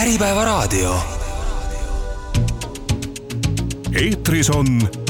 Äripäevaraadio. 0.00 0.94
eetris 3.94 4.50
on 4.50 4.66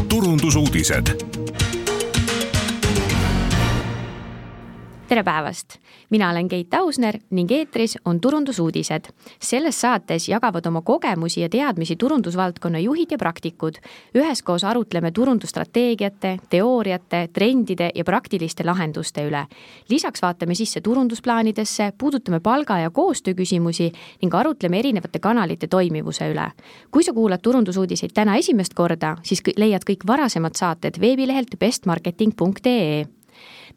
turundusuudised 0.09 1.30
tere 5.11 5.25
päevast! 5.25 5.75
mina 6.11 6.31
olen 6.31 6.49
Keit 6.49 6.75
Ausner 6.75 7.17
ning 7.31 7.51
eetris 7.51 7.97
on 8.05 8.21
turundusuudised. 8.21 9.09
selles 9.43 9.81
saates 9.81 10.29
jagavad 10.29 10.67
oma 10.67 10.83
kogemusi 10.83 11.41
ja 11.41 11.49
teadmisi 11.49 11.97
turundusvaldkonna 11.97 12.79
juhid 12.79 13.11
ja 13.11 13.19
praktikud. 13.19 13.75
üheskoos 14.15 14.65
arutleme 14.65 15.11
turundusstrateegiate, 15.11 16.37
teooriate, 16.51 17.29
trendide 17.33 17.91
ja 17.95 18.05
praktiliste 18.05 18.65
lahenduste 18.65 19.27
üle. 19.27 19.47
lisaks 19.89 20.23
vaatame 20.23 20.55
sisse 20.55 20.81
turundusplaanidesse, 20.81 21.93
puudutame 21.99 22.41
palga 22.41 22.79
ja 22.79 22.91
koostöö 22.91 23.35
küsimusi 23.35 23.93
ning 24.23 24.35
arutleme 24.35 24.79
erinevate 24.79 25.19
kanalite 25.19 25.67
toimivuse 25.67 26.31
üle. 26.33 26.51
kui 26.91 27.03
sa 27.03 27.13
kuulad 27.13 27.41
turundusuudiseid 27.43 28.11
täna 28.15 28.37
esimest 28.37 28.75
korda, 28.75 29.17
siis 29.23 29.43
leiad 29.57 29.83
kõik 29.91 30.07
varasemad 30.07 30.55
saated 30.55 31.01
veebilehelt 31.01 31.59
bestmarketing.ee 31.59 33.20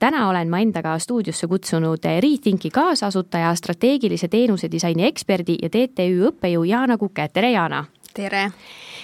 täna 0.04 0.28
olen 0.30 0.50
ma 0.52 0.60
endaga 0.60 0.98
stuudiosse 1.00 1.48
kutsunud 1.48 2.04
Rethinki 2.04 2.70
kaasasutaja, 2.76 3.54
strateegilise 3.56 4.28
teenusedisaini 4.28 5.06
eksperdi 5.08 5.56
ja 5.62 5.70
TTÜ 5.72 6.28
õppejõu 6.30 6.66
Jana 6.68 6.98
Kuke, 7.00 7.30
tere 7.32 7.54
Jana! 7.54 7.86
tere! 8.14 8.50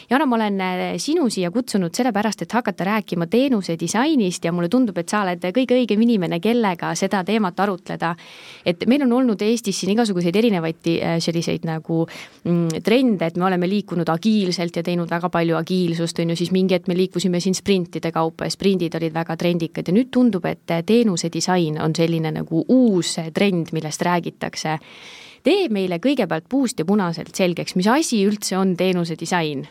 Jana, 0.09 0.25
ma 0.25 0.39
olen 0.39 0.61
äh, 0.61 0.79
sinu 0.97 1.27
siia 1.29 1.51
kutsunud 1.53 1.93
sellepärast, 1.93 2.41
et 2.41 2.53
hakata 2.57 2.85
rääkima 2.87 3.27
teenuse 3.29 3.75
disainist 3.77 4.45
ja 4.45 4.51
mulle 4.51 4.65
tundub, 4.69 4.97
et 4.97 5.11
sa 5.11 5.19
oled 5.21 5.43
kõige 5.53 5.77
õigem 5.77 6.01
inimene, 6.01 6.39
kellega 6.41 6.95
seda 6.97 7.21
teemat 7.27 7.59
arutleda. 7.61 8.15
et 8.65 8.87
meil 8.89 9.05
on 9.05 9.13
olnud 9.19 9.41
Eestis 9.45 9.77
siin 9.79 9.93
igasuguseid 9.93 10.35
erinevaid 10.41 10.89
äh, 10.95 11.19
selliseid 11.21 11.69
nagu 11.69 12.07
mm, 12.09 12.81
trende, 12.81 13.29
et 13.29 13.37
me 13.37 13.45
oleme 13.45 13.69
liikunud 13.69 14.09
agiilselt 14.09 14.81
ja 14.81 14.83
teinud 14.83 15.09
väga 15.13 15.29
palju 15.29 15.61
agiilsust, 15.61 16.25
on 16.25 16.33
ju, 16.33 16.41
siis 16.41 16.51
mingi 16.57 16.73
hetk 16.73 16.89
me 16.89 16.97
liikusime 16.97 17.39
siin 17.39 17.53
sprintide 17.53 18.11
kaupa 18.11 18.49
ja 18.49 18.57
sprindid 18.57 18.97
olid 18.97 19.13
väga 19.13 19.37
trendikad 19.37 19.87
ja 19.87 19.93
nüüd 19.93 20.09
tundub, 20.09 20.45
et 20.49 20.65
teenuse 20.89 21.29
disain 21.29 21.77
on 21.77 21.93
selline 21.93 22.33
nagu 22.33 22.65
uus 22.65 23.19
trend, 23.33 23.69
millest 23.77 24.01
räägitakse 24.01 24.79
tee 25.43 25.67
meile 25.69 26.01
kõigepealt 26.01 26.49
puust 26.49 26.79
ja 26.81 26.85
punaselt 26.85 27.35
selgeks, 27.35 27.77
mis 27.77 27.87
asi 27.87 28.25
üldse 28.25 28.57
on 28.57 28.73
teenuse 28.79 29.13
disain? 29.19 29.67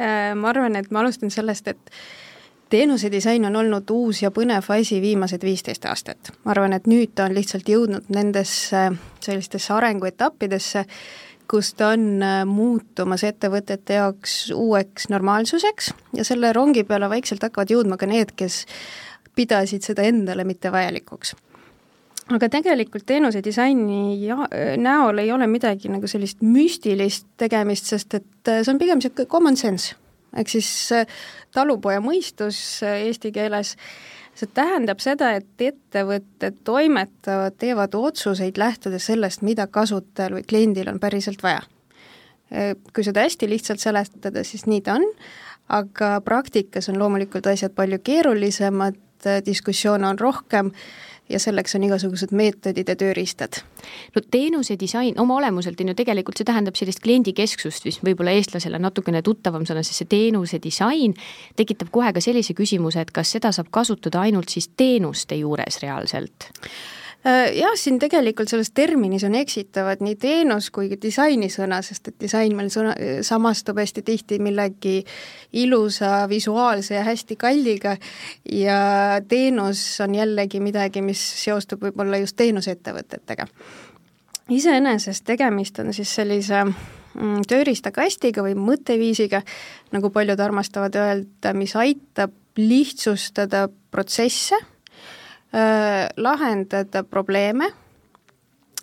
Äh, 0.00 0.34
ma 0.36 0.52
arvan, 0.52 0.76
et 0.76 0.90
ma 0.90 1.00
alustan 1.00 1.30
sellest, 1.32 1.68
et 1.68 1.92
teenuse 2.70 3.10
disain 3.12 3.44
on 3.48 3.56
olnud 3.56 3.90
uus 3.90 4.20
ja 4.22 4.30
põnev 4.34 4.66
asi 4.74 5.00
viimased 5.00 5.44
viisteist 5.44 5.86
aastat. 5.88 6.32
ma 6.44 6.52
arvan, 6.52 6.72
et 6.76 6.86
nüüd 6.86 7.14
ta 7.14 7.24
on 7.30 7.34
lihtsalt 7.34 7.68
jõudnud 7.68 8.10
nendesse 8.12 8.90
sellistesse 9.20 9.72
arenguetappidesse, 9.72 10.84
kus 11.48 11.72
ta 11.74 11.94
on 11.94 12.22
äh, 12.22 12.42
muutumas 12.44 13.24
ettevõtete 13.24 14.00
jaoks 14.00 14.50
uueks 14.54 15.08
normaalsuseks 15.08 15.92
ja 16.18 16.24
selle 16.24 16.52
rongi 16.52 16.84
peale 16.84 17.08
vaikselt 17.08 17.42
hakkavad 17.46 17.70
jõudma 17.70 17.96
ka 17.96 18.10
need, 18.10 18.34
kes 18.36 18.64
pidasid 19.36 19.84
seda 19.86 20.04
endale 20.04 20.44
mitte 20.44 20.72
vajalikuks 20.72 21.36
aga 22.34 22.48
tegelikult 22.50 23.06
teenuse 23.06 23.40
disaini 23.44 24.18
ja, 24.24 24.38
näol 24.80 25.22
ei 25.22 25.30
ole 25.32 25.46
midagi 25.50 25.90
nagu 25.92 26.08
sellist 26.10 26.42
müstilist 26.42 27.28
tegemist, 27.38 27.86
sest 27.92 28.18
et 28.18 28.50
äh, 28.50 28.62
see 28.64 28.74
on 28.74 28.82
pigem 28.82 29.00
niisugune 29.00 29.30
common 29.30 29.56
sense. 29.56 29.94
ehk 30.36 30.50
siis 30.50 30.68
äh, 30.92 31.06
talupoja 31.54 32.02
mõistus 32.02 32.58
äh, 32.84 33.06
eesti 33.06 33.30
keeles, 33.32 33.76
see 34.36 34.50
tähendab 34.54 35.00
seda, 35.00 35.32
et 35.38 35.68
ettevõtted 35.70 36.60
toimetavad, 36.66 37.56
teevad 37.62 37.94
otsuseid 37.94 38.58
lähtudes 38.58 39.06
sellest, 39.06 39.46
mida 39.46 39.68
kasutajal 39.70 40.40
või 40.40 40.46
kliendil 40.48 40.90
on 40.92 41.00
päriselt 41.00 41.42
vaja. 41.42 41.62
Kui 42.94 43.02
seda 43.02 43.24
hästi 43.24 43.48
lihtsalt 43.50 43.82
seletada, 43.82 44.44
siis 44.46 44.68
nii 44.70 44.82
ta 44.86 45.00
on, 45.00 45.06
aga 45.72 46.20
praktikas 46.22 46.86
on 46.92 47.00
loomulikult 47.00 47.48
asjad 47.50 47.72
palju 47.74 47.98
keerulisemad, 48.06 49.00
diskussioone 49.46 50.06
on 50.06 50.20
rohkem 50.20 50.70
ja 51.28 51.40
selleks 51.42 51.74
on 51.74 51.86
igasugused 51.86 52.32
meetodid 52.36 52.88
ja 52.88 52.96
tööriistad. 52.96 53.60
no 54.14 54.22
teenuse 54.30 54.76
disain 54.80 55.20
oma 55.20 55.36
olemuselt 55.36 55.80
on 55.80 55.92
ju 55.92 55.94
tegelikult, 55.98 56.38
see 56.38 56.48
tähendab 56.48 56.78
sellist 56.78 57.02
kliendikesksust, 57.04 57.88
mis 57.88 58.00
võib-olla 58.04 58.36
eestlasele 58.36 58.78
natukene 58.82 59.22
tuttavam 59.22 59.66
sõna, 59.66 59.82
sest 59.82 60.04
see 60.04 60.12
teenuse 60.12 60.60
disain 60.62 61.14
tekitab 61.56 61.90
kohe 61.94 62.12
ka 62.12 62.20
sellise 62.20 62.54
küsimuse, 62.54 63.00
et 63.00 63.10
kas 63.10 63.34
seda 63.36 63.52
saab 63.52 63.70
kasutada 63.70 64.22
ainult 64.26 64.52
siis 64.52 64.70
teenuste 64.76 65.38
juures 65.40 65.82
reaalselt? 65.82 66.50
Äh, 67.26 67.56
jah, 67.58 67.74
siin 67.74 67.96
tegelikult 67.98 68.50
selles 68.52 68.68
terminis 68.76 69.24
on 69.26 69.34
eksitavad 69.34 70.02
nii 70.04 70.14
teenus 70.22 70.68
kui 70.70 70.86
ka 70.92 70.98
disainisõna, 71.02 71.80
sest 71.82 72.12
et 72.12 72.18
disain 72.22 72.52
meil 72.54 72.68
sõna, 72.70 72.92
samastub 73.26 73.80
hästi 73.82 74.04
tihti 74.06 74.38
millegi 74.38 75.00
ilusa, 75.58 76.28
visuaalse 76.30 76.94
ja 76.94 77.02
hästi 77.08 77.38
kalliga 77.40 77.96
ja 78.52 78.78
teenus 79.26 79.80
on 80.04 80.14
jällegi 80.14 80.60
midagi, 80.62 81.02
mis 81.02 81.22
seostub 81.40 81.82
võib-olla 81.88 82.20
just 82.22 82.38
teenusettevõtetega. 82.38 83.48
iseenesest 84.54 85.26
tegemist 85.26 85.82
on 85.82 85.90
siis 85.96 86.14
sellise 86.20 86.62
mm, 86.62 87.42
tööriistakastiga 87.50 88.46
või 88.46 88.54
mõtteviisiga, 88.54 89.42
nagu 89.96 90.14
paljud 90.14 90.46
armastavad 90.46 90.94
öelda, 90.94 91.56
mis 91.58 91.74
aitab 91.74 92.38
lihtsustada 92.56 93.66
protsesse 93.90 94.62
lahendada 96.16 97.00
probleeme 97.08 97.70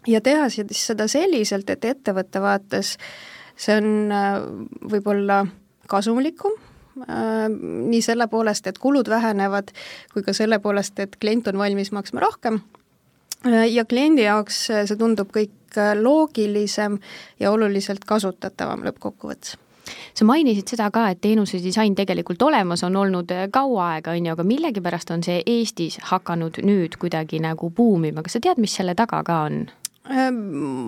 ja 0.07 0.21
teha 0.21 0.49
siis 0.49 0.79
seda 0.87 1.07
selliselt, 1.11 1.69
et 1.69 1.85
ettevõtte 1.85 2.41
vaates 2.41 2.95
see 3.55 3.75
on 3.77 4.13
äh, 4.13 4.37
võib-olla 4.91 5.43
kasumlikum, 5.91 6.55
äh, 7.05 7.47
nii 7.49 8.01
selle 8.05 8.27
poolest, 8.31 8.67
et 8.67 8.79
kulud 8.81 9.09
vähenevad, 9.09 9.73
kui 10.13 10.25
ka 10.25 10.35
selle 10.35 10.59
poolest, 10.63 10.99
et 10.99 11.17
klient 11.21 11.49
on 11.51 11.59
valmis 11.61 11.93
maksma 11.95 12.23
rohkem. 12.23 12.63
Ja 13.43 13.83
kliendi 13.83 14.23
jaoks 14.23 14.61
see 14.71 14.95
tundub 14.95 15.33
kõik 15.35 15.75
loogilisem 15.99 16.95
ja 17.43 17.51
oluliselt 17.51 18.05
kasutatavam 18.07 18.85
lõppkokkuvõttes 18.87 19.57
sa 20.13 20.25
mainisid 20.27 20.69
seda 20.69 20.89
ka, 20.93 21.07
et 21.11 21.21
teenuse 21.21 21.59
disain 21.63 21.95
tegelikult 21.97 22.41
olemas 22.45 22.83
on 22.85 22.95
olnud 23.01 23.31
äh, 23.33 23.47
kaua 23.53 23.93
aega, 23.95 24.13
on 24.13 24.27
ju, 24.27 24.35
aga 24.35 24.45
millegipärast 24.47 25.13
on 25.15 25.23
see 25.25 25.41
Eestis 25.45 25.99
hakanud 26.11 26.61
nüüd 26.65 26.97
kuidagi 27.01 27.41
nagu 27.43 27.69
buumima, 27.73 28.23
kas 28.25 28.37
sa 28.37 28.43
tead, 28.43 28.61
mis 28.61 28.75
selle 28.77 28.95
taga 28.99 29.23
ka 29.25 29.39
on? 29.47 29.63
Ehm, 30.11 30.39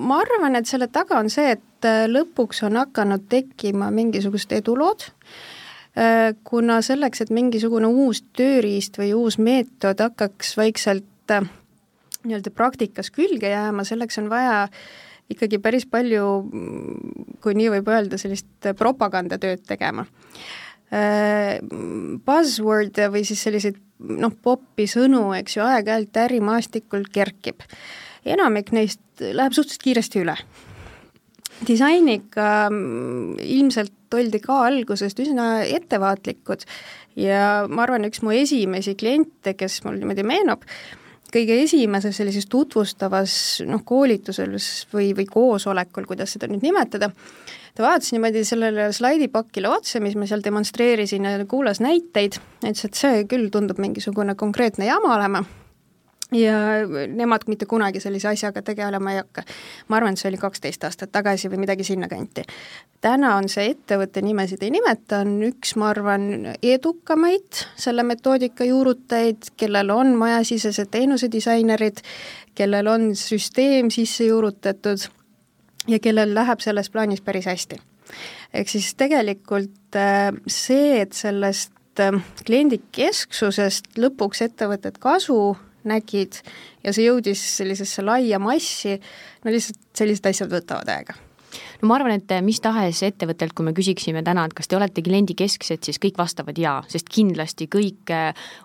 ma 0.08 0.20
arvan, 0.22 0.58
et 0.60 0.70
selle 0.70 0.90
taga 0.94 1.20
on 1.22 1.32
see, 1.34 1.56
et 1.58 1.88
äh, 1.90 2.06
lõpuks 2.12 2.64
on 2.68 2.80
hakanud 2.82 3.26
tekkima 3.32 3.90
mingisugused 3.96 4.54
edulood, 4.58 5.08
äh, 5.98 6.34
kuna 6.44 6.82
selleks, 6.86 7.26
et 7.26 7.34
mingisugune 7.34 7.90
uus 7.90 8.22
tööriist 8.38 9.02
või 9.02 9.14
uus 9.18 9.40
meetod 9.42 10.04
hakkaks 10.06 10.54
vaikselt 10.60 11.12
nii-öelda 12.26 12.52
praktikas 12.54 13.10
külge 13.14 13.50
jääma, 13.50 13.86
selleks 13.88 14.20
on 14.22 14.30
vaja 14.30 14.66
äh, 14.66 14.80
ikkagi 15.32 15.60
päris 15.62 15.88
palju, 15.90 16.26
kui 17.42 17.58
nii 17.58 17.72
võib 17.78 17.90
öelda, 17.94 18.20
sellist 18.22 18.70
propagandatööd 18.78 19.66
tegema. 19.68 20.06
Äh, 20.94 21.58
buzzword 22.26 23.00
või 23.12 23.24
siis 23.26 23.42
selliseid 23.42 23.80
noh, 24.00 24.34
popi 24.44 24.86
sõnu, 24.90 25.30
eks 25.38 25.58
ju, 25.58 25.64
aeg-ajalt 25.66 26.22
ärimaastikul 26.26 27.08
kerkib. 27.12 27.66
enamik 28.26 28.72
neist 28.74 29.02
läheb 29.20 29.54
suhteliselt 29.54 29.84
kiiresti 29.84 30.22
üle. 30.22 30.36
disainiga 31.68 32.70
mm, 32.70 33.38
ilmselt 33.40 34.14
oldi 34.14 34.40
ka 34.44 34.60
algusest 34.68 35.20
üsna 35.24 35.64
ettevaatlikud 35.64 36.66
ja 37.16 37.66
ma 37.70 37.86
arvan, 37.86 38.06
üks 38.06 38.22
mu 38.22 38.34
esimesi 38.36 38.96
kliente, 38.96 39.56
kes 39.56 39.82
mul 39.86 39.98
niimoodi 40.00 40.24
meenub, 40.28 40.66
kõige 41.36 41.58
esimeses 41.66 42.16
sellises 42.18 42.48
tutvustavas 42.52 43.36
noh, 43.68 43.84
koolitusel 43.88 44.56
või, 44.94 45.12
või 45.18 45.28
koosolekul, 45.30 46.08
kuidas 46.08 46.36
seda 46.36 46.50
nüüd 46.52 46.64
nimetada, 46.66 47.12
ta 47.76 47.86
vaatas 47.86 48.14
niimoodi 48.16 48.46
sellele 48.48 48.88
slaidipakile 48.96 49.70
otsa, 49.72 50.02
mis 50.04 50.16
ma 50.20 50.30
seal 50.30 50.46
demonstreerisin 50.46 51.28
ja 51.28 51.38
kuulas 51.50 51.84
näiteid, 51.84 52.40
ütles, 52.64 52.88
et 52.88 52.98
see 53.04 53.28
küll 53.30 53.52
tundub 53.54 53.82
mingisugune 53.84 54.38
konkreetne 54.40 54.88
jama 54.90 55.16
olema 55.18 55.46
ja 56.32 56.58
nemad 57.08 57.46
mitte 57.48 57.66
kunagi 57.66 58.00
sellise 58.00 58.28
asjaga 58.28 58.62
tegelema 58.62 59.12
ei 59.12 59.18
hakka. 59.18 59.44
ma 59.88 59.98
arvan, 59.98 60.14
et 60.14 60.20
see 60.20 60.30
oli 60.30 60.40
kaksteist 60.42 60.84
aastat 60.84 61.12
tagasi 61.12 61.50
või 61.50 61.62
midagi 61.66 61.84
sinnakanti. 61.84 62.44
täna 63.02 63.36
on 63.36 63.50
see 63.50 63.70
ettevõtte 63.76 64.22
nimesid 64.26 64.64
ei 64.64 64.72
nimeta, 64.74 65.20
on 65.22 65.44
üks, 65.46 65.76
ma 65.76 65.90
arvan, 65.94 66.56
edukamaid 66.64 67.66
selle 67.78 68.04
metoodika 68.04 68.66
juurutajaid, 68.66 69.52
kellel 69.58 69.90
on 69.94 70.16
majasisesed 70.18 70.90
teenusedisainerid, 70.92 72.02
kellel 72.56 72.88
on 72.88 73.14
süsteem 73.16 73.92
sisse 73.94 74.26
juurutatud 74.26 75.06
ja 75.88 76.00
kellel 76.00 76.34
läheb 76.36 76.60
selles 76.60 76.90
plaanis 76.90 77.22
päris 77.22 77.46
hästi. 77.46 77.78
ehk 78.54 78.70
siis 78.70 78.96
tegelikult 78.96 79.96
äh, 79.96 80.34
see, 80.48 81.02
et 81.02 81.14
sellest 81.14 82.00
äh, 82.00 82.18
kliendikesksusest 82.46 83.94
lõpuks 83.98 84.42
ettevõtted 84.42 84.98
kasu 85.00 85.56
nägid 85.90 86.42
ja 86.84 86.94
see 86.96 87.08
jõudis 87.08 87.44
sellisesse 87.60 88.06
laia 88.06 88.40
massi, 88.42 88.98
no 89.44 89.54
lihtsalt 89.54 89.80
sellised 89.96 90.34
asjad 90.34 90.52
võtavad 90.52 90.92
aega 90.98 91.18
no 91.82 91.90
ma 91.90 91.98
arvan, 92.00 92.16
et 92.18 92.32
mis 92.46 92.60
tahes 92.64 93.02
ettevõttelt, 93.06 93.54
kui 93.56 93.68
me 93.68 93.74
küsiksime 93.76 94.24
täna, 94.26 94.46
et 94.48 94.56
kas 94.58 94.70
te 94.70 94.78
olete 94.78 95.04
kliendikesksed, 95.06 95.84
siis 95.86 96.00
kõik 96.02 96.18
vastavad 96.20 96.58
jaa, 96.60 96.78
sest 96.92 97.10
kindlasti 97.14 97.68
kõik 97.72 98.14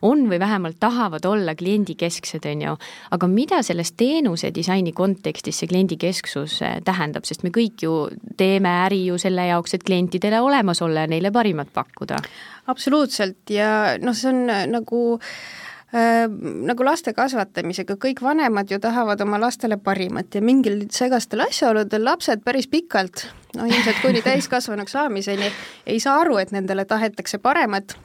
on 0.07 0.27
või 0.31 0.41
vähemalt 0.43 0.81
tahavad 0.83 1.27
olla 1.29 1.55
kliendikesksed, 1.59 2.47
on 2.53 2.67
ju. 2.67 2.77
aga 3.17 3.31
mida 3.31 3.63
selles 3.67 3.93
teenuse 3.93 4.53
disaini 4.55 4.93
kontekstis 4.97 5.63
see 5.63 5.71
kliendikesksus 5.71 6.61
tähendab, 6.87 7.27
sest 7.29 7.45
me 7.47 7.55
kõik 7.55 7.87
ju 7.87 7.97
teeme 8.41 8.73
äri 8.87 9.05
ju 9.07 9.19
selle 9.21 9.47
jaoks, 9.51 9.75
et 9.75 9.87
klientidele 9.87 10.41
olemas 10.41 10.83
olla 10.83 11.07
ja 11.07 11.11
neile 11.11 11.33
parimat 11.35 11.73
pakkuda. 11.73 12.21
absoluutselt 12.67 13.51
ja 13.51 13.99
noh, 14.01 14.15
see 14.15 14.31
on 14.31 14.47
nagu 14.71 15.03
äh, 15.17 15.70
nagu 15.93 16.85
laste 16.87 17.13
kasvatamisega, 17.17 17.97
kõik 17.99 18.23
vanemad 18.23 18.71
ju 18.71 18.79
tahavad 18.83 19.21
oma 19.25 19.41
lastele 19.43 19.77
parimat 19.83 20.35
ja 20.35 20.43
mingil 20.43 20.85
segastel 20.95 21.43
asjaoludel 21.49 22.05
lapsed 22.07 22.45
päris 22.47 22.69
pikalt, 22.71 23.27
no 23.57 23.67
ilmselt 23.67 23.99
kuni 24.03 24.23
täiskasvanuks 24.23 24.95
saamiseni, 24.95 25.51
ei 25.87 25.99
saa 26.01 26.21
aru, 26.23 26.39
et 26.39 26.55
nendele 26.55 26.85
tahetakse 26.87 27.43
paremat 27.43 27.97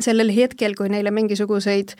sellel 0.00 0.32
hetkel, 0.32 0.74
kui 0.78 0.88
neile 0.88 1.12
mingisuguseid 1.12 1.92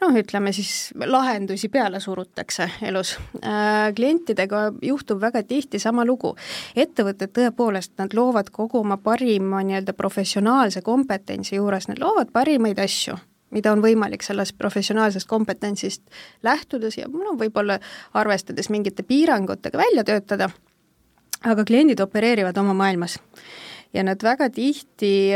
noh, 0.00 0.14
ütleme 0.14 0.52
siis 0.54 0.92
lahendusi 1.06 1.68
peale 1.68 2.00
surutakse 2.00 2.70
elus 2.82 3.16
äh,. 3.42 3.90
klientidega 3.96 4.70
juhtub 4.82 5.20
väga 5.20 5.42
tihti 5.42 5.78
sama 5.78 6.04
lugu. 6.06 6.36
ettevõtted 6.76 7.34
tõepoolest, 7.34 7.96
nad 7.98 8.14
loovad 8.14 8.50
kogu 8.54 8.84
oma 8.86 8.96
parima 8.96 9.62
nii-öelda 9.66 9.92
professionaalse 9.92 10.82
kompetentsi 10.82 11.56
juures, 11.56 11.88
nad 11.88 11.98
loovad 11.98 12.30
parimaid 12.32 12.78
asju 12.78 13.18
mida 13.54 13.72
on 13.72 13.82
võimalik 13.84 14.24
sellest 14.26 14.56
professionaalsest 14.58 15.28
kompetentsist 15.30 16.02
lähtudes 16.42 16.98
ja 16.98 17.08
no 17.10 17.36
võib-olla 17.38 17.78
arvestades 18.14 18.70
mingite 18.70 19.06
piirangutega 19.06 19.78
välja 19.78 20.04
töötada, 20.04 20.50
aga 21.44 21.64
kliendid 21.64 22.00
opereerivad 22.00 22.58
oma 22.58 22.74
maailmas. 22.74 23.18
ja 23.94 24.02
nad 24.02 24.22
väga 24.22 24.50
tihti 24.50 25.30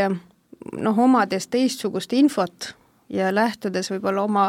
noh, 0.72 0.98
omades 0.98 1.46
teistsugust 1.48 2.12
infot 2.12 2.74
ja 3.08 3.30
lähtudes 3.34 3.90
võib-olla 3.92 4.24
oma 4.26 4.48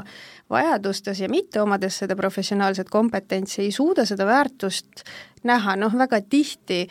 vajadustes 0.50 1.22
ja 1.22 1.30
mitte 1.30 1.62
omades 1.62 2.02
seda 2.02 2.16
professionaalset 2.16 2.90
kompetentsi, 2.90 3.62
ei 3.62 3.72
suuda 3.72 4.06
seda 4.06 4.26
väärtust 4.26 5.04
näha, 5.44 5.76
noh 5.80 5.96
väga 5.98 6.22
tihti 6.22 6.88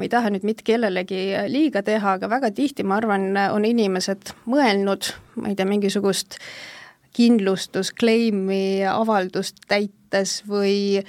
ma 0.00 0.06
ei 0.08 0.12
taha 0.12 0.30
nüüd 0.32 0.46
mitte 0.48 0.64
kellelegi 0.64 1.26
liiga 1.52 1.82
teha, 1.84 2.16
aga 2.16 2.30
väga 2.32 2.48
tihti, 2.56 2.86
ma 2.88 2.96
arvan, 2.96 3.34
on 3.52 3.66
inimesed 3.68 4.32
mõelnud, 4.48 5.12
ma 5.36 5.52
ei 5.52 5.58
tea, 5.58 5.68
mingisugust 5.68 6.38
kindlustuskleimi 7.16 8.86
avaldust 8.88 9.60
täites 9.68 10.40
või 10.48 11.02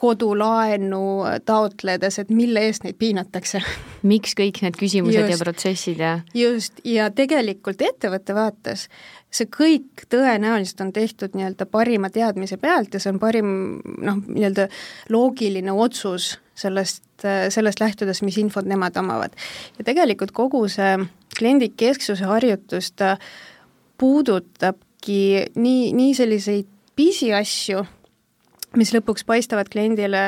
kodulaenu 0.00 1.02
taotledes, 1.46 2.18
et 2.18 2.32
mille 2.34 2.64
eest 2.66 2.82
neid 2.82 2.96
piinatakse. 2.98 3.60
miks 4.02 4.34
kõik 4.34 4.58
need 4.64 4.78
küsimused 4.80 5.20
just, 5.20 5.30
ja 5.30 5.38
protsessid 5.38 6.02
ja 6.02 6.10
just, 6.34 6.80
ja 6.82 7.06
tegelikult 7.14 7.84
ettevõtte 7.86 8.34
vaates 8.34 8.88
see 9.30 9.46
kõik 9.52 10.06
tõenäoliselt 10.10 10.82
on 10.82 10.92
tehtud 10.96 11.36
nii-öelda 11.36 11.68
parima 11.70 12.10
teadmise 12.10 12.58
pealt 12.58 12.94
ja 12.94 13.02
see 13.02 13.12
on 13.14 13.22
parim 13.22 13.52
noh, 14.02 14.18
nii-öelda 14.26 14.66
loogiline 15.14 15.74
otsus 15.74 16.36
sellest, 16.56 17.04
sellest 17.52 17.80
lähtudes, 17.80 18.22
mis 18.24 18.38
infot 18.40 18.66
nemad 18.66 18.96
omavad. 18.96 19.36
ja 19.78 19.84
tegelikult 19.84 20.32
kogu 20.36 20.66
see 20.72 20.96
kliendikesksuse 21.38 22.24
harjutus, 22.24 22.92
ta 22.92 23.16
puudutabki 23.98 25.52
nii, 25.54 25.92
nii 25.92 26.14
selliseid 26.14 26.68
pisiasju, 26.96 27.84
mis 28.76 28.92
lõpuks 28.94 29.24
paistavad 29.28 29.68
kliendile 29.72 30.22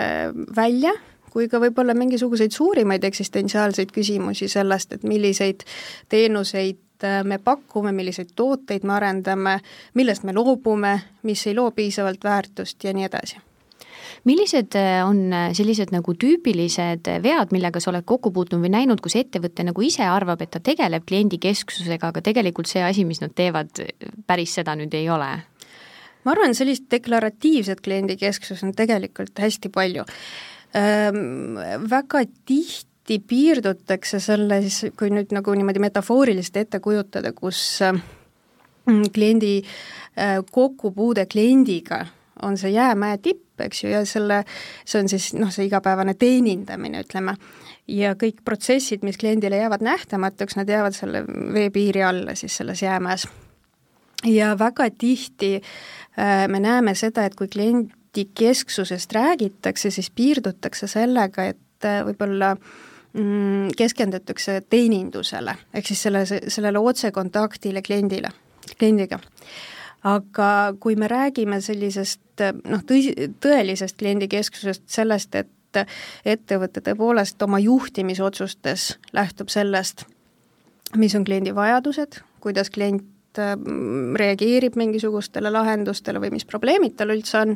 välja, 0.56 0.92
kui 1.32 1.48
ka 1.48 1.60
võib-olla 1.62 1.94
mingisuguseid 1.96 2.54
suurimaid 2.54 3.04
eksistentsiaalseid 3.04 3.92
küsimusi 3.94 4.48
sellest, 4.48 4.96
et 4.96 5.04
milliseid 5.08 5.64
teenuseid 6.08 7.04
äh, 7.04 7.20
me 7.25 7.38
pakume, 7.38 7.92
milliseid 7.92 8.32
tooteid 8.36 8.86
me 8.88 8.96
arendame, 8.96 9.58
millest 9.94 10.25
me 10.25 10.36
loobume, 10.36 10.96
mis 11.28 11.46
ei 11.46 11.56
loo 11.56 11.70
piisavalt 11.76 12.25
väärtust 12.25 12.84
ja 12.84 12.96
nii 12.96 13.08
edasi 13.10 13.48
millised 14.26 14.75
äh, 14.79 15.03
on 15.06 15.32
äh, 15.32 15.50
sellised 15.56 15.93
nagu 15.94 16.15
tüüpilised 16.19 17.11
vead, 17.23 17.53
millega 17.55 17.82
sa 17.82 17.93
oled 17.93 18.06
kokku 18.09 18.32
puutunud 18.35 18.65
või 18.67 18.73
näinud, 18.75 19.03
kus 19.05 19.19
ettevõte 19.20 19.67
nagu 19.67 19.85
ise 19.85 20.06
arvab, 20.09 20.43
et 20.43 20.53
ta 20.55 20.62
tegeleb 20.65 21.06
kliendikesksusega, 21.09 22.12
aga 22.12 22.25
tegelikult 22.25 22.70
see 22.70 22.82
asi, 22.85 23.06
mis 23.09 23.23
nad 23.23 23.35
teevad, 23.38 23.85
päris 24.26 24.56
seda 24.59 24.76
nüüd 24.79 24.94
ei 24.99 25.09
ole? 25.12 25.31
ma 26.25 26.35
arvan, 26.35 26.53
sellist 26.56 26.88
deklaratiivset 26.93 27.81
kliendikesksust 27.85 28.67
on 28.67 28.75
tegelikult 28.76 29.38
hästi 29.41 29.70
palju 29.73 30.05
ähm,. 30.76 31.56
Väga 31.88 32.25
tihti 32.49 33.19
piirdutakse 33.25 34.21
selle 34.21 34.61
siis, 34.67 34.93
kui 34.99 35.09
nüüd 35.14 35.32
nagu 35.32 35.55
niimoodi 35.56 35.81
metafooriliselt 35.81 36.59
ette 36.61 36.82
kujutada, 36.85 37.32
kus 37.32 37.62
äh, 37.87 37.97
kliendi 39.14 39.62
äh, 39.62 40.43
kokkupuude 40.53 41.25
kliendiga 41.31 42.05
on 42.43 42.58
see 42.58 42.70
jäämäe 42.75 43.19
tipp, 43.23 43.61
eks 43.61 43.85
ju, 43.85 43.90
ja 43.90 44.05
selle, 44.06 44.43
see 44.85 45.02
on 45.02 45.08
siis 45.08 45.32
noh, 45.35 45.50
see 45.55 45.67
igapäevane 45.67 46.14
teenindamine, 46.14 47.02
ütleme, 47.06 47.35
ja 47.88 48.14
kõik 48.19 48.43
protsessid, 48.44 49.05
mis 49.06 49.19
kliendile 49.19 49.61
jäävad 49.61 49.85
nähtamatuks, 49.85 50.56
nad 50.56 50.69
jäävad 50.69 50.96
selle 50.96 51.25
veepiiri 51.26 52.02
alla 52.05 52.35
siis 52.38 52.56
selles 52.56 52.82
jäämäes 52.82 53.26
ja 54.26 54.58
väga 54.58 54.90
tihti 54.99 55.55
äh, 56.19 56.49
me 56.49 56.61
näeme 56.61 56.94
seda, 56.94 57.25
et 57.25 57.35
kui 57.38 57.49
kliendi 57.49 58.25
kesksusest 58.35 59.12
räägitakse, 59.12 59.90
siis 59.90 60.11
piirdutakse 60.11 60.87
sellega, 60.90 61.44
et 61.52 61.87
äh, 61.87 62.02
võib-olla 62.06 62.55
mm, 62.56 63.75
keskendutakse 63.79 64.61
teenindusele, 64.70 65.55
ehk 65.75 65.90
siis 65.90 66.02
selle, 66.08 66.25
sellele 66.26 66.79
otsekontaktile 66.79 67.82
kliendile, 67.82 68.32
kliendiga. 68.79 69.20
aga 70.05 70.75
kui 70.81 70.96
me 70.96 71.08
räägime 71.08 71.61
sellisest 71.61 72.20
noh, 72.40 72.82
tõsi, 72.87 73.14
tõelisest 73.43 73.99
kliendikesksusest, 74.00 74.87
sellest, 74.90 75.35
et 75.35 75.82
ettevõte 76.25 76.81
tõepoolest 76.81 77.43
oma 77.44 77.58
juhtimisotsustes 77.61 78.94
lähtub 79.12 79.52
sellest, 79.52 80.06
mis 80.96 81.14
on 81.14 81.26
kliendi 81.29 81.52
vajadused, 81.55 82.23
kuidas 82.40 82.73
klient 82.73 83.05
Äh, 83.38 83.56
reageerib 84.19 84.76
mingisugustele 84.81 85.50
lahendustele 85.52 86.20
või 86.23 86.32
mis 86.35 86.46
probleemid 86.49 86.96
tal 86.99 87.12
üldse 87.14 87.37
on, 87.43 87.55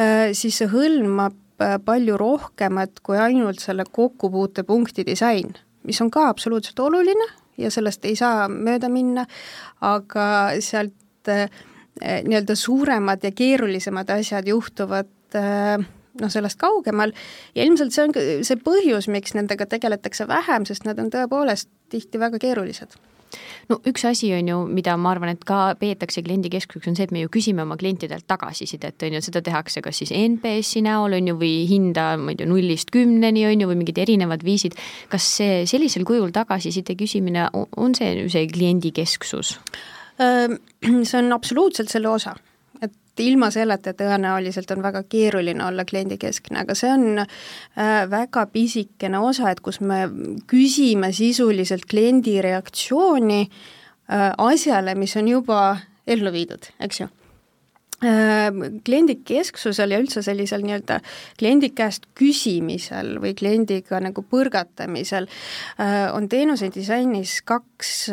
äh, 0.00 0.30
siis 0.36 0.60
see 0.60 0.68
hõlmab 0.72 1.60
äh, 1.60 1.76
palju 1.84 2.16
rohkemat 2.20 3.02
kui 3.04 3.18
ainult 3.20 3.60
selle 3.60 3.84
kokkupuutepunkti 3.84 5.04
disain, 5.06 5.52
mis 5.84 6.00
on 6.00 6.10
ka 6.14 6.28
absoluutselt 6.30 6.80
oluline 6.80 7.26
ja 7.60 7.70
sellest 7.74 8.06
ei 8.08 8.16
saa 8.16 8.46
mööda 8.48 8.88
minna, 8.92 9.26
aga 9.84 10.24
sealt 10.64 11.28
nii-öelda 12.00 12.56
suuremad 12.56 13.24
ja 13.24 13.32
keerulisemad 13.36 14.10
asjad 14.14 14.48
juhtuvad 14.48 15.10
noh, 15.34 16.32
sellest 16.32 16.60
kaugemal 16.60 17.12
ja 17.54 17.64
ilmselt 17.64 17.94
see 17.94 18.06
on 18.06 18.16
ka 18.16 18.24
see 18.46 18.60
põhjus, 18.64 19.08
miks 19.12 19.36
nendega 19.36 19.68
tegeletakse 19.68 20.28
vähem, 20.28 20.66
sest 20.68 20.88
nad 20.88 21.00
on 21.02 21.12
tõepoolest 21.12 21.70
tihti 21.92 22.20
väga 22.20 22.40
keerulised 22.42 22.96
no 23.70 23.78
üks 23.88 24.04
asi 24.08 24.30
on 24.36 24.48
ju, 24.48 24.58
mida 24.68 24.94
ma 25.00 25.12
arvan, 25.14 25.32
et 25.32 25.44
ka 25.48 25.72
peetakse 25.80 26.22
kliendikeskuseks, 26.24 26.90
on 26.90 26.98
see, 26.98 27.06
et 27.08 27.14
me 27.14 27.22
ju 27.22 27.30
küsime 27.32 27.64
oma 27.64 27.78
klientidelt 27.80 28.26
tagasisidet, 28.30 28.98
on 29.06 29.16
ju, 29.16 29.22
seda 29.24 29.42
tehakse 29.44 29.82
kas 29.84 30.02
siis 30.02 30.12
NPS-i 30.16 30.84
näol, 30.86 31.16
on 31.18 31.32
ju, 31.32 31.38
või 31.40 31.54
hinda, 31.70 32.12
ma 32.20 32.34
ei 32.34 32.40
tea, 32.40 32.50
nullist 32.50 32.92
kümneni, 32.94 33.46
on 33.48 33.64
ju, 33.64 33.70
või 33.70 33.80
mingid 33.82 34.02
erinevad 34.02 34.44
viisid. 34.46 34.76
kas 35.12 35.28
see 35.38 35.62
sellisel 35.70 36.06
kujul 36.08 36.32
tagasiside 36.34 36.96
küsimine, 36.98 37.48
on 37.52 37.96
see 37.98 38.28
see 38.32 38.46
kliendikesksus? 38.52 39.56
See 41.08 41.18
on 41.18 41.32
absoluutselt 41.32 41.92
selle 41.92 42.08
osa. 42.08 42.34
Et 42.82 43.20
ilma 43.22 43.50
selleta 43.52 43.92
tõenäoliselt 43.94 44.70
on 44.74 44.82
väga 44.82 45.04
keeruline 45.10 45.64
olla 45.66 45.84
kliendikeskne, 45.84 46.62
aga 46.64 46.74
see 46.74 46.90
on 46.90 47.20
väga 48.10 48.46
pisikene 48.50 49.20
osa, 49.20 49.52
et 49.52 49.60
kus 49.60 49.82
me 49.84 50.06
küsime 50.50 51.12
sisuliselt 51.14 51.84
kliendi 51.90 52.38
reaktsiooni 52.42 53.44
asjale, 54.38 54.94
mis 54.98 55.16
on 55.20 55.28
juba 55.28 55.58
ellu 56.06 56.32
viidud, 56.32 56.70
eks 56.80 57.02
ju. 57.02 57.08
Kliendikesksusel 58.02 59.94
ja 59.94 60.00
üldse 60.02 60.24
sellisel 60.26 60.64
nii-öelda 60.66 60.96
kliendi 61.38 61.68
käest 61.70 62.08
küsimisel 62.18 63.20
või 63.22 63.36
kliendiga 63.38 64.00
nagu 64.02 64.24
põrgatamisel 64.26 65.28
on 66.16 66.26
teenuse 66.32 66.72
disainis 66.74 67.36
kaks 67.46 68.08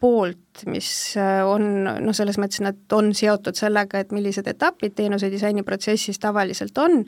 poolt, 0.00 0.62
mis 0.70 0.90
äh, 1.18 1.40
on 1.46 1.84
noh, 1.86 2.14
selles 2.14 2.38
mõttes 2.38 2.62
nad 2.64 2.96
on 2.96 3.10
seotud 3.16 3.58
sellega, 3.58 4.02
et 4.02 4.12
millised 4.14 4.46
etapid 4.50 4.94
teenuse 4.98 5.30
disainiprotsessis 5.32 6.20
tavaliselt 6.22 6.78
on. 6.78 7.02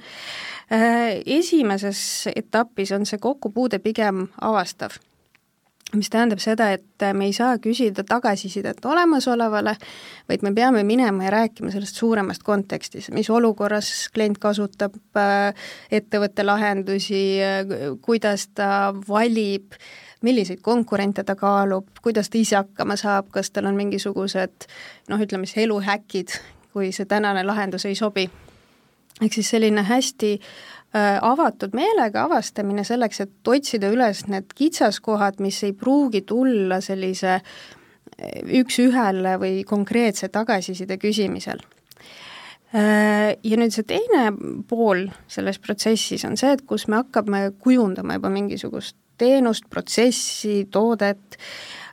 Äh, 0.72 1.20
esimeses 1.38 2.02
etapis 2.34 2.94
on 2.96 3.06
see 3.06 3.22
kokkupuude 3.22 3.78
pigem 3.84 4.26
avastav 4.40 4.98
mis 5.96 6.10
tähendab 6.10 6.40
seda, 6.42 6.70
et 6.76 7.04
me 7.16 7.26
ei 7.26 7.32
saa 7.34 7.56
küsida 7.62 8.04
tagasisidet 8.06 8.84
olemasolevale, 8.86 9.74
vaid 10.30 10.44
me 10.46 10.52
peame 10.54 10.84
minema 10.86 11.26
ja 11.26 11.32
rääkima 11.34 11.72
sellest 11.74 11.98
suuremast 11.98 12.44
kontekstist, 12.46 13.10
mis 13.14 13.30
olukorras 13.30 13.90
klient 14.14 14.38
kasutab 14.42 14.98
äh, 15.18 15.50
ettevõtte 15.90 16.46
lahendusi, 16.46 17.24
äh, 17.42 17.74
kuidas 18.04 18.48
ta 18.54 18.92
valib, 19.08 19.74
milliseid 20.22 20.60
konkurente 20.62 21.24
ta 21.24 21.34
kaalub, 21.34 21.88
kuidas 22.02 22.30
ta 22.30 22.38
ise 22.38 22.56
hakkama 22.56 22.96
saab, 22.96 23.30
kas 23.30 23.50
tal 23.50 23.70
on 23.70 23.76
mingisugused 23.76 24.66
noh, 25.08 25.20
ütleme 25.20 25.46
siis 25.46 25.64
eluhäkid, 25.64 26.36
kui 26.72 26.92
see 26.92 27.08
tänane 27.08 27.44
lahendus 27.44 27.86
ei 27.88 27.94
sobi. 27.94 28.30
ehk 29.20 29.32
siis 29.32 29.50
selline 29.50 29.82
hästi 29.82 30.38
Äh, 30.94 31.18
avatud 31.22 31.70
meelega 31.70 32.24
avastamine 32.26 32.82
selleks, 32.82 33.20
et 33.22 33.48
otsida 33.48 33.92
üles 33.94 34.24
need 34.26 34.48
kitsaskohad, 34.58 35.36
mis 35.38 35.60
ei 35.62 35.70
pruugi 35.70 36.24
tulla 36.26 36.80
sellise 36.82 37.36
äh, 37.36 38.40
üks-ühele 38.58 39.36
või 39.38 39.60
konkreetse 39.62 40.32
tagasiside 40.34 40.96
küsimisel. 40.98 41.62
Äh, 42.74 43.36
ja 43.38 43.60
nüüd 43.60 43.70
see 43.70 43.86
teine 43.86 44.32
pool 44.66 45.06
selles 45.30 45.62
protsessis 45.62 46.26
on 46.26 46.34
see, 46.40 46.50
et 46.58 46.66
kus 46.66 46.88
me 46.90 47.04
hakkame 47.04 47.44
kujundama 47.62 48.18
juba 48.18 48.34
mingisugust 48.34 48.98
teenust, 49.20 49.68
protsessi, 49.70 50.64
toodet, 50.72 51.38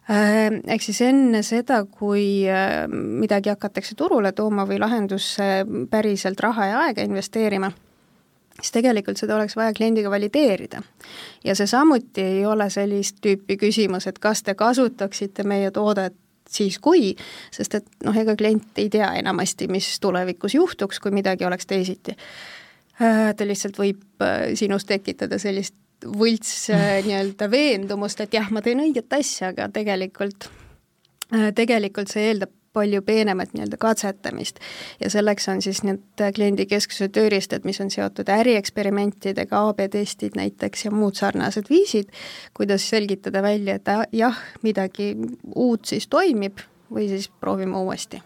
ehk 0.07 0.83
siis 0.85 1.01
enne 1.03 1.41
seda, 1.43 1.81
kui 1.83 2.45
midagi 2.87 3.51
hakatakse 3.51 3.97
turule 3.99 4.31
tooma 4.31 4.63
või 4.69 4.79
lahendusse 4.79 5.65
päriselt 5.91 6.39
raha 6.39 6.69
ja 6.71 6.85
aega 6.85 7.03
investeerima 7.03 7.73
siis 8.61 8.71
tegelikult 8.73 9.19
seda 9.19 9.35
oleks 9.35 9.55
vaja 9.55 9.73
kliendiga 9.77 10.09
valideerida. 10.09 10.81
ja 11.43 11.55
see 11.55 11.67
samuti 11.67 12.21
ei 12.21 12.45
ole 12.45 12.69
sellist 12.69 13.19
tüüpi 13.25 13.57
küsimus, 13.57 14.07
et 14.07 14.19
kas 14.19 14.43
te 14.43 14.55
kasutaksite 14.55 15.43
meie 15.43 15.71
toodet 15.71 16.15
siis 16.49 16.79
kui, 16.79 17.15
sest 17.51 17.75
et 17.75 17.89
noh, 18.05 18.15
ega 18.17 18.35
klient 18.39 18.79
ei 18.79 18.89
tea 18.89 19.11
enamasti, 19.19 19.67
mis 19.71 19.97
tulevikus 19.99 20.55
juhtuks, 20.55 21.01
kui 21.03 21.11
midagi 21.11 21.45
oleks 21.45 21.67
teisiti. 21.67 22.15
Äh, 23.01 23.33
ta 23.35 23.47
lihtsalt 23.47 23.77
võib 23.77 24.23
äh, 24.23 24.53
sinus 24.55 24.87
tekitada 24.87 25.39
sellist 25.39 25.75
võlts 26.05 26.69
äh, 26.73 26.99
nii-öelda 27.07 27.49
veendumust, 27.51 28.21
et 28.21 28.37
jah, 28.37 28.51
ma 28.51 28.63
teen 28.65 28.83
õiget 28.83 29.13
asja, 29.17 29.53
aga 29.53 29.69
tegelikult, 29.73 30.49
tegelikult 31.57 32.11
see 32.11 32.29
eeldab 32.29 32.53
palju 32.77 33.01
peenemat 33.01 33.53
nii-öelda 33.53 33.77
katsetamist. 33.81 34.59
ja 34.99 35.09
selleks 35.09 35.49
on 35.49 35.61
siis 35.65 35.81
need 35.87 36.23
kliendikesksuse 36.35 37.09
tööriistad, 37.09 37.65
mis 37.65 37.81
on 37.81 37.89
seotud 37.93 38.29
ärieksperimentidega, 38.29 39.63
AB-testid 39.71 40.37
näiteks 40.37 40.85
ja 40.85 40.93
muud 40.93 41.17
sarnased 41.17 41.71
viisid, 41.73 42.13
kuidas 42.53 42.85
selgitada 42.89 43.41
välja, 43.41 43.79
et 43.79 43.93
jah, 44.13 44.41
midagi 44.61 45.15
uut 45.55 45.89
siis 45.89 46.07
toimib 46.07 46.61
või 46.93 47.09
siis 47.09 47.31
proovime 47.41 47.81
uuesti 47.81 48.21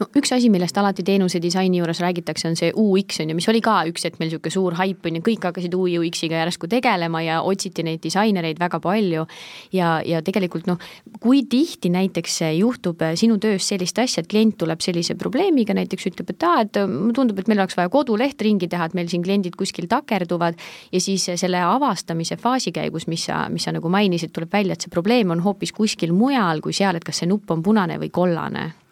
no 0.00 0.08
üks 0.18 0.32
asi, 0.36 0.50
millest 0.52 0.76
alati 0.78 1.04
teenuse 1.06 1.40
disaini 1.42 1.80
juures 1.80 2.00
räägitakse, 2.04 2.48
on 2.50 2.58
see 2.58 2.72
UX 2.72 3.20
on 3.22 3.32
ju, 3.32 3.38
mis 3.38 3.48
oli 3.52 3.62
ka 3.64 3.78
üks 3.90 4.06
hetk 4.08 4.20
meil 4.20 4.30
niisugune 4.30 4.54
suur 4.54 4.76
haip 4.80 5.06
on 5.06 5.18
ju, 5.18 5.24
kõik 5.30 5.48
hakkasid 5.50 5.74
UX-iga 5.76 6.42
järsku 6.44 6.70
tegelema 6.70 7.22
ja 7.24 7.40
otsiti 7.46 7.84
neid 7.86 8.02
disainereid 8.04 8.60
väga 8.62 8.80
palju. 8.82 9.26
ja, 9.72 10.00
ja 10.04 10.22
tegelikult 10.22 10.66
noh, 10.70 10.78
kui 11.20 11.44
tihti 11.50 11.90
näiteks 11.92 12.40
juhtub 12.56 13.02
sinu 13.16 13.38
töös 13.42 13.66
sellist 13.68 13.98
asja, 13.98 14.22
et 14.22 14.30
klient 14.30 14.56
tuleb 14.60 14.82
sellise 14.84 15.16
probleemiga, 15.18 15.74
näiteks 15.76 16.10
ütleb, 16.12 16.32
et 16.32 16.46
aa, 16.46 16.62
et 16.66 16.80
mulle 16.86 17.14
tundub, 17.16 17.38
et 17.40 17.50
meil 17.50 17.62
oleks 17.62 17.76
vaja 17.78 17.92
koduleht 17.92 18.42
ringi 18.42 18.68
teha, 18.70 18.88
et 18.88 18.96
meil 18.98 19.10
siin 19.12 19.24
kliendid 19.24 19.56
kuskil 19.58 19.88
takerduvad. 19.90 20.58
Ja 20.92 21.02
siis 21.02 21.26
selle 21.34 21.60
avastamise 21.64 22.38
faasi 22.40 22.72
käigus, 22.76 23.08
mis 23.10 23.26
sa, 23.28 23.46
mis 23.52 23.66
sa 23.66 23.74
nagu 23.76 23.90
mainisid, 23.92 24.34
tuleb 24.34 24.52
välja, 24.52 24.76
et 24.76 24.86
see 24.86 24.92
probleem 24.92 25.34
on 25.34 25.44
hoopis 25.44 25.74
kuskil 25.76 26.14
mujal 26.16 26.62
kui 26.64 26.76
seal, 26.76 26.98
et 26.98 27.06
kas 27.06 27.22
see 27.22 27.30
nupp 27.30 27.50
on 27.54 27.64
punane 27.66 28.00
või 28.02 28.12
kollane. 28.14 28.66
Äh, 28.66 28.85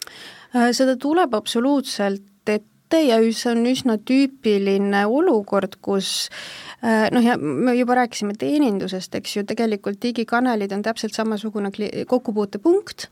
seda 0.53 0.95
tuleb 1.01 1.33
absoluutselt 1.33 2.23
ette 2.85 3.01
ja 3.01 3.17
see 3.33 3.51
on 3.51 3.65
üsna 3.65 3.95
tüüpiline 3.97 5.05
olukord, 5.09 5.79
kus 5.81 6.29
äh, 6.83 7.09
noh, 7.11 7.23
ja 7.23 7.37
me 7.37 7.73
juba 7.75 7.95
rääkisime 7.97 8.35
teenindusest, 8.37 9.15
eks 9.15 9.37
ju, 9.37 9.43
tegelikult 9.47 9.97
digikanalid 10.01 10.71
on 10.71 10.83
täpselt 10.85 11.15
samasugune 11.17 11.71
kokkupuutepunkt, 12.07 13.07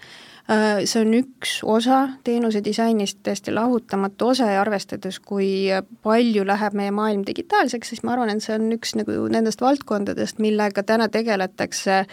äh, 0.51 0.83
see 0.85 1.01
on 1.01 1.15
üks 1.17 1.55
osa 1.65 2.03
teenuse 2.23 2.61
disainist, 2.63 3.23
täiesti 3.25 3.53
lahutamatu 3.53 4.29
osa 4.35 4.51
ja 4.53 4.61
arvestades, 4.61 5.17
kui 5.19 5.71
palju 6.05 6.45
läheb 6.45 6.77
meie 6.77 6.93
maailm 6.93 7.25
digitaalseks, 7.25 7.95
siis 7.95 8.03
ma 8.03 8.13
arvan, 8.13 8.29
et 8.29 8.45
see 8.45 8.53
on 8.59 8.69
üks 8.77 8.93
nagu 8.99 9.25
nendest 9.33 9.63
valdkondadest, 9.65 10.37
millega 10.43 10.85
täna 10.85 11.09
tegeletakse 11.09 12.03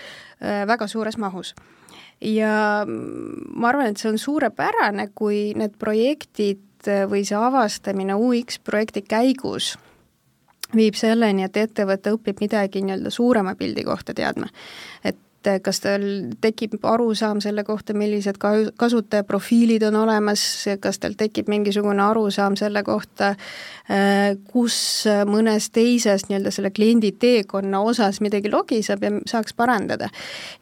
väga 0.41 0.87
suures 0.89 1.21
mahus 1.21 1.53
ja 2.21 2.85
ma 2.87 3.69
arvan, 3.69 3.91
et 3.91 4.01
see 4.01 4.11
on 4.13 4.19
suurepärane, 4.21 5.11
kui 5.15 5.51
need 5.59 5.77
projektid 5.81 6.91
või 7.11 7.25
see 7.29 7.37
avastamine 7.37 8.17
UX 8.17 8.61
projekti 8.65 9.03
käigus 9.05 9.75
viib 10.77 10.95
selleni, 10.95 11.45
et 11.45 11.57
ettevõte 11.57 12.13
õpib 12.15 12.41
midagi 12.45 12.83
nii-öelda 12.85 13.11
suurema 13.11 13.57
pildi 13.59 13.85
kohta 13.85 14.15
teadma. 14.15 14.47
et 15.05 15.17
et 15.47 15.63
kas 15.65 15.81
tal 15.81 16.05
tekib 16.41 16.79
arusaam 16.87 17.41
selle 17.41 17.65
kohta, 17.65 17.95
millised 17.97 18.39
ka 18.41 18.53
kasutajaprofiilid 18.81 19.85
on 19.89 20.01
olemas, 20.03 20.43
kas 20.81 21.01
tal 21.03 21.17
tekib 21.19 21.49
mingisugune 21.53 22.03
arusaam 22.05 22.57
selle 22.61 22.83
kohta, 22.87 23.33
äh, 23.91 24.37
kus 24.53 25.07
mõnes 25.29 25.71
teises 25.75 26.29
nii-öelda 26.29 26.53
selle 26.55 26.73
kliendi 26.75 27.13
teekonna 27.13 27.81
osas 27.81 28.21
midagi 28.21 28.53
logiseb 28.53 29.05
ja 29.05 29.13
saaks 29.31 29.57
parandada. 29.57 30.11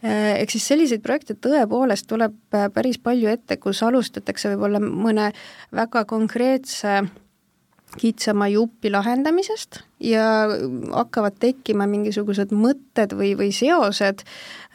Äh, 0.04 0.38
ehk 0.42 0.54
siis 0.54 0.68
selliseid 0.73 1.02
projekte 1.04 1.35
tõepoolest 1.35 2.08
tuleb 2.11 2.37
päris 2.75 2.99
palju 3.02 3.30
ette, 3.32 3.58
kus 3.62 3.82
alustatakse 3.82 4.54
võib-olla 4.54 4.82
mõne 4.82 5.32
väga 5.75 6.04
konkreetse 6.08 7.02
kitsama 7.97 8.49
jupi 8.52 8.90
lahendamisest 8.90 9.80
ja 10.00 10.25
hakkavad 10.92 11.38
tekkima 11.40 11.87
mingisugused 11.88 12.52
mõtted 12.54 13.14
või, 13.16 13.35
või 13.38 13.52
seosed, 13.54 14.25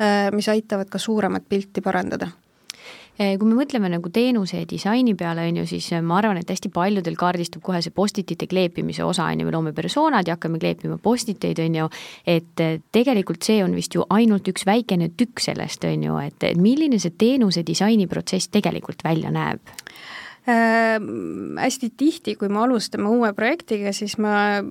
äh, 0.02 0.30
mis 0.36 0.50
aitavad 0.50 0.90
ka 0.92 1.02
suuremat 1.02 1.46
pilti 1.50 1.82
parandada. 1.82 2.32
Äh, 3.14 3.36
kui 3.38 3.46
me 3.46 3.60
mõtleme 3.60 3.92
nagu 3.94 4.10
teenuse 4.10 4.58
ja 4.58 4.66
disaini 4.66 5.14
peale, 5.16 5.46
on 5.46 5.62
ju, 5.62 5.68
siis 5.70 5.92
äh, 5.94 6.02
ma 6.02 6.18
arvan, 6.18 6.40
et 6.42 6.50
hästi 6.50 6.72
paljudel 6.74 7.16
kaardistub 7.20 7.62
kohe 7.62 7.84
see 7.86 7.94
postitute 7.94 8.48
kleepimise 8.50 9.06
osa, 9.06 9.30
on 9.30 9.44
ju, 9.44 9.48
me 9.48 9.54
loome 9.54 9.76
persoonad 9.78 10.28
ja 10.28 10.34
hakkame 10.34 10.58
kleepima 10.60 10.98
postiteid, 10.98 11.62
on 11.62 11.78
ju, 11.84 11.88
et 12.26 12.66
tegelikult 12.92 13.46
see 13.46 13.62
on 13.64 13.78
vist 13.78 13.94
ju 13.94 14.08
ainult 14.10 14.50
üks 14.50 14.66
väikene 14.66 15.12
tükk 15.14 15.46
sellest, 15.46 15.86
on 15.86 16.10
ju, 16.10 16.18
et 16.26 16.50
milline 16.58 16.98
see 17.00 17.14
teenuse 17.14 17.62
disainiprotsess 17.68 18.50
tegelikult 18.58 19.06
välja 19.06 19.32
näeb? 19.32 19.62
Äh,. 20.48 20.98
hästi 21.64 21.90
tihti, 21.98 22.36
kui 22.40 22.50
me 22.50 22.62
alustame 22.64 23.10
uue 23.10 23.32
projektiga, 23.38 23.94
siis 23.96 24.18
ma 24.22 24.62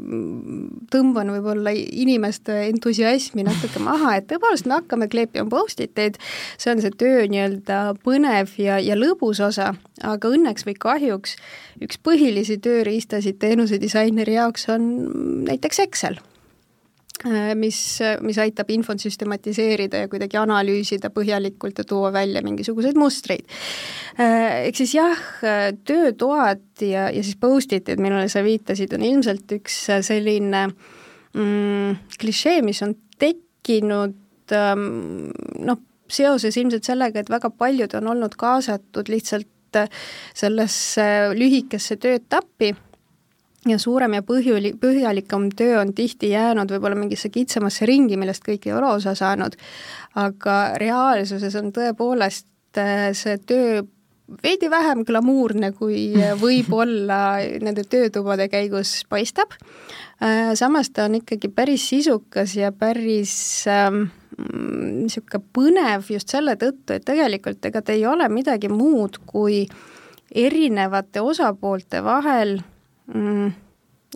tõmban 0.92 1.32
võib-olla 1.36 1.74
inimeste 1.74 2.58
entusiasmi 2.68 3.46
natuke 3.46 3.82
maha, 3.82 4.16
et 4.18 4.28
tõepoolest 4.30 4.68
me 4.68 4.78
hakkame 4.80 5.08
kleepima 5.12 5.48
post-it 5.52 5.98
eid, 5.98 6.18
see 6.58 6.74
on 6.74 6.82
see 6.84 6.94
töö 6.98 7.26
nii-öelda 7.30 7.82
põnev 8.04 8.56
ja, 8.60 8.80
ja 8.82 8.98
lõbus 8.98 9.42
osa, 9.44 9.72
aga 10.02 10.34
õnneks 10.34 10.66
või 10.68 10.76
kahjuks 10.78 11.38
üks 11.82 12.02
põhilisi 12.02 12.58
tööriistasid 12.62 13.40
teenusedisaineri 13.42 14.36
jaoks 14.38 14.68
on 14.72 14.92
näiteks 15.48 15.82
Excel 15.86 16.20
mis, 17.58 17.78
mis 18.24 18.38
aitab 18.42 18.70
infot 18.74 19.00
süstematiseerida 19.02 20.02
ja 20.04 20.08
kuidagi 20.10 20.38
analüüsida 20.40 21.12
põhjalikult 21.14 21.78
ja 21.78 21.84
tuua 21.86 22.12
välja 22.14 22.42
mingisuguseid 22.42 22.98
mustreid. 22.98 23.46
Äh, 24.18 24.66
ehk 24.68 24.80
siis 24.80 24.96
jah, 24.96 25.22
töötoad 25.86 26.82
ja, 26.82 27.08
ja 27.12 27.22
siis 27.22 27.38
post-it'id, 27.40 28.02
millele 28.02 28.28
sa 28.32 28.42
viitasid, 28.44 28.94
on 28.96 29.06
ilmselt 29.06 29.56
üks 29.58 29.78
selline 30.08 30.66
mm, 30.68 32.02
klišee, 32.20 32.60
mis 32.66 32.82
on 32.84 32.96
tekkinud 33.22 34.56
ähm, 34.56 35.32
noh, 35.62 35.82
seoses 36.12 36.56
ilmselt 36.60 36.88
sellega, 36.88 37.22
et 37.22 37.32
väga 37.32 37.50
paljud 37.54 37.94
on 38.00 38.14
olnud 38.16 38.36
kaasatud 38.40 39.08
lihtsalt 39.12 39.48
sellesse 40.36 41.04
lühikesse 41.32 41.96
tööetappi 41.96 42.74
ja 43.68 43.78
suurem 43.78 44.16
ja 44.18 44.22
põhjuli-, 44.26 44.74
põhjalikum 44.80 45.48
töö 45.56 45.80
on 45.80 45.92
tihti 45.94 46.32
jäänud 46.32 46.70
võib-olla 46.74 46.98
mingisse 46.98 47.30
kitsamasse 47.32 47.86
ringi, 47.86 48.18
millest 48.18 48.44
kõik 48.46 48.66
ei 48.66 48.76
ole 48.76 48.90
osa 48.98 49.14
saanud, 49.18 49.56
aga 50.18 50.58
reaalsuses 50.82 51.56
on 51.60 51.72
tõepoolest 51.74 52.80
äh, 52.80 53.10
see 53.16 53.38
töö 53.46 53.82
veidi 54.42 54.70
vähem 54.70 55.04
glamuurne, 55.06 55.72
kui 55.76 56.10
võib-olla 56.44 57.20
nende 57.62 57.84
töötubade 57.84 58.48
käigus 58.52 59.02
paistab. 59.10 59.54
Äh, 60.22 60.54
samas 60.58 60.90
ta 60.90 61.06
on 61.10 61.20
ikkagi 61.20 61.50
päris 61.52 61.86
sisukas 61.90 62.56
ja 62.56 62.72
päris 62.72 63.34
ähm, 63.70 64.04
niisugune 64.38 65.38
ähm, 65.38 65.48
põnev 65.54 66.12
just 66.14 66.32
selle 66.32 66.56
tõttu, 66.58 66.96
et 66.96 67.06
tegelikult 67.06 67.64
ega 67.68 67.82
ta 67.82 67.94
ei 67.94 68.06
ole 68.06 68.28
midagi 68.32 68.70
muud 68.72 69.20
kui 69.26 69.64
erinevate 70.32 71.20
osapoolte 71.20 72.00
vahel 72.04 72.60
mm, 73.14 73.52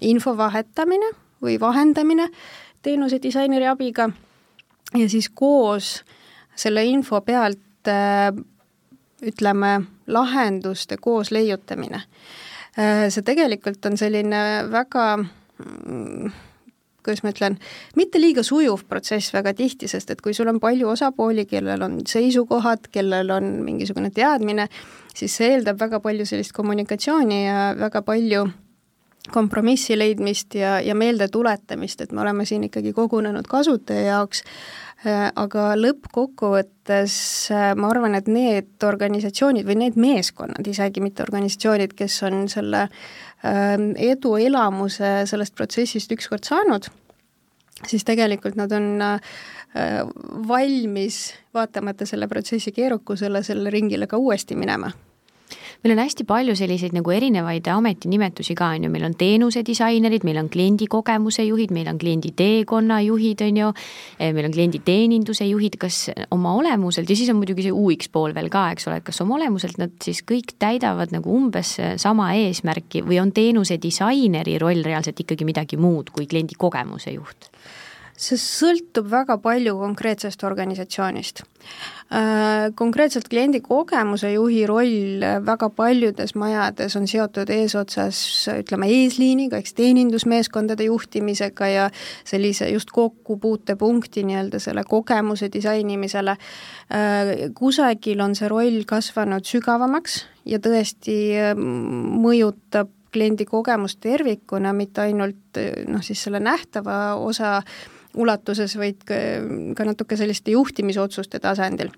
info 0.02 0.36
vahetamine 0.36 1.12
või 1.42 1.58
vahendamine 1.60 2.28
teenuse 2.82 3.20
disaineri 3.22 3.66
abiga 3.66 4.08
ja 4.94 5.08
siis 5.08 5.28
koos 5.34 6.00
selle 6.56 6.84
info 6.84 7.20
pealt 7.20 7.90
ütleme, 9.22 9.70
lahenduste 10.06 10.96
koos 11.00 11.30
leiutamine. 11.30 12.00
see 13.08 13.22
tegelikult 13.24 13.86
on 13.86 13.96
selline 13.96 14.40
väga 14.70 15.04
mm, 15.16 16.32
kuidas 17.06 17.22
ma 17.22 17.30
ütlen, 17.30 17.56
mitte 17.96 18.20
liiga 18.20 18.42
sujuv 18.42 18.82
protsess 18.90 19.30
väga 19.34 19.54
tihti, 19.56 19.88
sest 19.88 20.10
et 20.10 20.22
kui 20.22 20.34
sul 20.34 20.50
on 20.50 20.58
palju 20.60 20.90
osapooli, 20.90 21.46
kellel 21.46 21.84
on 21.86 22.00
seisukohad, 22.08 22.90
kellel 22.92 23.30
on 23.30 23.50
mingisugune 23.66 24.10
teadmine, 24.14 24.66
siis 25.14 25.36
see 25.38 25.54
eeldab 25.54 25.78
väga 25.80 26.02
palju 26.02 26.26
sellist 26.26 26.54
kommunikatsiooni 26.56 27.44
ja 27.44 27.60
väga 27.78 28.02
palju 28.06 28.48
kompromissi 29.32 29.96
leidmist 29.98 30.54
ja, 30.54 30.76
ja 30.80 30.94
meeldetuletamist, 30.94 32.00
et 32.00 32.12
me 32.12 32.22
oleme 32.22 32.46
siin 32.46 32.66
ikkagi 32.68 32.92
kogunenud 32.96 33.48
kasutaja 33.50 34.04
jaoks, 34.10 34.42
äh, 35.06 35.28
aga 35.34 35.68
lõppkokkuvõttes 35.78 37.16
äh, 37.54 37.70
ma 37.78 37.90
arvan, 37.92 38.16
et 38.18 38.30
need 38.30 38.86
organisatsioonid 38.86 39.66
või 39.68 39.78
need 39.82 39.98
meeskonnad, 40.00 40.66
isegi 40.66 41.02
mitte 41.04 41.24
organisatsioonid, 41.26 41.96
kes 41.98 42.20
on 42.28 42.46
selle 42.52 42.86
ähm, 42.86 43.90
eduelamuse 43.96 45.18
sellest 45.30 45.56
protsessist 45.58 46.12
ükskord 46.16 46.46
saanud, 46.46 46.88
siis 47.86 48.06
tegelikult 48.06 48.58
nad 48.58 48.72
on 48.76 48.92
äh, 49.02 49.18
valmis, 50.48 51.34
vaatamata 51.54 52.06
selle 52.08 52.28
protsessi 52.30 52.72
keerukusele, 52.72 53.42
selle 53.44 53.74
ringile 53.74 54.08
ka 54.10 54.20
uuesti 54.22 54.56
minema 54.56 54.92
meil 55.84 55.94
on 55.96 56.02
hästi 56.02 56.26
palju 56.28 56.56
selliseid 56.58 56.94
nagu 56.96 57.12
erinevaid 57.14 57.68
ametinimetusi 57.72 58.56
ka, 58.58 58.72
on 58.76 58.86
ju, 58.86 58.90
meil 58.92 59.06
on 59.08 59.16
teenusedisainerid, 59.18 60.26
meil 60.26 60.40
on 60.40 60.50
kliendikogemuse 60.52 61.46
juhid, 61.46 61.74
meil 61.74 61.90
on 61.92 62.00
kliendi 62.00 62.32
teekonna 62.36 63.00
juhid, 63.06 63.42
on 63.46 63.60
ju, 63.62 63.72
eh, 64.18 64.32
meil 64.36 64.48
on 64.48 64.54
klienditeeninduse 64.56 65.48
juhid, 65.50 65.78
kas 65.80 66.10
oma 66.34 66.54
olemuselt 66.58 67.10
ja 67.10 67.16
siis 67.16 67.30
on 67.32 67.40
muidugi 67.40 67.66
see 67.68 67.74
UX 67.74 68.10
pool 68.12 68.34
veel 68.36 68.50
ka, 68.52 68.68
eks 68.74 68.88
ole, 68.90 69.00
et 69.00 69.08
kas 69.08 69.20
oma 69.24 69.36
olemuselt 69.40 69.80
nad 69.82 69.94
siis 70.02 70.22
kõik 70.26 70.56
täidavad 70.58 71.12
nagu 71.14 71.32
umbes 71.32 71.76
sama 72.02 72.32
eesmärki 72.38 73.04
või 73.06 73.20
on 73.22 73.32
teenuse 73.36 73.80
disaineri 73.82 74.58
roll 74.62 74.84
reaalselt 74.86 75.20
ikkagi 75.24 75.48
midagi 75.48 75.80
muud 75.80 76.10
kui 76.14 76.26
kliendi 76.30 76.58
kogemuse 76.58 77.14
juht? 77.16 77.50
See 78.16 78.38
sõltub 78.40 79.10
väga 79.12 79.36
palju 79.44 79.76
konkreetsest 79.76 80.42
organisatsioonist. 80.48 81.42
Äh, 82.06 82.70
konkreetselt 82.78 83.26
kliendi 83.28 83.58
kogemuse 83.60 84.30
juhi 84.30 84.60
roll 84.68 85.24
väga 85.44 85.68
paljudes 85.74 86.36
majades 86.38 86.94
on 86.96 87.08
seotud 87.10 87.50
eesotsas 87.50 88.20
ütleme, 88.52 88.86
eesliiniga, 89.00 89.58
eks 89.58 89.74
teenindusmeeskondade 89.76 90.86
juhtimisega 90.86 91.68
ja 91.72 91.88
sellise 92.24 92.70
just 92.70 92.92
kokkupuutepunkti 92.94 94.22
nii-öelda 94.28 94.60
selle 94.62 94.86
kogemuse 94.88 95.50
disainimisele. 95.52 96.36
Äh, 96.94 97.32
kusagil 97.58 98.22
on 98.22 98.38
see 98.38 98.48
roll 98.52 98.86
kasvanud 98.88 99.44
sügavamaks 99.44 100.22
ja 100.46 100.62
tõesti 100.62 101.18
äh, 101.42 101.52
mõjutab 101.58 102.94
kliendi 103.16 103.46
kogemust 103.48 103.98
tervikuna, 104.04 104.74
mitte 104.76 105.06
ainult 105.06 105.58
noh, 105.88 106.02
siis 106.04 106.20
selle 106.26 106.38
nähtava 106.42 107.14
osa 107.16 107.56
äh, 107.58 107.84
ulatuses, 108.16 108.76
vaid 108.80 109.04
ka, 109.06 109.86
natuke 109.86 110.18
selliste 110.18 110.54
juhtimisotsuste 110.54 111.40
tasandil. 111.42 111.92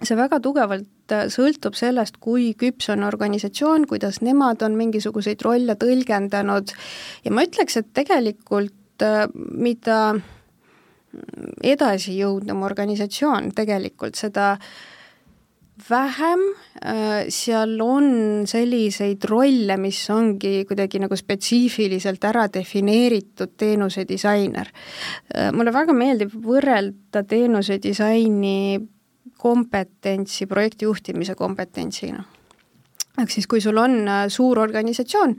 see 0.00 0.16
väga 0.16 0.38
tugevalt 0.40 1.12
äh, 1.12 1.26
sõltub 1.28 1.74
sellest, 1.76 2.16
kui 2.24 2.54
küps 2.56 2.88
on 2.88 3.04
organisatsioon, 3.04 3.84
kuidas 3.86 4.22
nemad 4.24 4.62
on 4.64 4.78
mingisuguseid 4.78 5.42
rolle 5.44 5.76
tõlgendanud 5.76 6.72
ja 7.24 7.32
ma 7.36 7.44
ütleks, 7.44 7.76
et 7.76 7.90
tegelikult 7.92 9.04
äh, 9.04 9.26
mida 9.34 10.14
edasijõudnum 11.66 12.62
organisatsioon 12.64 13.50
tegelikult, 13.58 14.16
seda 14.16 14.54
äh, 14.54 14.72
vähem, 15.88 16.40
äh, 16.84 17.28
seal 17.28 17.80
on 17.80 18.46
selliseid 18.46 19.24
rolle, 19.28 19.76
mis 19.80 20.00
ongi 20.10 20.64
kuidagi 20.68 21.00
nagu 21.02 21.16
spetsiifiliselt 21.16 22.24
ära 22.28 22.46
defineeritud 22.52 23.56
teenuse 23.56 24.04
disainer. 24.08 24.70
Äh, 25.34 25.50
mulle 25.52 25.72
väga 25.74 25.94
meeldib 25.96 26.34
võrrelda 26.34 27.24
teenuse 27.28 27.78
disaini 27.82 28.80
kompetentsi 29.40 30.46
projekti 30.46 30.84
juhtimise 30.84 31.34
kompetentsina. 31.34 32.24
ehk 33.20 33.30
siis, 33.30 33.46
kui 33.46 33.60
sul 33.60 33.76
on 33.76 34.08
äh, 34.08 34.28
suur 34.28 34.58
organisatsioon, 34.58 35.36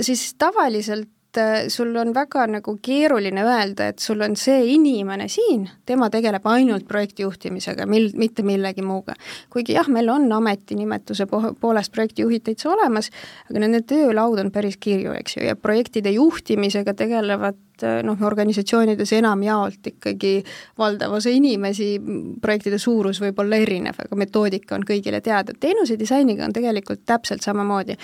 siis 0.00 0.34
tavaliselt 0.38 1.08
et 1.36 1.64
äh, 1.64 1.68
sul 1.68 1.96
on 1.96 2.14
väga 2.14 2.46
nagu 2.46 2.76
keeruline 2.82 3.44
öelda, 3.44 3.90
et 3.90 3.98
sul 3.98 4.20
on 4.24 4.36
see 4.36 4.72
inimene 4.72 5.28
siin, 5.28 5.66
tema 5.86 6.08
tegeleb 6.10 6.46
ainult 6.48 6.86
projekti 6.88 7.22
juhtimisega, 7.22 7.86
mil-, 7.86 8.12
mitte 8.16 8.42
millegi 8.42 8.82
muuga. 8.82 9.14
kuigi 9.50 9.76
jah, 9.76 9.88
meil 9.88 10.08
on 10.08 10.32
ametinimetuse 10.32 11.26
po-, 11.26 11.54
poolest 11.60 11.92
projektijuhid 11.92 12.44
täitsa 12.46 12.70
olemas, 12.72 13.10
aga 13.50 13.62
nende 13.62 13.82
töölaud 13.82 14.40
on 14.40 14.50
päris 14.52 14.76
kirju, 14.80 15.12
eks 15.20 15.36
ju, 15.36 15.44
ja 15.46 15.56
projektide 15.56 16.10
juhtimisega 16.16 16.94
tegelevad 16.94 17.58
äh, 17.82 18.00
noh, 18.06 18.22
organisatsioonides 18.22 19.12
enamjaolt 19.18 19.92
ikkagi 19.92 20.38
valdav 20.78 21.18
osa 21.18 21.32
inimesi, 21.32 21.96
projektide 22.40 22.78
suurus 22.78 23.20
võib 23.20 23.44
olla 23.44 23.60
erinev, 23.60 24.00
aga 24.06 24.16
metoodika 24.16 24.78
on 24.78 24.88
kõigile 24.88 25.20
teada, 25.20 25.56
teenuse 25.60 25.98
disainiga 25.98 26.48
on 26.48 26.56
tegelikult 26.56 27.04
täpselt 27.06 27.44
samamoodi 27.44 27.98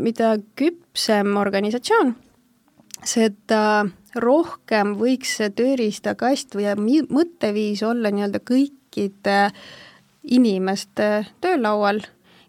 mida 0.00 0.34
küpsem 0.56 1.36
organisatsioon, 1.36 2.14
seda 3.04 3.86
rohkem 4.16 4.94
võiks 4.98 5.36
see 5.38 5.50
tööriistakast 5.54 6.56
või 6.56 7.04
mõtteviis 7.10 7.82
olla 7.86 8.12
nii-öelda 8.12 8.40
kõikide 8.40 9.50
inimeste 10.24 11.10
töölaual. 11.40 12.02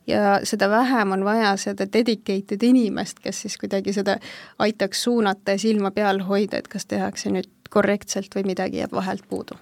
Ja 0.09 0.39
seda 0.43 0.65
vähem 0.69 1.13
on 1.13 1.23
vaja 1.23 1.53
seda 1.61 1.85
dedicated 1.85 2.63
inimest, 2.65 3.19
kes 3.21 3.43
siis 3.45 3.57
kuidagi 3.61 3.93
seda 3.93 4.17
aitaks 4.59 5.03
suunata 5.05 5.55
ja 5.55 5.61
silma 5.61 5.91
peal 5.91 6.23
hoida, 6.25 6.57
et 6.57 6.67
kas 6.67 6.89
tehakse 6.89 7.29
nüüd 7.31 7.51
korrektselt 7.69 8.33
või 8.35 8.49
midagi 8.49 8.81
jääb 8.81 8.97
vahelt 8.97 9.27
puudu 9.29 9.59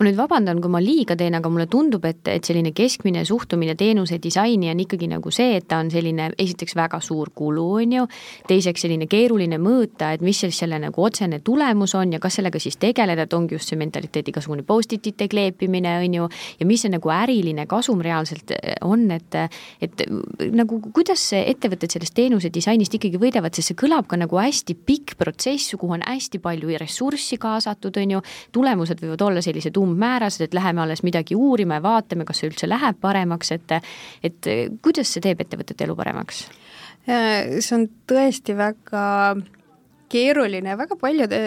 ma 0.00 0.06
nüüd 0.06 0.16
vabandan, 0.16 0.62
kui 0.64 0.72
ma 0.72 0.80
liiga 0.80 1.12
teen, 1.12 1.34
aga 1.36 1.50
mulle 1.52 1.66
tundub, 1.68 2.06
et, 2.08 2.22
et 2.32 2.46
selline 2.46 2.70
keskmine 2.72 3.20
suhtumine 3.28 3.74
teenuse 3.76 4.16
disaini 4.22 4.70
on 4.72 4.78
ikkagi 4.80 5.10
nagu 5.10 5.28
see, 5.28 5.58
et 5.58 5.66
ta 5.68 5.76
on 5.82 5.90
selline 5.92 6.30
esiteks 6.40 6.72
väga 6.78 7.02
suur 7.04 7.28
kulu, 7.36 7.66
on 7.82 7.92
ju, 7.98 8.06
teiseks 8.48 8.86
selline 8.86 9.04
keeruline 9.12 9.58
mõõta, 9.60 10.14
et 10.16 10.24
mis 10.24 10.40
siis 10.40 10.56
selle 10.62 10.78
nagu 10.80 11.04
otsene 11.04 11.42
tulemus 11.44 11.92
on 12.00 12.14
ja 12.16 12.20
kas 12.22 12.38
sellega 12.38 12.62
siis 12.64 12.80
tegeleda, 12.80 13.26
et 13.28 13.36
ongi 13.36 13.58
just 13.58 13.68
see 13.68 13.76
mentaliteet, 13.80 14.30
igasugune 14.32 14.64
post-it'ite 14.64 15.28
kleepimine, 15.28 15.92
on 16.06 16.16
ju, 16.16 16.30
ja 16.62 16.68
mis 16.70 16.86
see 16.86 16.94
nagu 16.96 17.12
äriline 17.12 17.68
kasum 17.68 18.00
reaalselt 18.00 18.56
eh, 18.56 18.80
on, 18.80 19.04
et 19.12 19.36
et 19.84 20.02
nagu 20.56 20.80
kuidas 20.96 21.26
ettevõtted 21.36 21.92
sellest 21.92 22.16
teenuse 22.16 22.48
disainist 22.52 22.96
ikkagi 22.96 23.20
võidavad, 23.20 23.52
sest 23.52 23.74
see 23.74 23.80
kõlab 23.84 24.08
ka 24.08 24.16
nagu 24.16 24.40
hästi 24.40 24.78
pikk 24.88 25.18
protsess, 25.20 25.76
kuhu 25.76 25.98
on 25.98 26.08
hästi 26.08 26.40
palju 26.40 26.72
ressurssi 26.80 27.36
kaasatud, 27.40 28.00
on 28.00 28.16
ju, 28.16 28.24
tulemused 28.56 29.04
võivad 29.04 29.28
olla 29.28 29.44
sellised 29.44 29.76
um-, 29.76 29.89
umbmäärased, 29.90 30.46
et 30.46 30.56
läheme 30.56 30.84
alles 30.84 31.04
midagi 31.06 31.36
uurima 31.36 31.80
ja 31.80 31.84
vaatame, 31.84 32.24
kas 32.28 32.42
see 32.42 32.50
üldse 32.50 32.70
läheb 32.70 33.00
paremaks, 33.00 33.52
et 33.56 33.78
et 34.24 34.50
kuidas 34.82 35.12
see 35.12 35.22
teeb 35.24 35.42
ettevõtete 35.44 35.86
elu 35.86 35.96
paremaks? 35.98 36.46
see 37.10 37.74
on 37.74 37.86
tõesti 38.08 38.54
väga 38.56 39.04
keeruline 40.10 40.74
ja 40.74 40.78
väga 40.78 40.96
paljude 41.00 41.40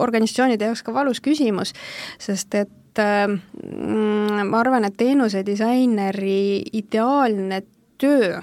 organisatsioonide 0.00 0.70
jaoks 0.70 0.82
ka 0.82 0.94
valus 0.94 1.20
küsimus, 1.24 1.74
sest 2.20 2.54
et 2.58 3.02
mm, 3.02 4.48
ma 4.48 4.62
arvan, 4.62 4.88
et 4.88 4.96
teenuse 4.98 5.44
disaineri 5.46 6.64
ideaalne 6.80 7.62
töö 8.00 8.40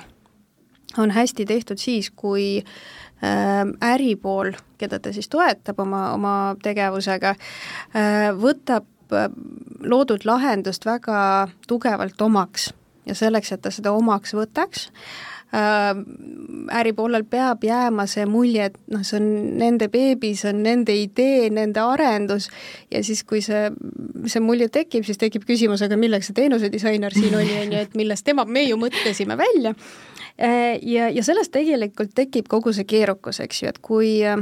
on 1.02 1.12
hästi 1.12 1.46
tehtud 1.46 1.82
siis, 1.82 2.12
kui 2.16 2.62
äh, 2.62 3.66
äripool, 3.84 4.54
keda 4.80 5.00
ta 5.00 5.12
siis 5.16 5.28
toetab 5.32 5.80
oma, 5.84 6.08
oma 6.16 6.36
tegevusega, 6.64 7.36
äh, 7.36 8.30
võtab 8.40 8.86
Äh, 8.86 8.95
loodud 9.86 10.26
lahendust 10.26 10.86
väga 10.86 11.48
tugevalt 11.68 12.22
omaks 12.22 12.72
ja 13.06 13.16
selleks, 13.16 13.52
et 13.54 13.62
ta 13.62 13.72
seda 13.74 13.94
omaks 13.96 14.34
võtaks 14.36 14.88
äh,, 15.54 15.92
äripoolel 16.80 17.26
peab 17.30 17.64
jääma 17.64 18.08
see 18.10 18.26
mulje, 18.30 18.70
et 18.72 18.80
noh, 18.92 19.04
see 19.06 19.20
on 19.20 19.30
nende 19.60 19.88
beebi, 19.94 20.34
see 20.38 20.52
on 20.54 20.64
nende 20.66 20.96
idee, 20.98 21.50
nende 21.54 21.84
arendus 21.84 22.50
ja 22.92 23.04
siis, 23.06 23.24
kui 23.28 23.44
see, 23.46 23.70
see 24.32 24.44
mulje 24.44 24.70
tekib, 24.74 25.06
siis 25.08 25.22
tekib 25.22 25.46
küsimus, 25.48 25.86
aga 25.86 26.00
milleks 26.00 26.32
see 26.32 26.40
teenusedisainer 26.42 27.16
siin 27.16 27.38
oli, 27.38 27.54
on 27.62 27.76
ju, 27.78 27.86
et 27.86 27.98
millest 28.00 28.26
tema, 28.26 28.46
me 28.46 28.66
ju 28.66 28.80
mõtlesime 28.82 29.38
välja 29.40 29.76
äh,. 30.38 30.82
ja, 30.82 31.10
ja 31.10 31.24
sellest 31.24 31.54
tegelikult 31.56 32.16
tekib 32.18 32.50
kogu 32.52 32.74
see 32.74 32.88
keerukus, 32.90 33.42
eks 33.46 33.64
ju, 33.64 33.74
et 33.74 33.82
kui 33.86 34.18
äh, 34.26 34.42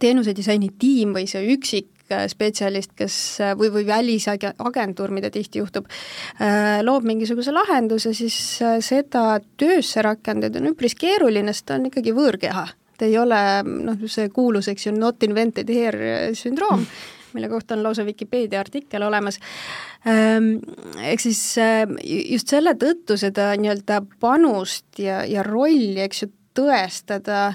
teenusedisaini 0.00 0.74
tiim 0.78 1.16
või 1.16 1.26
see 1.30 1.48
üksik 1.56 1.90
Äh, 1.90 1.99
spetsialist, 2.30 2.94
kes 2.98 3.14
äh, 3.44 3.54
või, 3.58 3.70
või 3.74 3.86
välisagentuur, 3.88 5.14
mida 5.14 5.30
tihti 5.32 5.62
juhtub, 5.62 5.88
äh, 6.40 6.80
loob 6.86 7.06
mingisuguse 7.08 7.54
lahenduse, 7.54 8.14
siis 8.16 8.36
seda 8.84 9.24
töösse 9.60 10.04
rakendada 10.06 10.60
on 10.60 10.72
üpris 10.72 10.96
keeruline, 10.98 11.54
sest 11.54 11.70
ta 11.70 11.78
on 11.78 11.88
ikkagi 11.90 12.14
võõrkeha. 12.16 12.66
ta 13.00 13.08
ei 13.08 13.16
ole 13.16 13.38
noh, 13.64 14.02
see 14.12 14.28
kuulus, 14.28 14.68
eks 14.68 14.86
ju, 14.86 14.92
not 14.92 15.22
invented 15.24 15.70
here 15.72 16.34
sündroom 16.36 16.84
mille 17.30 17.48
kohta 17.48 17.76
on 17.76 17.84
lausa 17.84 18.02
Vikipeedia 18.02 18.58
artikkel 18.60 19.04
olemas. 19.06 19.36
Ehm, 20.02 20.56
ehk 20.98 21.22
siis 21.22 21.38
just 22.02 22.50
selle 22.50 22.74
tõttu 22.74 23.14
seda 23.20 23.52
nii-öelda 23.54 24.00
panust 24.20 24.98
ja, 24.98 25.20
ja 25.22 25.44
rolli, 25.46 26.00
eks 26.02 26.24
ju, 26.24 26.30
tõestada 26.58 27.52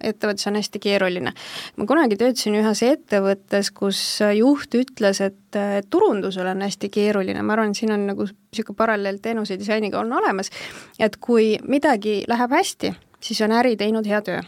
ettevõttes 0.00 0.46
on 0.50 0.58
hästi 0.60 0.80
keeruline. 0.82 1.32
ma 1.76 1.86
kunagi 1.86 2.16
töötasin 2.16 2.58
ühes 2.60 2.82
ettevõttes, 2.86 3.70
kus 3.74 4.00
juht 4.36 4.74
ütles, 4.74 5.20
et 5.20 5.60
turundusel 5.90 6.46
on 6.52 6.62
hästi 6.66 6.90
keeruline, 6.92 7.42
ma 7.42 7.56
arvan, 7.56 7.70
et 7.70 7.80
siin 7.80 7.92
on 7.92 8.06
nagu 8.12 8.26
niisugune 8.26 8.76
paralleel 8.76 9.18
teenuse 9.22 9.58
disainiga 9.58 10.00
on 10.00 10.12
olemas, 10.12 10.50
et 10.98 11.16
kui 11.16 11.56
midagi 11.68 12.22
läheb 12.28 12.52
hästi, 12.58 12.92
siis 13.20 13.40
on 13.46 13.56
äri 13.56 13.76
teinud 13.76 14.06
hea 14.06 14.22
töö 14.22 14.42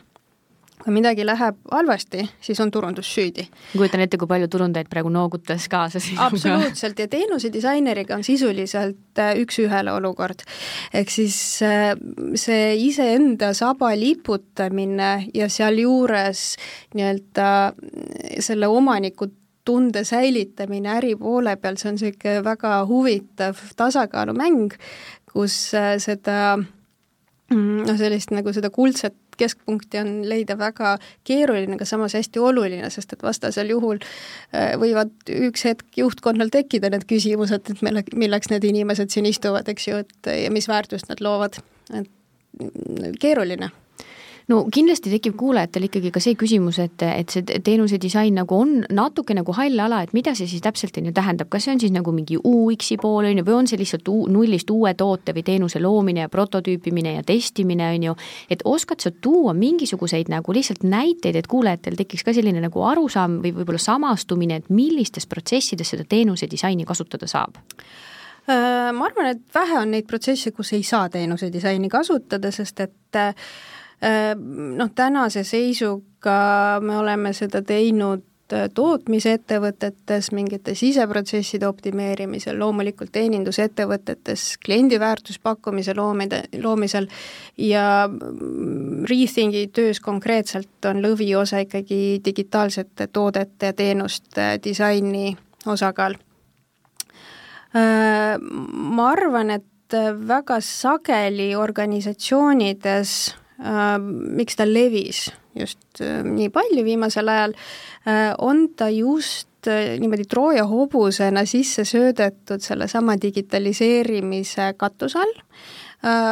kui 0.89 0.95
midagi 0.97 1.25
läheb 1.27 1.57
halvasti, 1.69 2.23
siis 2.41 2.61
on 2.65 2.71
turundus 2.73 3.11
süüdi. 3.13 3.45
kujutan 3.75 4.01
ette, 4.01 4.17
kui 4.17 4.29
palju 4.31 4.49
turundajaid 4.49 4.89
praegu 4.89 5.11
noogutas 5.13 5.67
kaasa 5.69 6.01
sinuga. 6.01 6.31
absoluutselt 6.31 7.03
ja 7.03 7.09
teenuse 7.13 7.51
disaineriga 7.53 8.17
on 8.17 8.25
sisuliselt 8.25 9.21
äh, 9.21 9.35
üks-ühele 9.43 9.93
olukord. 9.93 10.47
ehk 10.95 11.13
siis 11.13 11.37
äh, 11.63 11.93
see 12.41 12.73
iseenda 12.87 13.53
saba 13.53 13.93
liputamine 14.01 15.29
ja 15.35 15.51
sealjuures 15.53 16.57
nii-öelda 16.97 17.51
äh, 17.69 18.41
selle 18.41 18.73
omaniku 18.73 19.29
tunde 19.69 20.07
säilitamine 20.09 20.95
äri 20.97 21.15
poole 21.21 21.59
peal, 21.61 21.77
see 21.77 21.93
on 21.93 22.01
niisugune 22.01 22.41
väga 22.49 22.79
huvitav 22.89 23.61
tasakaalumäng, 23.77 24.73
kus 25.29 25.61
seda 26.01 26.57
mm, 26.57 27.85
noh, 27.85 27.97
sellist 28.01 28.33
nagu 28.33 28.57
seda 28.57 28.73
kuldset 28.73 29.28
keskpunkti 29.39 30.01
on 30.03 30.13
leida 30.29 30.59
väga 30.59 30.97
keeruline, 31.29 31.79
aga 31.79 31.89
samas 31.89 32.17
hästi 32.19 32.43
oluline, 32.43 32.91
sest 32.93 33.17
et 33.17 33.25
vastasel 33.25 33.73
juhul 33.75 34.03
äh, 34.03 34.75
võivad 34.81 35.15
üks 35.33 35.67
hetk 35.69 36.01
juhtkonnal 36.01 36.53
tekkida 36.55 36.93
need 36.95 37.09
küsimused, 37.11 37.73
et 37.73 37.83
mille, 37.87 38.05
milleks 38.15 38.53
need 38.53 38.67
inimesed 38.69 39.15
siin 39.15 39.29
istuvad, 39.31 39.69
eks 39.71 39.91
ju, 39.91 40.05
et 40.05 40.33
ja 40.45 40.55
mis 40.55 40.69
väärtust 40.71 41.11
nad 41.13 41.23
loovad, 41.25 41.61
et 41.95 42.11
keeruline 43.21 43.71
no 44.49 44.63
kindlasti 44.73 45.11
tekib 45.13 45.37
kuulajatel 45.39 45.87
ikkagi 45.89 46.11
ka 46.13 46.21
see 46.23 46.37
küsimus, 46.39 46.79
et, 46.83 47.03
et 47.05 47.33
see 47.33 47.61
teenuse 47.65 47.99
disain 48.01 48.35
nagu 48.39 48.57
on 48.57 48.75
natuke 48.95 49.37
nagu 49.37 49.53
hall 49.57 49.85
ala, 49.85 50.01
et 50.05 50.15
mida 50.17 50.35
see 50.39 50.49
siis 50.51 50.65
täpselt 50.65 50.97
on 51.01 51.11
ju 51.11 51.15
tähendab, 51.17 51.51
kas 51.53 51.67
see 51.67 51.75
on 51.77 51.83
siis 51.83 51.95
nagu 51.95 52.13
mingi 52.17 52.39
UX-i 52.39 52.99
pool 53.01 53.29
on 53.29 53.41
ju, 53.41 53.47
või 53.47 53.59
on 53.61 53.71
see 53.71 53.81
lihtsalt 53.81 54.09
uu, 54.13 54.27
nullist 54.33 54.71
uue 54.73 54.95
toote 54.99 55.35
või 55.37 55.45
teenuse 55.47 55.83
loomine 55.85 56.25
ja 56.25 56.33
prototüüpimine 56.33 57.19
ja 57.19 57.25
testimine 57.27 57.93
on 57.95 58.09
ju, 58.11 58.17
et 58.51 58.65
oskad 58.69 59.05
sa 59.05 59.13
tuua 59.13 59.55
mingisuguseid 59.59 60.33
nagu 60.33 60.57
lihtsalt 60.57 60.85
näiteid, 60.89 61.37
et 61.37 61.51
kuulajatel 61.51 61.99
tekiks 62.01 62.25
ka 62.25 62.37
selline 62.37 62.63
nagu 62.65 62.85
arusaam 62.89 63.41
või 63.45 63.53
võib-olla 63.61 63.83
samastumine, 63.83 64.63
et 64.63 64.71
millistes 64.73 65.29
protsessides 65.29 65.95
seda 65.95 66.09
teenuse 66.09 66.49
disaini 66.51 66.89
kasutada 66.89 67.29
saab? 67.29 67.61
Äh, 68.49 68.93
ma 68.97 69.11
arvan, 69.11 69.35
et 69.35 69.43
vähe 69.53 69.83
on 69.83 69.91
neid 69.93 70.07
protsesse, 70.09 70.55
kus 70.57 70.73
ei 70.73 70.85
saa 70.87 71.11
teenuse 71.13 71.51
disaini 71.53 71.91
kasutada, 71.93 72.49
sest 72.55 72.81
et 72.81 73.19
äh, 73.21 73.35
noh, 74.77 74.91
tänase 74.95 75.45
seisuga 75.45 76.79
me 76.81 76.99
oleme 76.99 77.33
seda 77.35 77.63
teinud 77.67 78.23
äh, 78.53 78.69
tootmisettevõtetes, 78.75 80.31
mingite 80.33 80.75
siseprotsesside 80.79 81.67
optimeerimisel, 81.67 82.59
loomulikult 82.59 83.11
teenindusettevõtetes, 83.13 84.45
kliendi 84.65 85.01
väärtuspakkumise 85.01 85.97
loomide, 85.99 86.45
loomisel 86.63 87.09
ja 87.59 88.07
mm, 88.09 89.05
Rethingi 89.11 89.67
töös 89.75 90.01
konkreetselt 90.01 90.91
on 90.91 91.03
lõviosa 91.03 91.65
ikkagi 91.67 92.21
digitaalsete 92.25 93.09
toodete 93.13 93.73
ja 93.73 93.77
teenuste 93.77 94.47
disaini 94.65 95.37
osakaal. 95.67 96.15
Ehm, 97.75 98.47
ma 98.95 99.11
arvan, 99.11 99.51
et 99.59 99.67
väga 100.29 100.61
sageli 100.65 101.55
organisatsioonides 101.57 103.13
Äh, 103.29 103.48
miks 103.59 104.57
ta 104.57 104.65
levis 104.67 105.33
just 105.59 106.01
äh, 106.01 106.23
nii 106.23 106.49
palju 106.55 106.85
viimasel 106.87 107.29
ajal, 107.29 107.53
äh, 108.07 108.35
on 108.39 108.69
ta 108.77 108.89
just 108.95 109.49
niimoodi 109.99 110.25
Trooja 110.31 110.65
hobusena 110.71 111.43
sisse 111.45 111.85
söödetud 111.85 112.61
sellesama 112.63 113.17
digitaliseerimise 113.21 114.75
katuse 114.79 115.19
all, 115.19 115.33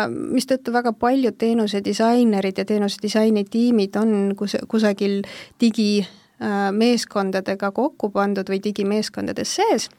mistõttu 0.09 0.73
väga 0.73 0.93
paljud 0.95 1.35
teenusedisainerid 1.35 2.59
ja 2.63 2.65
teenusedisaini 2.65 3.45
tiimid 3.51 3.97
on 3.99 4.35
kus, 4.39 4.55
kusagil 4.71 5.27
digimeeskondadega 5.61 7.73
kokku 7.75 8.11
pandud 8.15 8.47
või 8.49 8.63
digimeeskondades 8.63 9.59
sees 9.59 9.91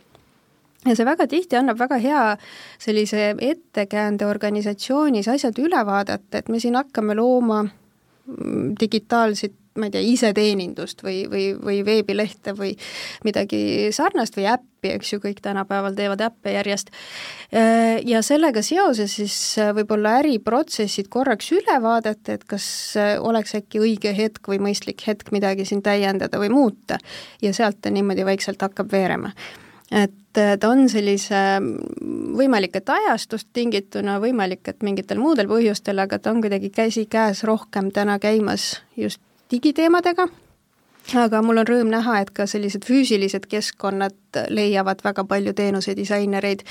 ja 0.89 0.95
see 0.97 1.07
väga 1.07 1.27
tihti 1.27 1.59
annab 1.59 1.79
väga 1.79 1.99
hea 2.03 2.23
sellise 2.79 3.33
ettekäände 3.37 4.27
organisatsioonis 4.27 5.29
asjad 5.31 5.59
üle 5.61 5.83
vaadata, 5.85 6.41
et 6.41 6.49
me 6.49 6.59
siin 6.63 6.77
hakkame 6.79 7.15
looma 7.17 7.63
mm, 7.63 8.75
digitaalset 8.81 9.55
ma 9.77 9.87
ei 9.87 9.93
tea, 9.93 10.03
iseteenindust 10.13 11.03
või, 11.05 11.21
või, 11.29 11.45
või 11.61 11.81
veebilehte 11.85 12.53
või 12.57 12.73
midagi 13.25 13.91
sarnast 13.95 14.37
või 14.37 14.47
äppi, 14.51 14.91
eks 14.95 15.13
ju, 15.13 15.21
kõik 15.23 15.41
tänapäeval 15.45 15.95
teevad 15.97 16.23
äppe 16.27 16.53
järjest. 16.55 16.91
Ja 18.07 18.21
sellega 18.25 18.63
seoses 18.65 19.17
siis 19.19 19.37
võib-olla 19.77 20.17
äriprotsessid 20.21 21.11
korraks 21.13 21.51
üle 21.55 21.77
vaadata, 21.83 22.37
et 22.37 22.47
kas 22.49 22.67
oleks 23.21 23.55
äkki 23.59 23.81
õige 23.83 24.15
hetk 24.17 24.49
või 24.49 24.59
mõistlik 24.67 25.05
hetk 25.07 25.31
midagi 25.35 25.67
siin 25.67 25.83
täiendada 25.85 26.41
või 26.41 26.51
muuta 26.53 26.99
ja 27.41 27.53
sealt 27.53 27.81
ta 27.81 27.93
niimoodi 27.93 28.25
vaikselt 28.27 28.61
hakkab 28.61 28.91
veerema 28.91 29.33
et 29.91 30.13
ta 30.33 30.69
on 30.69 30.89
sellise 30.89 31.39
võimalik, 32.37 32.75
et 32.77 32.89
ajastust 32.89 33.47
tingituna, 33.53 34.19
võimalik, 34.21 34.67
et 34.67 34.83
mingitel 34.85 35.21
muudel 35.21 35.49
põhjustel, 35.49 35.99
aga 36.03 36.19
ta 36.19 36.33
on 36.33 36.41
kuidagi 36.43 36.69
käsikäes 36.69 37.43
rohkem 37.47 37.91
täna 37.95 38.19
käimas 38.19 38.75
just 38.97 39.21
digiteemadega 39.51 40.27
aga 41.15 41.41
mul 41.45 41.61
on 41.61 41.67
rõõm 41.67 41.91
näha, 41.91 42.19
et 42.21 42.31
ka 42.35 42.47
sellised 42.49 42.85
füüsilised 42.87 43.45
keskkonnad 43.47 44.15
leiavad 44.51 44.99
väga 45.05 45.23
palju 45.27 45.53
teenusedisainereid 45.57 46.63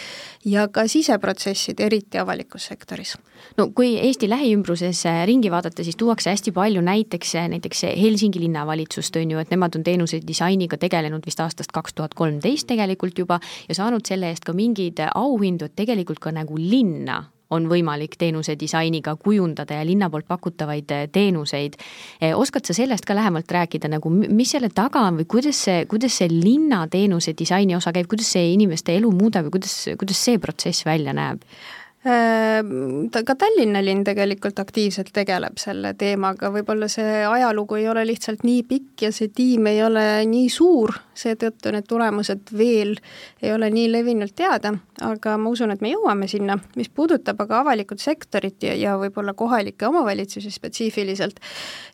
ja 0.44 0.66
ka 0.68 0.86
siseprotsessid, 0.90 1.80
eriti 1.80 2.18
avalikus 2.18 2.68
sektoris. 2.70 3.16
no 3.56 3.68
kui 3.70 3.96
Eesti 3.98 4.28
lähiümbruses 4.28 5.04
ringi 5.26 5.50
vaadata, 5.50 5.84
siis 5.84 5.96
tuuakse 5.96 6.30
hästi 6.30 6.52
palju 6.52 6.80
näiteks, 6.80 7.34
näiteks 7.48 7.82
Helsingi 7.96 8.40
linnavalitsust, 8.40 9.16
on 9.16 9.30
ju, 9.30 9.38
et 9.38 9.50
nemad 9.50 9.76
on 9.76 9.84
teenusedisainiga 9.84 10.76
tegelenud 10.76 11.26
vist 11.26 11.40
aastast 11.40 11.72
kaks 11.72 11.94
tuhat 11.94 12.14
kolmteist 12.14 12.66
tegelikult 12.66 13.18
juba 13.18 13.40
ja 13.68 13.74
saanud 13.74 14.06
selle 14.06 14.30
eest 14.30 14.44
ka 14.44 14.52
mingeid 14.52 15.00
auhindu, 15.14 15.64
et 15.64 15.76
tegelikult 15.76 16.20
ka 16.20 16.32
nagu 16.32 16.58
linna 16.58 17.24
on 17.50 17.68
võimalik 17.70 18.16
teenuse 18.18 18.56
disainiga 18.58 19.16
kujundada 19.20 19.78
ja 19.78 19.86
linna 19.86 20.10
poolt 20.10 20.26
pakutavaid 20.28 20.90
eh, 20.90 21.06
teenuseid. 21.12 21.78
Eh, 22.20 22.34
oskad 22.34 22.66
sa 22.66 22.74
sellest 22.76 23.06
ka 23.06 23.14
lähemalt 23.14 23.50
rääkida, 23.52 23.90
nagu 23.92 24.10
mis 24.10 24.50
selle 24.56 24.70
taga 24.74 25.04
on 25.06 25.20
või 25.20 25.28
kuidas 25.36 25.62
see, 25.68 25.84
kuidas 25.90 26.18
see 26.18 26.30
linnateenuse 26.32 27.36
disaini 27.38 27.76
osa 27.76 27.94
käib, 27.94 28.10
kuidas 28.10 28.32
see 28.36 28.52
inimeste 28.54 28.96
elu 28.98 29.10
muudab 29.14 29.48
ja 29.48 29.54
kuidas, 29.54 29.76
kuidas 29.98 30.22
see 30.28 30.42
protsess 30.42 30.86
välja 30.86 31.14
näeb? 31.16 31.44
Ta, 32.06 33.22
ka 33.26 33.34
Tallinna 33.34 33.80
linn 33.82 34.04
tegelikult 34.06 34.60
aktiivselt 34.62 35.08
tegeleb 35.16 35.56
selle 35.58 35.90
teemaga, 35.98 36.52
võib-olla 36.54 36.86
see 36.90 37.24
ajalugu 37.26 37.80
ei 37.80 37.88
ole 37.90 38.04
lihtsalt 38.06 38.44
nii 38.46 38.62
pikk 38.68 39.06
ja 39.08 39.10
see 39.14 39.32
tiim 39.34 39.66
ei 39.66 39.80
ole 39.82 40.04
nii 40.30 40.46
suur, 40.52 40.94
seetõttu 41.18 41.72
need 41.74 41.88
tulemused 41.90 42.52
veel 42.54 42.94
ei 43.42 43.50
ole 43.56 43.72
nii 43.74 43.90
levinult 43.90 44.36
teada, 44.38 44.76
aga 45.02 45.34
ma 45.40 45.50
usun, 45.50 45.74
et 45.74 45.82
me 45.82 45.90
jõuame 45.96 46.30
sinna. 46.30 46.60
mis 46.76 46.92
puudutab 46.94 47.42
aga 47.42 47.64
avalikut 47.64 47.98
sektorit 47.98 48.62
ja, 48.62 48.78
ja 48.78 48.96
võib-olla 49.02 49.34
kohalikke 49.34 49.90
omavalitsusi 49.90 50.54
spetsiifiliselt, 50.54 51.42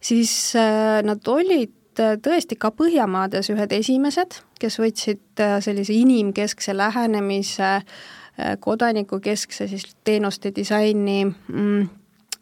siis 0.01 0.33
äh, 0.61 1.01
nad 1.09 1.25
olid 1.25 2.01
äh, 2.01 2.18
tõesti 2.20 2.61
ka 2.61 2.75
Põhjamaades 2.77 3.48
ühed 3.55 3.72
esimesed, 3.72 4.42
kes 4.61 4.77
võtsid 4.83 5.40
äh, 5.40 5.61
sellise 5.64 5.96
inimkeskse 5.96 6.77
lähenemise 6.77 7.79
äh, 7.79 7.87
Äh, 7.87 8.22
kodanikukeskse 8.61 9.66
siis 9.68 9.85
teenuste 10.05 10.53
disaini 10.57 11.25
mm, 11.25 11.88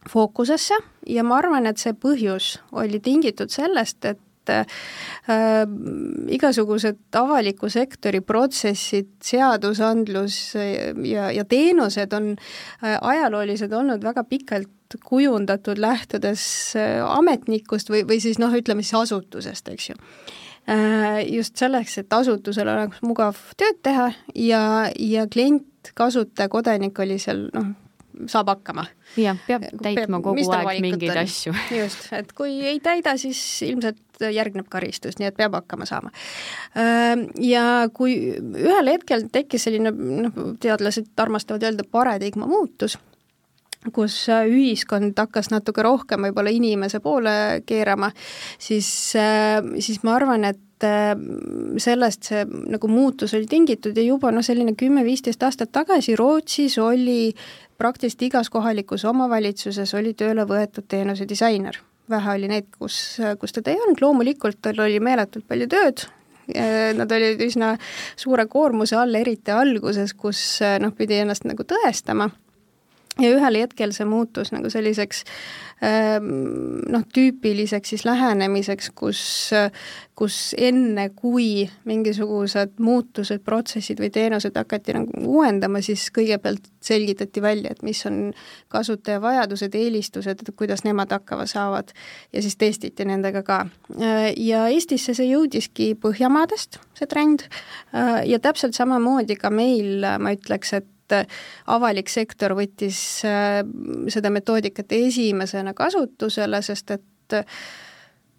fookusesse. 0.08 0.74
Ja 1.06 1.24
ma 1.24 1.40
arvan, 1.40 1.66
et 1.66 1.80
see 1.80 1.94
põhjus 1.96 2.56
oli 2.72 3.00
tingitud 3.02 3.52
sellest, 3.52 4.04
et 4.04 4.52
äh, 4.52 4.64
igasugused 6.36 7.18
avaliku 7.20 7.70
sektori 7.72 8.22
protsessid, 8.24 9.12
seadusandlus 9.24 10.40
ja, 10.56 11.30
ja 11.34 11.46
teenused 11.48 12.12
on 12.16 12.34
äh, 12.36 12.98
ajalooliselt 13.00 13.72
olnud 13.76 14.04
väga 14.04 14.24
pikalt 14.24 14.98
kujundatud 15.04 15.78
lähtudes 15.78 16.42
äh, 16.76 17.00
ametnikust 17.06 17.90
või, 17.92 18.04
või 18.08 18.20
siis 18.22 18.40
noh, 18.42 18.54
ütleme 18.56 18.84
siis 18.86 18.98
asutusest, 19.04 19.68
eks 19.74 19.90
ju. 19.92 19.98
Äh, 20.70 21.24
just 21.30 21.56
selleks, 21.56 21.96
et 21.98 22.12
asutusel 22.12 22.68
oleks 22.68 23.00
mugav 23.06 23.38
tööd 23.58 23.80
teha 23.82 24.10
ja, 24.36 24.62
ja 24.98 25.26
klient 25.30 25.69
kasutaja, 25.94 26.48
kodanik 26.52 26.98
oli 27.02 27.18
seal 27.22 27.46
noh, 27.54 27.72
saab 28.30 28.50
hakkama. 28.52 28.84
jah, 29.18 29.38
peab 29.46 29.66
täitma 29.82 30.20
kogu 30.24 30.44
aeg 30.54 30.80
mingeid 30.84 31.12
on? 31.14 31.20
asju. 31.22 31.54
just, 31.80 32.08
et 32.16 32.32
kui 32.36 32.56
ei 32.68 32.80
täida, 32.84 33.16
siis 33.20 33.40
ilmselt 33.66 34.24
järgneb 34.34 34.68
karistus, 34.72 35.18
nii 35.18 35.30
et 35.30 35.36
peab 35.36 35.56
hakkama 35.56 35.88
saama. 35.88 36.12
Ja 37.40 37.64
kui 37.94 38.16
ühel 38.40 38.92
hetkel 38.92 39.28
tekkis 39.32 39.68
selline, 39.68 39.92
noh, 39.94 40.42
teadlased 40.60 41.12
armastavad 41.20 41.64
öelda 41.68 41.86
paradigma 41.90 42.48
muutus 42.50 42.98
kus 43.96 44.26
ühiskond 44.28 45.16
hakkas 45.16 45.48
natuke 45.48 45.80
rohkem 45.80 46.26
võib-olla 46.26 46.52
inimese 46.52 47.00
poole 47.00 47.62
keerama, 47.64 48.10
siis, 48.60 48.90
siis 49.16 50.02
ma 50.04 50.18
arvan, 50.18 50.44
et 50.50 50.60
äh, 50.86 51.12
sellest 51.80 52.30
see 52.30 52.44
nagu 52.46 52.90
muutus 52.90 53.34
oli 53.38 53.48
tingitud 53.50 53.96
ja 53.96 54.04
juba 54.04 54.32
noh, 54.34 54.44
selline 54.44 54.76
kümme-viisteist 54.78 55.42
aastat 55.46 55.72
tagasi 55.72 56.16
Rootsis 56.18 56.78
oli 56.82 57.34
praktiliselt 57.80 58.26
igas 58.28 58.50
kohalikus 58.52 59.06
omavalitsuses 59.08 59.94
oli 59.96 60.14
tööle 60.14 60.44
võetud 60.48 60.88
teenuse 60.88 61.28
disainer. 61.28 61.80
vähe 62.10 62.32
oli 62.34 62.48
neid, 62.50 62.66
kus, 62.78 63.20
kus 63.38 63.52
teda 63.52 63.70
ei 63.70 63.78
olnud, 63.80 64.00
loomulikult 64.02 64.58
tal 64.62 64.80
oli 64.82 65.00
meeletult 65.00 65.46
palju 65.48 65.68
tööd, 65.70 66.06
Nad 66.50 67.12
olid 67.14 67.38
üsna 67.44 67.76
suure 68.18 68.42
koormuse 68.50 68.96
all, 68.98 69.14
eriti 69.14 69.52
alguses, 69.54 70.16
kus 70.18 70.40
noh, 70.82 70.90
pidi 70.98 71.20
ennast 71.22 71.44
nagu 71.46 71.62
tõestama 71.62 72.26
ja 73.20 73.30
ühel 73.36 73.60
hetkel 73.62 73.92
see 73.96 74.06
muutus 74.08 74.52
nagu 74.54 74.70
selliseks 74.72 75.24
ähm, 75.84 76.80
noh, 76.90 77.04
tüüpiliseks 77.14 77.94
siis 77.94 78.04
lähenemiseks, 78.04 78.90
kus, 78.96 79.22
kus 80.18 80.36
enne, 80.58 81.08
kui 81.16 81.64
mingisugused 81.88 82.76
muutused, 82.82 83.42
protsessid 83.44 84.00
või 84.02 84.10
teenused 84.14 84.56
hakati 84.56 84.96
nagu 84.96 85.24
uuendama, 85.38 85.82
siis 85.84 86.08
kõigepealt 86.14 86.68
selgitati 86.84 87.42
välja, 87.44 87.74
et 87.74 87.82
mis 87.86 88.02
on 88.08 88.20
kasutaja 88.72 89.20
vajadused, 89.22 89.74
eelistused, 89.76 90.44
et 90.44 90.54
kuidas 90.56 90.84
nemad 90.84 91.12
hakkama 91.12 91.48
saavad 91.50 91.92
ja 92.32 92.44
siis 92.44 92.56
testiti 92.60 93.08
nendega 93.08 93.44
ka. 93.46 93.64
Äh, 93.96 94.30
ja 94.36 94.66
Eestisse 94.70 95.16
see 95.16 95.30
jõudiski 95.32 95.92
Põhjamaadest, 96.00 96.80
see 96.96 97.08
trend, 97.10 97.48
äh, 97.96 98.22
ja 98.28 98.40
täpselt 98.42 98.76
samamoodi 98.76 99.36
ka 99.40 99.52
meil, 99.52 100.04
ma 100.20 100.36
ütleks, 100.36 100.76
et 100.80 100.88
et 101.10 101.26
äh, 101.26 101.40
avalik 101.66 102.08
sektor 102.10 102.54
võttis 102.58 103.22
äh, 103.26 103.60
seda 104.12 104.30
metoodikat 104.30 104.92
esimesena 104.92 105.74
kasutusele, 105.74 106.62
sest 106.62 106.96
et 106.96 107.36
äh, 107.36 107.44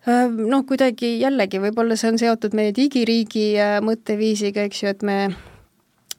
noh, 0.08 0.66
kuidagi 0.68 1.20
jällegi, 1.22 1.62
võib-olla 1.62 1.98
see 2.00 2.12
on 2.14 2.20
seotud 2.22 2.56
meie 2.58 2.74
digiriigi 2.76 3.54
mõtteviisiga, 3.86 4.66
eks 4.66 4.84
ju, 4.84 4.94
et 4.96 5.06
me, 5.06 5.18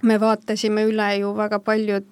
me 0.07 0.19
vaatasime 0.23 0.87
üle 0.87 1.09
ju 1.19 1.33
väga 1.35 1.59
paljud 1.65 2.09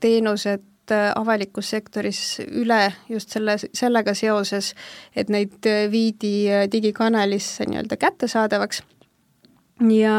teenused 0.00 0.66
avalikus 0.90 1.68
sektoris 1.70 2.40
üle 2.48 2.88
just 3.06 3.30
selle, 3.36 3.54
sellega 3.60 4.14
seoses, 4.18 4.72
et 5.14 5.28
neid 5.30 5.68
viidi 5.92 6.48
digikanalisse 6.72 7.68
nii-öelda 7.68 8.00
kättesaadavaks. 8.00 8.80
Ja 9.92 10.16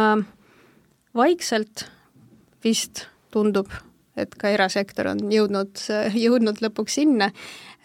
vaikselt 1.17 1.89
vist 2.63 3.10
tundub, 3.31 3.71
et 4.19 4.35
ka 4.35 4.51
erasektor 4.53 5.11
on 5.13 5.23
jõudnud, 5.31 5.85
jõudnud 6.25 6.61
lõpuks 6.63 6.99
sinna, 7.01 7.31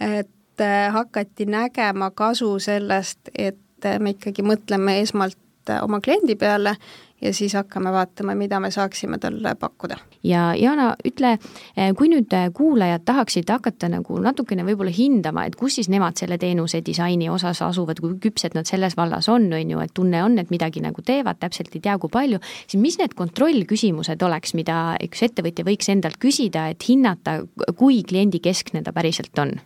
et 0.00 0.62
äh, 0.62 0.87
hakati 0.92 1.48
nägema 1.50 2.11
kasu 2.11 2.56
sellest, 2.62 3.30
et 3.35 3.90
me 4.00 4.16
ikkagi 4.16 4.42
mõtleme 4.42 5.00
esmalt 5.02 5.38
oma 5.82 6.00
kliendi 6.00 6.37
peale 6.38 6.76
ja 7.22 7.33
siis 7.35 7.55
hakkame 7.55 7.92
vaatama, 7.92 8.35
mida 8.35 8.61
me 8.61 8.70
saaksime 8.70 9.18
talle 9.18 9.55
pakkuda. 9.55 9.96
ja 10.22 10.55
Jana, 10.55 10.94
ütle, 11.05 11.38
eh, 11.76 11.92
kui 11.96 12.09
nüüd 12.12 12.33
eh, 12.33 12.48
kuulajad 12.55 13.05
tahaksid 13.05 13.50
hakata 13.50 13.88
nagu 13.88 14.18
natukene 14.20 14.64
võib-olla 14.66 14.92
hindama, 14.92 15.46
et 15.46 15.57
kus 15.57 15.79
siis 15.79 15.88
nemad 15.92 16.16
selle 16.18 16.38
teenuse 16.38 16.83
disaini 16.87 17.31
osas 17.31 17.62
asuvad, 17.62 18.00
kui 18.00 18.16
küpsed 18.22 18.57
nad 18.59 18.68
selles 18.68 18.96
vallas 18.96 19.29
on, 19.29 19.48
on 19.52 19.70
ju, 19.70 19.81
et 19.81 19.94
tunne 19.94 20.22
on, 20.24 20.38
et 20.38 20.50
midagi 20.50 20.83
nagu 20.85 21.02
teevad, 21.02 21.40
täpselt 21.40 21.74
ei 21.74 21.85
tea, 21.85 21.96
kui 21.98 22.12
palju, 22.12 22.40
siis 22.66 22.81
mis 22.83 22.98
need 23.00 23.14
kontrollküsimused 23.16 24.22
oleks, 24.22 24.55
mida 24.59 24.96
üks 25.05 25.22
ettevõtja 25.29 25.64
võiks 25.66 25.88
endalt 25.92 26.20
küsida, 26.22 26.68
et 26.72 26.88
hinnata, 26.88 27.40
kui 27.79 28.02
kliendikeskne 28.07 28.85
ta 28.85 28.92
päriselt 28.96 29.38
on? 29.42 29.57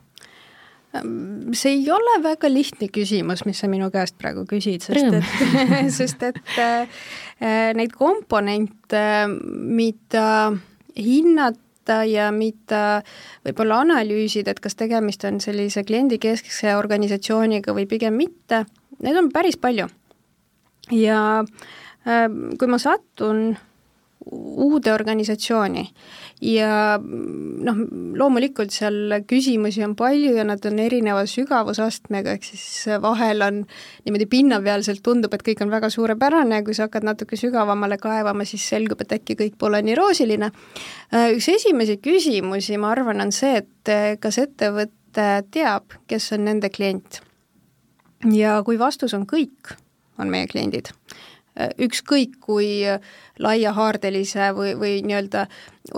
See 1.55 1.73
ei 1.77 1.85
ole 1.93 2.17
väga 2.23 2.51
lihtne 2.51 2.89
küsimus, 2.91 3.45
mis 3.47 3.61
sa 3.63 3.69
minu 3.71 3.91
käest 3.95 4.17
praegu 4.19 4.45
küsid, 4.49 4.83
sest 4.83 5.15
et, 5.15 5.27
sest 5.99 6.25
et 6.27 6.41
äh, 6.59 7.03
neid 7.79 7.95
komponente, 7.95 9.05
mida 9.31 10.51
hinnata 10.99 12.03
ja 12.11 12.31
mida 12.35 13.01
võib-olla 13.47 13.81
analüüsida, 13.87 14.51
et 14.51 14.63
kas 14.63 14.77
tegemist 14.79 15.25
on 15.29 15.39
sellise 15.43 15.85
kliendikeskse 15.87 16.75
organisatsiooniga 16.79 17.75
või 17.77 17.87
pigem 17.91 18.19
mitte, 18.19 18.65
neid 19.01 19.23
on 19.23 19.31
päris 19.35 19.59
palju. 19.61 19.87
ja 20.91 21.23
äh, 21.41 22.27
kui 22.59 22.71
ma 22.71 22.83
satun 22.83 23.53
uude 24.31 24.93
organisatsiooni 24.93 25.85
ja 26.45 26.99
noh, 27.01 27.79
loomulikult 28.21 28.73
seal 28.73 29.15
küsimusi 29.29 29.83
on 29.85 29.95
palju 29.97 30.35
ja 30.37 30.45
nad 30.45 30.65
on 30.69 30.79
erineva 30.83 31.23
sügavusastmega, 31.29 32.35
ehk 32.37 32.45
siis 32.51 33.01
vahel 33.01 33.45
on 33.47 33.63
niimoodi 34.05 34.29
pinnapealselt 34.31 35.03
tundub, 35.05 35.35
et 35.37 35.45
kõik 35.47 35.65
on 35.65 35.73
väga 35.73 35.91
suurepärane 35.93 36.61
ja 36.61 36.67
kui 36.67 36.77
sa 36.77 36.89
hakkad 36.89 37.07
natuke 37.09 37.39
sügavamale 37.41 37.97
kaevama, 38.01 38.45
siis 38.49 38.67
selgub, 38.73 39.01
et 39.05 39.17
äkki 39.21 39.39
kõik 39.41 39.59
pole 39.61 39.81
nii 39.85 39.97
roosiline. 39.99 40.53
Üks 41.37 41.49
esimesi 41.57 41.97
küsimusi, 42.03 42.77
ma 42.81 42.93
arvan, 42.95 43.25
on 43.25 43.33
see, 43.35 43.65
et 43.65 44.21
kas 44.21 44.41
ettevõte 44.41 45.31
teab, 45.53 45.97
kes 46.09 46.33
on 46.37 46.45
nende 46.49 46.73
klient. 46.73 47.23
ja 48.33 48.61
kui 48.65 48.79
vastus 48.79 49.15
on 49.17 49.25
kõik, 49.25 49.77
on 50.21 50.29
meie 50.29 50.47
kliendid 50.47 50.93
ükskõik 51.81 52.39
kui 52.45 52.83
laiahaardelise 53.41 54.51
või, 54.57 54.75
või 54.79 54.95
nii-öelda 55.07 55.47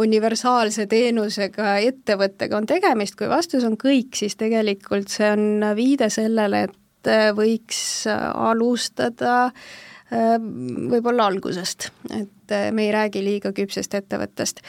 universaalse 0.02 0.86
teenusega 0.90 1.76
ettevõttega 1.86 2.58
on 2.58 2.68
tegemist, 2.70 3.16
kui 3.18 3.30
vastus 3.30 3.66
on 3.68 3.78
kõik, 3.80 4.14
siis 4.18 4.38
tegelikult 4.40 5.12
see 5.12 5.30
on 5.34 5.72
viide 5.78 6.10
sellele, 6.12 6.66
et 6.68 7.10
võiks 7.34 8.04
alustada 8.08 9.34
äh, 9.48 9.80
võib-olla 10.12 11.26
algusest, 11.30 11.88
et 12.12 12.54
me 12.74 12.86
ei 12.86 12.92
räägi 12.92 13.22
liiga 13.24 13.52
küpsest 13.56 13.94
ettevõttest. 13.96 14.60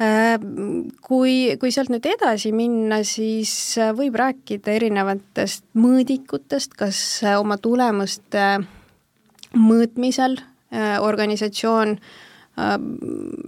Äh, 0.00 0.36
kui, 1.02 1.56
kui 1.60 1.72
sealt 1.74 1.90
nüüd 1.90 2.06
edasi 2.06 2.52
minna, 2.54 3.02
siis 3.06 3.52
võib 3.98 4.18
rääkida 4.20 4.76
erinevatest 4.78 5.66
mõõdikutest, 5.78 6.76
kas 6.78 7.00
oma 7.36 7.58
tulemuste 7.58 8.46
mõõtmisel 9.54 10.38
äh, 10.40 10.96
organisatsioon 11.02 11.96
äh, 11.96 12.76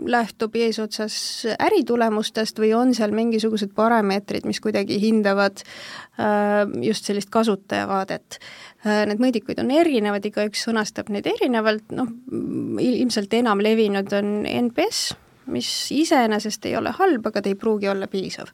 lähtub 0.06 0.56
eesotsas 0.56 1.46
äritulemustest 1.58 2.58
või 2.60 2.72
on 2.76 2.94
seal 2.96 3.14
mingisugused 3.16 3.72
parameetrid, 3.76 4.46
mis 4.48 4.60
kuidagi 4.64 5.00
hindavad 5.02 5.62
äh, 5.62 6.64
just 6.84 7.08
sellist 7.08 7.32
kasutajavaadet. 7.34 8.40
Need 8.84 9.18
mõõdikuid 9.18 9.58
on 9.58 9.72
erinevad, 9.74 10.26
igaüks 10.28 10.60
sõnastab 10.68 11.08
neid 11.10 11.26
erinevalt, 11.26 11.88
noh, 11.98 12.12
ilmselt 12.78 13.32
enam 13.34 13.58
levinud 13.64 14.12
on 14.14 14.44
NPS, 14.46 15.16
mis 15.50 15.70
iseenesest 15.96 16.68
ei 16.70 16.76
ole 16.78 16.92
halb, 16.94 17.26
aga 17.26 17.42
ta 17.42 17.50
ei 17.50 17.58
pruugi 17.58 17.90
olla 17.90 18.06
piisav. 18.06 18.52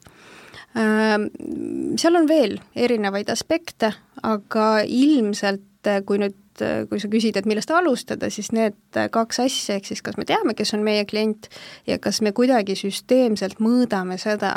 Seal 0.75 2.17
on 2.19 2.25
veel 2.27 2.57
erinevaid 2.75 3.29
aspekte, 3.31 3.93
aga 4.25 4.65
ilmselt 4.81 5.93
kui 6.09 6.19
nüüd 6.19 6.35
et 6.55 6.65
äh, 6.65 6.83
kui 6.89 6.99
sa 7.01 7.09
küsid, 7.11 7.37
et 7.37 7.47
millest 7.49 7.71
alustada, 7.71 8.29
siis 8.31 8.51
need 8.55 8.77
äh, 8.97 9.09
kaks 9.11 9.41
asja, 9.43 9.77
ehk 9.77 9.89
siis 9.89 10.03
kas 10.05 10.17
me 10.17 10.25
teame, 10.27 10.55
kes 10.55 10.73
on 10.77 10.83
meie 10.85 11.05
klient 11.07 11.49
ja 11.87 11.99
kas 11.99 12.21
me 12.23 12.31
kuidagi 12.35 12.77
süsteemselt 12.79 13.59
mõõdame 13.63 14.17
seda, 14.21 14.55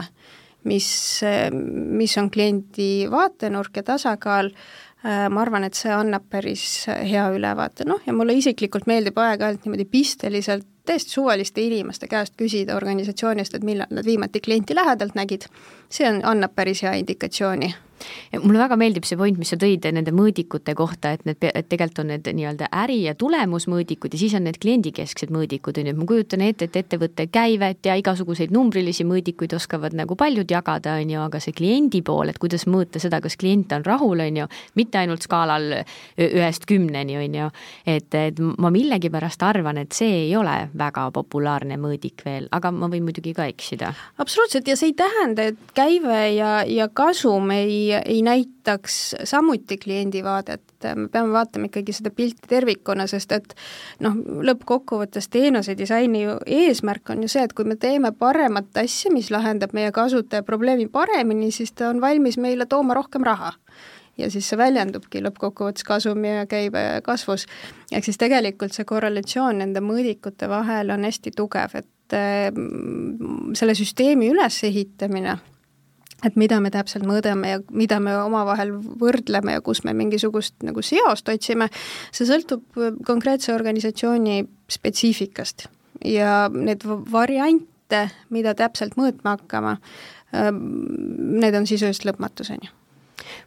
mis, 0.68 0.88
äh, 1.26 1.48
mis 1.52 2.16
on 2.20 2.30
kliendi 2.30 3.08
vaatenurk 3.10 3.80
ja 3.82 3.86
tasakaal, 3.94 4.52
ma 4.98 5.44
arvan, 5.44 5.62
et 5.62 5.78
see 5.78 5.92
annab 5.94 6.24
päris 6.26 6.88
hea 6.90 7.28
ülevaate, 7.30 7.84
noh 7.86 8.02
ja 8.02 8.10
mulle 8.10 8.34
isiklikult 8.34 8.88
meeldib 8.90 9.20
aeg-ajalt 9.22 9.62
niimoodi 9.62 9.86
pisteliselt 9.86 10.66
täiesti 10.90 11.14
suvaliste 11.14 11.62
inimeste 11.62 12.10
käest 12.10 12.34
küsida 12.34 12.74
organisatsioonist, 12.74 13.54
et 13.54 13.66
millal 13.66 13.94
nad 13.94 14.04
viimati 14.08 14.42
klienti 14.42 14.74
lähedalt 14.74 15.14
nägid, 15.14 15.46
see 15.86 16.10
on, 16.10 16.18
annab 16.26 16.58
päris 16.58 16.82
hea 16.82 16.96
indikatsiooni 16.98 17.70
mulle 18.42 18.60
väga 18.60 18.76
meeldib 18.80 19.06
see 19.08 19.18
point, 19.18 19.38
mis 19.40 19.52
sa 19.52 19.58
tõid 19.60 19.86
nende 19.92 20.12
mõõdikute 20.14 20.74
kohta, 20.78 21.12
et 21.16 21.24
need, 21.28 21.42
et 21.48 21.68
tegelikult 21.68 22.02
on 22.04 22.12
need 22.12 22.28
nii-öelda 22.28 22.68
äri- 22.84 23.02
ja 23.04 23.14
tulemusmõõdikud 23.18 24.14
ja 24.14 24.20
siis 24.20 24.34
on 24.38 24.46
need 24.48 24.58
kliendikesksed 24.62 25.32
mõõdikud, 25.34 25.80
on 25.80 25.88
ju, 25.88 25.94
et 25.94 26.00
ma 26.00 26.08
kujutan 26.08 26.44
ette, 26.44 26.68
et 26.68 26.76
ettevõtte 26.82 27.28
käivet 27.32 27.86
ja 27.86 27.96
igasuguseid 27.98 28.52
numbrilisi 28.54 29.06
mõõdikuid 29.08 29.54
oskavad 29.56 29.96
nagu 29.98 30.16
paljud 30.18 30.50
jagada, 30.50 30.98
on 31.00 31.12
ju, 31.14 31.22
aga 31.24 31.40
see 31.42 31.56
kliendi 31.56 32.02
pool, 32.06 32.30
et 32.32 32.38
kuidas 32.42 32.66
mõõta 32.70 33.02
seda, 33.02 33.20
kas 33.24 33.38
klient 33.40 33.72
on 33.76 33.86
rahul, 33.86 34.22
on 34.24 34.42
ju, 34.42 34.48
mitte 34.78 35.00
ainult 35.00 35.26
skaalal 35.26 35.80
ühest 36.18 36.68
kümneni, 36.68 37.18
on 37.18 37.38
ju, 37.40 37.50
et, 37.86 38.14
et 38.14 38.42
ma 38.58 38.72
millegipärast 38.74 39.42
arvan, 39.46 39.82
et 39.82 39.96
see 39.96 40.24
ei 40.24 40.36
ole 40.36 40.56
väga 40.78 41.08
populaarne 41.14 41.78
mõõdik 41.80 42.24
veel, 42.26 42.48
aga 42.54 42.72
ma 42.74 42.90
võin 42.90 43.06
muidugi 43.08 43.34
ka 43.36 43.48
eksida. 43.50 43.92
absoluutselt 44.18 44.68
ja 44.68 44.76
see 44.78 44.92
ei 44.92 44.98
tähenda, 44.98 45.50
et 45.52 45.74
käive 45.76 46.20
ja, 46.36 46.52
ja 46.68 46.88
kasum 46.88 47.50
ei 47.54 47.87
ei 47.96 48.22
näitaks 48.22 49.14
samuti 49.24 49.78
kliendi 49.78 50.22
vaadet, 50.24 50.62
me 50.94 51.08
peame 51.12 51.32
vaatama 51.32 51.68
ikkagi 51.68 51.94
seda 51.96 52.10
pilti 52.14 52.48
tervikuna, 52.48 53.06
sest 53.10 53.32
et 53.36 53.54
noh, 54.04 54.16
lõppkokkuvõttes 54.48 55.30
teenuse 55.32 55.76
disaini 55.78 56.22
ju 56.24 56.38
eesmärk 56.46 57.14
on 57.14 57.24
ju 57.24 57.32
see, 57.32 57.44
et 57.48 57.54
kui 57.56 57.68
me 57.68 57.76
teeme 57.76 58.12
paremat 58.12 58.82
asja, 58.84 59.12
mis 59.14 59.30
lahendab 59.34 59.74
meie 59.76 59.92
kasutaja 59.92 60.46
probleemi 60.46 60.88
paremini, 60.92 61.50
siis 61.54 61.72
ta 61.72 61.90
on 61.92 62.00
valmis 62.04 62.38
meile 62.38 62.66
tooma 62.66 62.96
rohkem 62.98 63.26
raha 63.26 63.54
ja 64.18 64.30
siis 64.30 64.48
see 64.50 64.58
väljendubki 64.58 65.22
lõppkokkuvõttes 65.22 65.86
kasumi 65.86 66.32
ja 66.40 66.46
käibe 66.50 66.82
kasvus. 67.06 67.46
ehk 67.92 68.04
siis 68.04 68.18
tegelikult 68.18 68.74
see 68.74 68.86
korrelatsioon 68.88 69.62
nende 69.62 69.82
mõõdikute 69.84 70.48
vahel 70.50 70.90
on 70.90 71.06
hästi 71.06 71.32
tugev, 71.36 71.76
et 71.78 72.18
mm, 72.50 73.54
selle 73.58 73.76
süsteemi 73.78 74.32
ülesehitamine 74.32 75.38
et 76.26 76.36
mida 76.40 76.58
me 76.60 76.70
täpselt 76.74 77.06
mõõdame 77.06 77.52
ja 77.52 77.58
mida 77.70 78.00
me 78.02 78.16
omavahel 78.18 78.72
võrdleme 79.00 79.54
ja 79.54 79.64
kus 79.64 79.84
me 79.86 79.94
mingisugust 79.96 80.56
nagu 80.66 80.82
seost 80.82 81.28
otsime, 81.30 81.68
see 82.10 82.26
sõltub 82.28 82.64
konkreetse 83.06 83.54
organisatsiooni 83.54 84.42
spetsiifikast. 84.70 85.68
Ja 86.04 86.46
need 86.52 86.84
variante, 87.12 88.08
mida 88.34 88.54
täpselt 88.58 88.98
mõõtma 88.98 89.36
hakkama, 89.36 89.78
need 90.32 91.56
on 91.56 91.66
sisuliselt 91.66 92.10
lõpmatuseni 92.10 92.70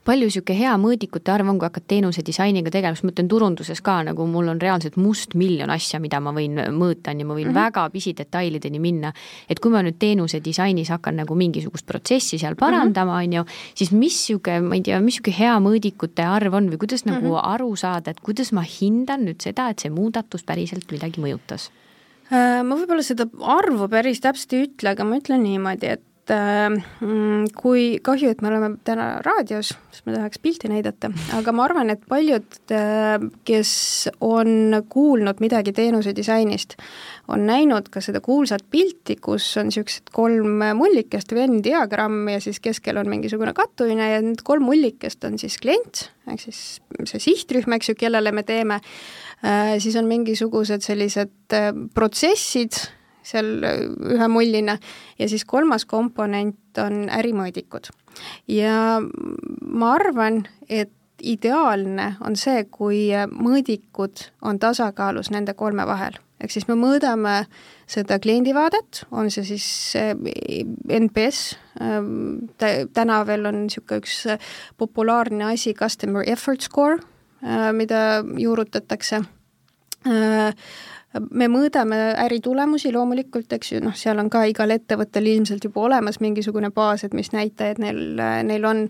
palju 0.07 0.29
niisugune 0.29 0.57
hea 0.59 0.73
mõõdikute 0.81 1.33
arv 1.33 1.49
on, 1.51 1.59
kui 1.59 1.67
hakkad 1.67 1.87
teenuse 1.87 2.23
disainiga 2.25 2.71
tegelema, 2.73 2.97
siis 2.97 3.07
ma 3.07 3.13
ütlen 3.13 3.29
turunduses 3.31 3.81
ka 3.85 3.97
nagu 4.07 4.25
mul 4.29 4.51
on 4.53 4.61
reaalselt 4.61 4.97
mustmiljon 5.01 5.69
asja, 5.73 5.99
mida 6.03 6.19
ma 6.23 6.33
võin 6.35 6.59
mõõta, 6.75 7.13
on 7.13 7.23
ju, 7.23 7.27
ma 7.27 7.37
võin 7.37 7.47
mm 7.47 7.53
-hmm. 7.53 7.61
väga 7.63 7.89
pisidetailideni 7.89 8.79
minna. 8.79 9.13
et 9.49 9.59
kui 9.59 9.71
ma 9.71 9.81
nüüd 9.81 9.97
teenuse 9.99 10.39
disainis 10.43 10.89
hakkan 10.89 11.15
nagu 11.15 11.35
mingisugust 11.35 11.85
protsessi 11.85 12.37
seal 12.37 12.55
parandama, 12.55 13.17
on 13.17 13.33
ju, 13.33 13.43
siis 13.75 13.91
mis 13.91 14.11
niisugune, 14.21 14.61
ma 14.61 14.75
ei 14.75 14.81
tea, 14.81 14.99
mis 14.99 15.19
niisugune 15.19 15.37
hea 15.37 15.59
mõõdikute 15.59 16.25
arv 16.25 16.53
on 16.53 16.69
või 16.69 16.77
kuidas 16.77 17.05
nagu 17.05 17.25
mm 17.25 17.31
-hmm. 17.31 17.53
aru 17.53 17.75
saada, 17.75 18.11
et 18.11 18.19
kuidas 18.19 18.51
ma 18.51 18.61
hindan 18.61 19.25
nüüd 19.25 19.41
seda, 19.41 19.69
et 19.69 19.79
see 19.79 19.89
muudatus 19.89 20.43
päriselt 20.43 20.91
midagi 20.91 21.21
mõjutas? 21.21 21.71
Äh, 22.31 22.61
ma 22.63 22.77
võib-olla 22.79 23.03
seda 23.03 23.27
arvu 23.43 23.89
päris 23.91 24.21
täpselt 24.23 24.53
ei 24.53 24.67
ütle, 24.69 24.93
aga 24.93 25.03
ma 25.03 25.17
ütlen 25.19 25.43
niimoodi, 25.43 25.87
et 25.97 26.03
et 26.21 26.33
äh, 26.35 27.49
kui, 27.57 27.97
kahju, 28.03 28.29
et 28.31 28.41
me 28.43 28.51
oleme 28.51 28.75
täna 28.85 29.07
raadios, 29.25 29.71
sest 29.91 30.05
me 30.05 30.13
tahaks 30.13 30.39
pilti 30.41 30.69
näidata, 30.69 31.09
aga 31.37 31.53
ma 31.55 31.65
arvan, 31.65 31.89
et 31.93 32.03
paljud, 32.09 32.45
äh, 32.75 33.15
kes 33.47 33.71
on 34.21 34.77
kuulnud 34.91 35.41
midagi 35.41 35.73
teenuse 35.73 36.13
disainist, 36.15 36.77
on 37.31 37.47
näinud 37.49 37.89
ka 37.89 38.03
seda 38.05 38.21
kuulsat 38.21 38.67
pilti, 38.69 39.17
kus 39.21 39.49
on 39.57 39.71
niisugused 39.71 40.13
kolm 40.13 40.61
mullikest, 40.77 41.33
Venn 41.33 41.63
diagramm 41.65 42.29
ja 42.29 42.41
siis 42.43 42.61
keskel 42.61 43.01
on 43.01 43.09
mingisugune 43.09 43.55
kattumine 43.57 44.11
ja 44.13 44.21
need 44.21 44.45
kolm 44.45 44.67
mullikest 44.69 45.25
on 45.25 45.41
siis 45.41 45.57
klient, 45.61 46.09
ehk 46.29 46.45
siis 46.45 46.63
see 47.09 47.25
sihtrühm, 47.31 47.79
eks 47.79 47.93
ju, 47.93 47.97
kellele 47.97 48.33
me 48.35 48.45
teeme, 48.45 48.81
äh, 49.41 49.75
siis 49.81 49.97
on 49.97 50.09
mingisugused 50.11 50.85
sellised 50.85 51.61
protsessid, 51.95 52.77
seal 53.23 53.61
ühe 54.15 54.27
mullina 54.31 54.77
ja 55.19 55.29
siis 55.29 55.45
kolmas 55.45 55.85
komponent 55.85 56.77
on 56.81 57.05
ärimõõdikud. 57.09 57.91
ja 58.47 58.99
ma 59.01 59.93
arvan, 59.93 60.43
et 60.69 60.91
ideaalne 61.21 62.15
on 62.25 62.35
see, 62.39 62.63
kui 62.73 63.05
mõõdikud 63.13 64.27
on 64.47 64.59
tasakaalus 64.59 65.31
nende 65.31 65.53
kolme 65.53 65.85
vahel. 65.87 66.17
ehk 66.41 66.49
siis 66.49 66.65
me 66.67 66.73
mõõdame 66.73 67.45
seda 67.85 68.17
kliendivaadet, 68.19 69.03
on 69.11 69.29
see 69.29 69.43
siis 69.45 69.65
eh, 69.95 70.15
NPS, 70.97 71.41
eh, 71.77 72.87
täna 72.93 73.19
veel 73.27 73.45
on 73.45 73.59
niisugune 73.67 74.01
üks 74.01 74.23
populaarne 74.77 75.51
asi, 75.53 75.75
customer 75.77 76.25
effort 76.25 76.61
score, 76.61 76.97
mida 77.73 78.23
juurutatakse 78.37 79.21
me 81.19 81.47
mõõdame 81.51 81.97
äritulemusi 82.23 82.93
loomulikult, 82.95 83.51
eks 83.53 83.73
ju, 83.73 83.81
noh, 83.83 83.95
seal 83.97 84.19
on 84.21 84.29
ka 84.31 84.45
igal 84.47 84.71
ettevõttel 84.71 85.27
ilmselt 85.33 85.65
juba 85.67 85.83
olemas 85.87 86.21
mingisugune 86.23 86.71
baas, 86.71 87.03
et 87.03 87.15
mis 87.17 87.33
näitajad 87.35 87.81
neil, 87.83 88.21
neil 88.47 88.67
on, 88.67 88.85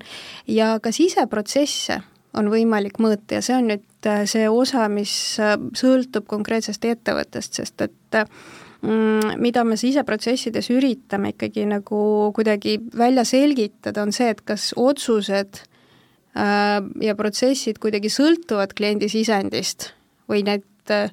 ja 0.48 0.76
ka 0.84 0.94
siseprotsesse 0.94 2.02
on 2.38 2.52
võimalik 2.52 3.00
mõõta 3.02 3.40
ja 3.40 3.44
see 3.44 3.58
on 3.58 3.72
nüüd 3.74 4.08
äh, 4.08 4.24
see 4.30 4.46
osa, 4.50 4.86
mis 4.92 5.14
äh, 5.42 5.58
sõltub 5.78 6.30
konkreetsest 6.30 6.86
ettevõttest, 6.88 7.58
sest 7.60 7.88
et 7.88 8.20
mm, 8.86 9.42
mida 9.42 9.66
me 9.68 9.80
siseprotsessides 9.80 10.72
üritame 10.72 11.34
ikkagi 11.34 11.66
nagu 11.70 12.32
kuidagi 12.38 12.78
välja 12.98 13.26
selgitada, 13.28 14.06
on 14.06 14.16
see, 14.16 14.30
et 14.32 14.46
kas 14.48 14.72
otsused 14.80 15.64
äh, 16.38 16.80
ja 17.02 17.18
protsessid 17.20 17.82
kuidagi 17.82 18.14
sõltuvad 18.14 18.78
kliendi 18.78 19.10
sisendist 19.12 19.92
või 20.32 20.46
need 20.48 20.94
äh, 20.94 21.10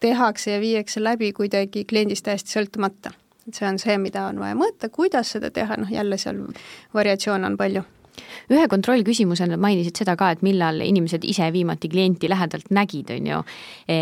tehakse 0.00 0.50
ja 0.50 0.60
viiakse 0.60 1.02
läbi 1.02 1.32
kuidagi 1.32 1.84
kliendist 1.84 2.24
täiesti 2.24 2.52
sõltumata. 2.58 3.12
et 3.48 3.54
see 3.54 3.68
on 3.68 3.78
see, 3.78 3.98
mida 3.98 4.26
on 4.26 4.38
vaja 4.38 4.54
mõõta, 4.54 4.88
kuidas 4.92 5.32
seda 5.32 5.50
teha, 5.50 5.76
noh 5.76 5.90
jälle 5.90 6.18
seal 6.18 6.42
variatsioone 6.94 7.46
on 7.46 7.56
palju 7.56 7.82
ühe 8.50 8.66
kontrollküsimusena 8.70 9.58
mainisid 9.60 10.00
seda 10.00 10.16
ka, 10.18 10.30
et 10.34 10.44
millal 10.46 10.80
inimesed 10.84 11.24
ise 11.28 11.48
viimati 11.54 11.90
klienti 11.92 12.30
lähedalt 12.30 12.70
nägid, 12.74 13.12
on 13.14 13.30
ju. 13.30 13.40
E, 13.88 13.98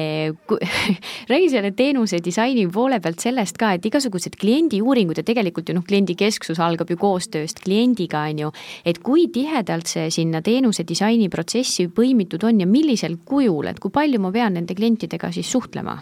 räägi 1.33 1.51
selle 1.53 1.73
teenuse 1.77 2.23
disaini 2.25 2.67
poole 2.73 3.01
pealt 3.05 3.23
sellest 3.25 3.59
ka, 3.61 3.73
et 3.77 3.87
igasugused 3.89 4.39
kliendiuuringud 4.41 5.21
ja 5.21 5.27
tegelikult 5.27 5.69
ju 5.69 5.79
noh, 5.79 5.87
kliendikesksus 5.87 6.61
algab 6.65 6.91
ju 6.93 6.99
koostööst 7.01 7.63
kliendiga, 7.65 8.27
on 8.33 8.45
ju, 8.47 8.53
et 8.89 9.03
kui 9.05 9.29
tihedalt 9.33 9.91
see 9.91 10.09
sinna 10.15 10.43
teenuse 10.45 10.87
disaini 10.89 11.29
protsessi 11.33 11.89
põimitud 11.93 12.45
on 12.49 12.63
ja 12.65 12.69
millisel 12.69 13.19
kujul, 13.29 13.69
et 13.71 13.83
kui 13.83 13.95
palju 13.95 14.23
ma 14.23 14.33
pean 14.35 14.57
nende 14.59 14.77
klientidega 14.79 15.33
siis 15.35 15.51
suhtlema? 15.53 15.99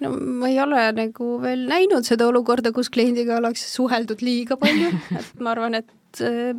no 0.00 0.10
ma 0.16 0.48
ei 0.48 0.58
ole 0.62 0.82
nagu 0.96 1.30
veel 1.42 1.66
näinud 1.68 2.06
seda 2.08 2.28
olukorda, 2.30 2.72
kus 2.76 2.90
kliendiga 2.92 3.38
oleks 3.40 3.64
suheldud 3.74 4.22
liiga 4.24 4.56
palju, 4.60 4.92
et 5.20 5.42
ma 5.44 5.54
arvan, 5.54 5.76
et 5.80 5.88
Äh, 6.18 6.54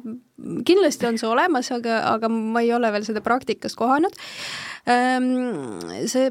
kindlasti 0.65 1.09
on 1.09 1.19
see 1.21 1.29
olemas, 1.29 1.71
aga, 1.75 2.01
aga 2.15 2.29
ma 2.31 2.63
ei 2.63 2.71
ole 2.75 2.91
veel 2.93 3.07
seda 3.07 3.23
praktikas 3.25 3.75
kohanud. 3.79 4.15
Ähm, 4.89 5.81
see 6.09 6.29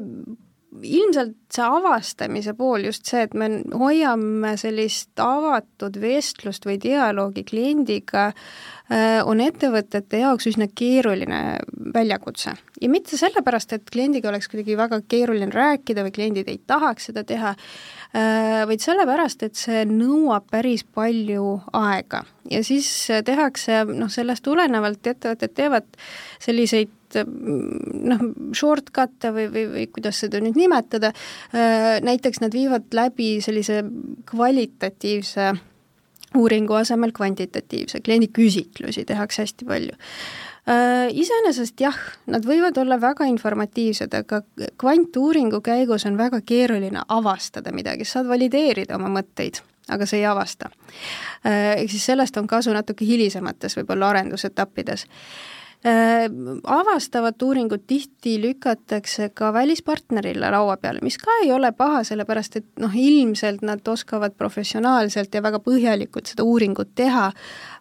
ilmselt 0.71 1.35
see 1.51 1.65
avastamise 1.67 2.53
pool, 2.55 2.85
just 2.87 3.09
see, 3.09 3.25
et 3.27 3.33
me 3.37 3.49
hoiame 3.75 4.53
sellist 4.59 5.19
avatud 5.19 5.99
vestlust 5.99 6.65
või 6.67 6.77
dialoogi 6.81 7.43
kliendiga, 7.47 8.29
äh, 8.31 8.80
on 9.25 9.39
ettevõtete 9.39 10.19
jaoks 10.19 10.49
üsna 10.49 10.65
keeruline 10.75 11.59
väljakutse. 11.93 12.51
ja 12.81 12.89
mitte 12.91 13.17
sellepärast, 13.17 13.73
et 13.73 13.89
kliendiga 13.93 14.29
oleks 14.29 14.49
kuidagi 14.51 14.75
väga 14.77 14.99
keeruline 15.07 15.53
rääkida 15.53 16.03
või 16.03 16.11
kliendid 16.15 16.49
ei 16.51 16.59
tahaks 16.67 17.07
seda 17.07 17.23
teha, 17.23 17.53
Äh, 18.11 18.65
vaid 18.67 18.81
sellepärast, 18.83 19.45
et 19.45 19.55
see 19.55 19.85
nõuab 19.87 20.49
päris 20.51 20.81
palju 20.83 21.61
aega 21.79 22.25
ja 22.51 22.59
siis 22.67 22.89
äh, 23.07 23.21
tehakse, 23.23 23.85
noh, 23.87 24.11
sellest 24.11 24.43
tulenevalt 24.43 25.07
ettevõtted 25.07 25.53
teevad 25.55 25.87
selliseid 26.43 26.91
noh, 27.23 28.25
shortcut'e 28.51 29.31
või, 29.31 29.47
või, 29.53 29.63
või 29.77 29.87
kuidas 29.95 30.19
seda 30.25 30.43
nüüd 30.43 30.59
nimetada, 30.59 31.13
äh, 31.55 32.03
näiteks 32.03 32.43
nad 32.43 32.51
viivad 32.51 32.91
läbi 32.91 33.37
sellise 33.39 33.79
kvalitatiivse 34.27 35.53
uuringu 36.37 36.73
asemel 36.79 37.11
kvantitatiivse, 37.11 37.99
kliendiküsitlusi 38.05 39.05
tehakse 39.05 39.43
hästi 39.43 39.65
palju 39.65 39.97
Äh, 40.69 41.09
iseenesest 41.17 41.81
jah, 41.81 41.95
nad 42.29 42.45
võivad 42.45 42.77
olla 42.77 42.99
väga 43.01 43.25
informatiivsed, 43.31 44.13
aga 44.13 44.43
kvantuuringu 44.77 45.57
käigus 45.65 46.05
on 46.05 46.19
väga 46.19 46.43
keeruline 46.45 47.01
avastada 47.09 47.73
midagi, 47.73 48.05
saad 48.05 48.29
valideerida 48.29 48.99
oma 48.99 49.09
mõtteid, 49.09 49.57
aga 49.89 50.05
sa 50.05 50.19
ei 50.19 50.27
avasta. 50.29 50.69
Äh, 51.41 51.79
ehk 51.81 51.89
siis 51.89 52.05
sellest 52.05 52.37
on 52.37 52.45
kasu 52.51 52.75
natuke 52.77 53.07
hilisemates 53.09 53.79
võib-olla 53.79 54.11
arendusetappides 54.13 55.07
avastavat 55.81 57.41
uuringut 57.41 57.87
tihti 57.89 58.35
lükatakse 58.41 59.31
ka 59.33 59.49
välispartnerile 59.53 60.51
laua 60.53 60.75
peale, 60.77 61.01
mis 61.01 61.17
ka 61.17 61.39
ei 61.41 61.49
ole 61.51 61.71
paha, 61.73 62.03
sellepärast 62.05 62.59
et 62.59 62.67
noh, 62.79 62.93
ilmselt 62.93 63.63
nad 63.65 63.87
oskavad 63.87 64.35
professionaalselt 64.37 65.33
ja 65.33 65.41
väga 65.41 65.59
põhjalikult 65.65 66.29
seda 66.29 66.45
uuringut 66.45 66.93
teha, 66.95 67.31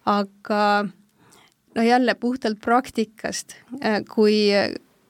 aga 0.08 0.62
no 1.76 1.82
jälle 1.84 2.14
puhtalt 2.14 2.60
praktikast, 2.64 3.58
kui 4.08 4.48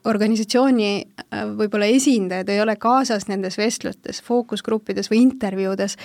organisatsiooni 0.05 0.91
võib-olla 1.61 1.86
esindajad 1.93 2.49
ei 2.49 2.61
ole 2.62 2.76
kaasas 2.80 3.28
nendes 3.28 3.59
vestlustes, 3.61 4.22
fookusgruppides 4.24 5.11
või 5.12 5.22
intervjuudes, 5.28 5.97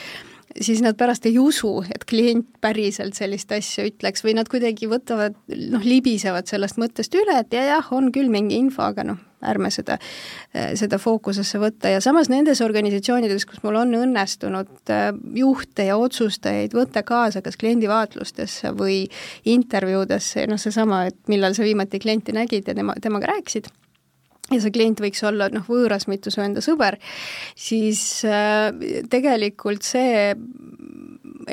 siis 0.62 0.82
nad 0.84 0.96
pärast 0.98 1.26
ei 1.28 1.38
usu, 1.40 1.84
et 1.92 2.06
klient 2.08 2.48
päriselt 2.64 3.18
sellist 3.18 3.52
asja 3.56 3.86
ütleks 3.90 4.24
või 4.26 4.36
nad 4.38 4.50
kuidagi 4.52 4.88
võtavad, 4.90 5.36
noh, 5.52 5.84
libisevad 5.84 6.48
sellest 6.50 6.80
mõttest 6.82 7.16
üle, 7.20 7.40
et 7.42 7.56
ja 7.56 7.66
jah, 7.76 7.94
on 7.96 8.12
küll 8.16 8.32
mingi 8.32 8.58
info, 8.60 8.86
aga 8.88 9.06
noh, 9.08 9.22
ärme 9.46 9.70
seda, 9.74 9.98
seda 10.80 10.98
fookusesse 11.02 11.60
võtta. 11.62 11.92
Ja 11.94 12.02
samas 12.02 12.32
nendes 12.32 12.64
organisatsioonides, 12.66 13.46
kus 13.50 13.62
mul 13.66 13.78
on 13.82 13.94
õnnestunud 14.00 14.94
äh, 14.94 15.08
juhte 15.38 15.90
ja 15.90 16.00
otsustajaid 16.02 16.74
võtta 16.76 17.06
kaasa 17.06 17.44
kas 17.46 17.60
kliendivaatlustesse 17.62 18.74
või 18.78 19.04
intervjuudesse, 19.52 20.48
noh 20.50 20.62
seesama, 20.62 21.06
et 21.12 21.20
millal 21.32 21.58
sa 21.58 21.68
viimati 21.68 22.02
klienti 22.02 22.36
nägid 22.36 22.72
ja 22.72 22.78
tema, 22.78 22.98
temaga 23.02 23.36
rääkisid 23.36 23.70
ja 24.52 24.62
see 24.62 24.74
klient 24.74 25.02
võiks 25.02 25.24
olla 25.26 25.50
noh, 25.54 25.66
võõras, 25.70 26.08
mitte 26.12 26.34
su 26.34 26.44
enda 26.44 26.64
sõber, 26.66 27.00
siis 27.58 28.02
äh, 28.30 28.70
tegelikult 29.12 29.86
see 29.86 30.34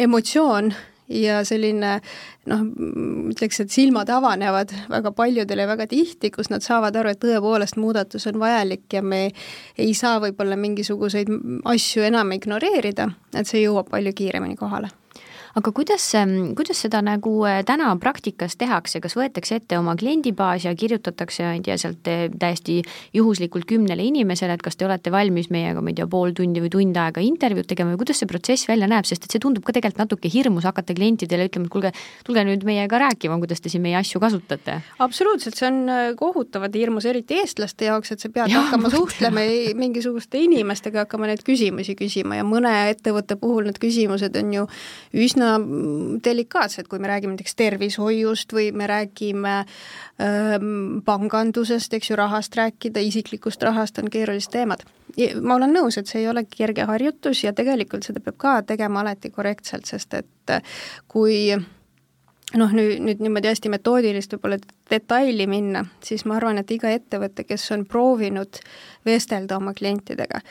emotsioon 0.03 0.73
ja 1.13 1.41
selline 1.47 1.97
noh, 2.51 2.63
ütleks, 3.33 3.61
et 3.63 3.75
silmad 3.75 4.11
avanevad 4.13 4.73
väga 4.91 5.13
paljudele 5.17 5.67
väga 5.69 5.87
tihti, 5.91 6.31
kus 6.35 6.51
nad 6.53 6.65
saavad 6.65 6.97
aru, 6.99 7.13
et 7.13 7.21
tõepoolest 7.23 7.79
muudatus 7.81 8.27
on 8.31 8.41
vajalik 8.43 8.87
ja 8.93 9.03
me 9.05 9.25
ei 9.77 9.93
saa 9.99 10.21
võib-olla 10.23 10.57
mingisuguseid 10.61 11.31
asju 11.69 12.07
enam 12.09 12.33
ignoreerida, 12.37 13.11
et 13.37 13.49
see 13.49 13.65
jõuab 13.67 13.93
palju 13.93 14.15
kiiremini 14.17 14.59
kohale 14.61 14.93
aga 15.59 15.73
kuidas, 15.77 16.05
kuidas 16.57 16.81
seda 16.81 17.03
nagu 17.05 17.33
äh, 17.49 17.61
täna 17.69 17.91
praktikas 18.01 18.57
tehakse, 18.61 19.03
kas 19.05 19.17
võetakse 19.19 19.59
ette 19.61 19.77
oma 19.79 19.95
kliendibaas 20.01 20.65
ja 20.65 20.73
kirjutatakse, 20.79 21.45
ma 21.45 21.57
ei 21.59 21.65
tea, 21.65 21.77
sealt 21.81 22.09
äh, 22.09 22.25
täiesti 22.33 22.79
juhuslikult 23.17 23.67
kümnele 23.69 24.05
inimesele, 24.09 24.57
et 24.57 24.65
kas 24.65 24.79
te 24.81 24.87
olete 24.87 25.13
valmis 25.13 25.51
meiega, 25.53 25.83
ma 25.85 25.93
ei 25.93 25.99
tea, 25.99 26.09
pool 26.11 26.33
tundi 26.37 26.63
või 26.65 26.73
tund 26.73 26.97
aega 26.97 27.25
intervjuud 27.25 27.69
tegema 27.69 27.93
või 27.93 28.01
kuidas 28.05 28.23
see 28.23 28.31
protsess 28.31 28.69
välja 28.71 28.89
näeb, 28.91 29.09
sest 29.09 29.27
et 29.27 29.37
see 29.37 29.43
tundub 29.43 29.67
ka 29.67 29.77
tegelikult 29.77 30.07
natuke 30.07 30.33
hirmus 30.33 30.67
hakata 30.69 30.97
klientidele 30.97 31.49
ütlema, 31.51 31.69
et 31.69 31.75
kuulge, 31.75 31.93
tulge 32.25 32.47
nüüd 32.49 32.65
meiega 32.69 33.03
rääkima, 33.05 33.37
kuidas 33.43 33.61
te 33.61 33.73
siin 33.73 33.85
meie 33.85 33.99
asju 34.01 34.23
kasutate. 34.25 34.79
absoluutselt, 35.05 35.59
see 35.59 35.69
on 35.69 35.83
äh, 35.93 36.03
kohutavalt 36.17 36.81
hirmus, 36.81 37.09
eriti 37.11 37.43
eestlaste 37.43 37.91
jaoks, 37.91 38.15
et 38.17 38.25
sa 38.25 38.33
pead 38.33 38.49
ja, 38.49 38.65
hakkama 38.65 38.89
suhtlema 38.95 39.45
mingisuguste 39.77 40.41
inimestega, 40.41 41.05
hakkama 41.05 41.29
neid 41.29 41.45
küsimusi 41.45 41.97
küsima. 41.99 42.41
Ja 42.41 42.49
mõne 42.49 42.73
ettevõtte 42.89 43.37
puhul 43.37 43.69
need 43.69 43.81
küsimused 43.83 44.37
on 44.41 44.53
ju 44.57 44.67
üsna 45.13 45.42
üsna 45.43 46.21
delikaatsed, 46.25 46.89
kui 46.89 46.99
me 46.99 47.09
räägime 47.09 47.35
näiteks 47.35 47.55
tervishoiust 47.59 48.53
või 48.53 48.71
me 48.73 48.87
räägime 48.87 49.55
ähm, 50.23 51.03
pangandusest, 51.05 51.95
eks 51.95 52.11
ju, 52.11 52.17
rahast 52.17 52.57
rääkida, 52.57 53.01
isiklikust 53.01 53.63
rahast 53.63 53.99
on 53.99 54.11
keerulised 54.11 54.53
teemad. 54.53 54.85
ma 55.43 55.55
olen 55.55 55.75
nõus, 55.75 55.99
et 55.99 56.07
see 56.07 56.23
ei 56.23 56.29
ole 56.29 56.45
kerge 56.49 56.87
harjutus 56.89 57.45
ja 57.45 57.53
tegelikult 57.53 58.05
seda 58.05 58.21
peab 58.21 58.37
ka 58.37 58.63
tegema 58.63 59.01
alati 59.01 59.31
korrektselt, 59.31 59.87
sest 59.87 60.15
et 60.15 60.53
kui 61.09 61.57
noh, 62.59 62.73
nüüd, 62.77 63.01
nüüd 63.05 63.23
niimoodi 63.25 63.51
hästi 63.53 63.73
metoodilist 63.73 64.37
võib-olla 64.37 64.59
detaili 64.91 65.47
minna, 65.51 65.85
siis 66.05 66.27
ma 66.29 66.37
arvan, 66.37 66.61
et 66.61 66.71
iga 66.75 66.91
ettevõte, 66.93 67.47
kes 67.49 67.71
on 67.77 67.87
proovinud 67.89 68.61
vestelda 69.09 69.57
oma 69.57 69.75
klientidega 69.75 70.43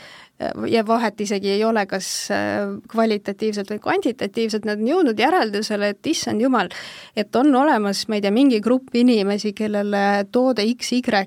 ja 0.67 0.87
vahet 0.87 1.21
isegi 1.21 1.49
ei 1.55 1.63
ole, 1.63 1.85
kas 1.89 2.07
äh, 2.33 2.73
kvalitatiivselt 2.91 3.69
või 3.73 3.81
kvantitatiivselt, 3.83 4.65
nad 4.65 4.81
on 4.81 4.89
jõudnud 4.89 5.19
järeldusele, 5.19 5.91
et 5.93 6.11
issand 6.11 6.41
jumal, 6.41 6.71
et 7.15 7.35
on 7.35 7.53
olemas, 7.55 8.07
ma 8.09 8.17
ei 8.17 8.25
tea, 8.25 8.33
mingi 8.33 8.61
grupp 8.63 8.95
inimesi, 8.97 9.53
kellele 9.57 10.25
toode 10.31 10.65
XY 10.65 11.25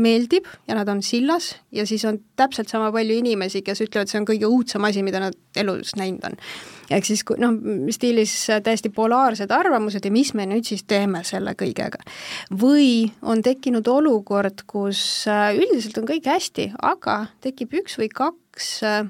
meeldib 0.00 0.46
ja 0.68 0.76
nad 0.78 0.88
on 0.88 1.02
sillas 1.04 1.52
ja 1.74 1.84
siis 1.86 2.04
on 2.08 2.20
täpselt 2.38 2.70
sama 2.70 2.90
palju 2.94 3.18
inimesi, 3.20 3.62
kes 3.66 3.82
ütlevad, 3.84 4.10
see 4.10 4.20
on 4.20 4.26
kõige 4.28 4.48
õudsem 4.48 4.84
asi, 4.88 5.02
mida 5.06 5.20
nad 5.22 5.36
elus 5.58 5.94
näinud 5.98 6.24
on. 6.28 6.36
ehk 6.90 7.08
siis 7.08 7.24
kui 7.26 7.38
noh, 7.42 7.54
stiilis 7.94 8.34
täiesti 8.64 8.90
polaarsed 8.94 9.52
arvamused 9.54 10.04
ja 10.04 10.12
mis 10.14 10.32
me 10.38 10.46
nüüd 10.48 10.68
siis 10.68 10.84
teeme 10.88 11.22
selle 11.26 11.54
kõigega. 11.58 12.00
või 12.50 13.10
on 13.22 13.42
tekkinud 13.44 13.88
olukord, 13.88 14.64
kus 14.66 15.00
äh, 15.30 15.52
üldiselt 15.58 15.98
on 16.00 16.08
kõik 16.08 16.28
hästi, 16.30 16.72
aga 16.82 17.24
tekib 17.44 17.74
üks 17.82 17.98
või 18.00 18.10
kaks 18.12 18.70
äh, 18.86 19.02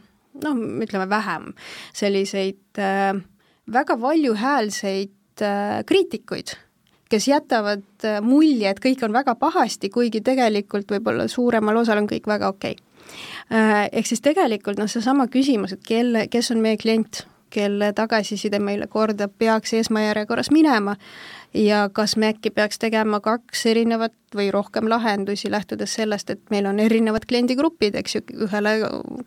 noh, 0.45 0.63
ütleme 0.85 1.09
vähem 1.11 1.53
selliseid 1.93 2.83
äh, 2.83 3.13
väga 3.69 4.01
valjuhäälseid 4.01 5.15
kriitikuid 5.87 6.57
kes 7.09 7.29
jätavad 7.29 7.87
äh, 8.05 8.21
mulje, 8.23 8.71
et 8.71 8.83
kõik 8.85 9.03
on 9.07 9.15
väga 9.17 9.35
pahasti, 9.39 9.91
kuigi 9.91 10.21
tegelikult 10.25 10.91
võib-olla 10.93 11.29
suuremal 11.29 11.83
osal 11.83 12.03
on 12.03 12.11
kõik 12.11 12.29
väga 12.29 12.53
okei 12.53 12.77
okay. 12.77 12.85
Äh, 13.53 13.89
ehk 13.93 14.07
siis 14.07 14.21
tegelikult 14.21 14.77
noh, 14.77 14.89
seesama 14.91 15.29
küsimus, 15.33 15.73
et 15.73 15.85
kelle, 15.87 16.27
kes 16.29 16.51
on 16.53 16.61
meie 16.61 16.77
klient, 16.77 17.23
kelle 17.49 17.95
tagasiside 17.97 18.59
meile 18.61 18.85
korda 18.93 19.29
peaks 19.29 19.73
esmajärjekorras 19.79 20.51
minema 20.53 20.97
ja 21.57 21.87
kas 21.93 22.17
me 22.21 22.29
äkki 22.35 22.53
peaks 22.53 22.79
tegema 22.79 23.23
kaks 23.25 23.65
erinevat 23.71 24.13
või 24.37 24.51
rohkem 24.53 24.91
lahendusi, 24.93 25.49
lähtudes 25.51 25.95
sellest, 25.97 26.31
et 26.31 26.43
meil 26.53 26.69
on 26.69 26.81
erinevad 26.85 27.25
kliendigrupid, 27.29 27.97
eks 27.97 28.19
ju, 28.19 28.25
ühele 28.49 28.75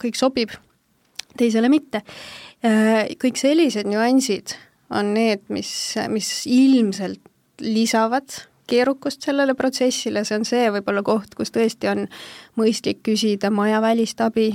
kõik 0.04 0.20
sobib, 0.20 0.54
teisele 1.42 1.72
mitte. 1.74 2.04
Äh, 2.62 3.10
kõik 3.18 3.42
sellised 3.42 3.90
nüansid 3.90 4.54
on 4.94 5.16
need, 5.16 5.48
mis, 5.50 5.74
mis 6.12 6.30
ilmselt 6.46 7.31
lisavad 7.62 8.42
keerukust 8.72 9.26
sellele 9.26 9.56
protsessile, 9.58 10.24
see 10.26 10.38
on 10.40 10.46
see 10.48 10.68
võib-olla 10.72 11.04
koht, 11.04 11.36
kus 11.36 11.52
tõesti 11.52 11.90
on 11.92 12.06
mõistlik 12.60 13.02
küsida 13.04 13.52
majavälist 13.54 14.22
abi, 14.24 14.54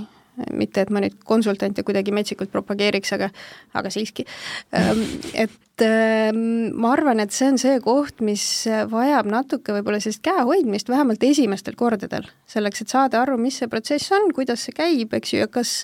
mitte 0.53 0.84
et 0.84 0.91
ma 0.93 1.03
nüüd 1.05 1.16
konsultante 1.28 1.84
kuidagi 1.87 2.14
metsikult 2.14 2.53
propageeriks, 2.53 3.12
aga, 3.16 3.30
aga 3.76 3.93
siiski. 3.93 4.26
Ehm, 4.76 5.03
et 5.32 5.84
ehm, 5.84 6.43
ma 6.76 6.93
arvan, 6.97 7.22
et 7.24 7.34
see 7.37 7.49
on 7.53 7.61
see 7.61 7.78
koht, 7.84 8.20
mis 8.24 8.45
vajab 8.93 9.30
natuke 9.32 9.74
võib-olla 9.76 10.01
sellist 10.03 10.24
käehoidmist, 10.26 10.93
vähemalt 10.93 11.24
esimestel 11.26 11.78
kordadel, 11.78 12.28
selleks 12.51 12.84
et 12.84 12.93
saada 12.93 13.22
aru, 13.22 13.39
mis 13.41 13.59
see 13.61 13.70
protsess 13.72 14.12
on, 14.16 14.30
kuidas 14.37 14.66
see 14.66 14.76
käib, 14.76 15.16
eks 15.16 15.34
ju, 15.34 15.43
ja 15.45 15.51
kas 15.51 15.82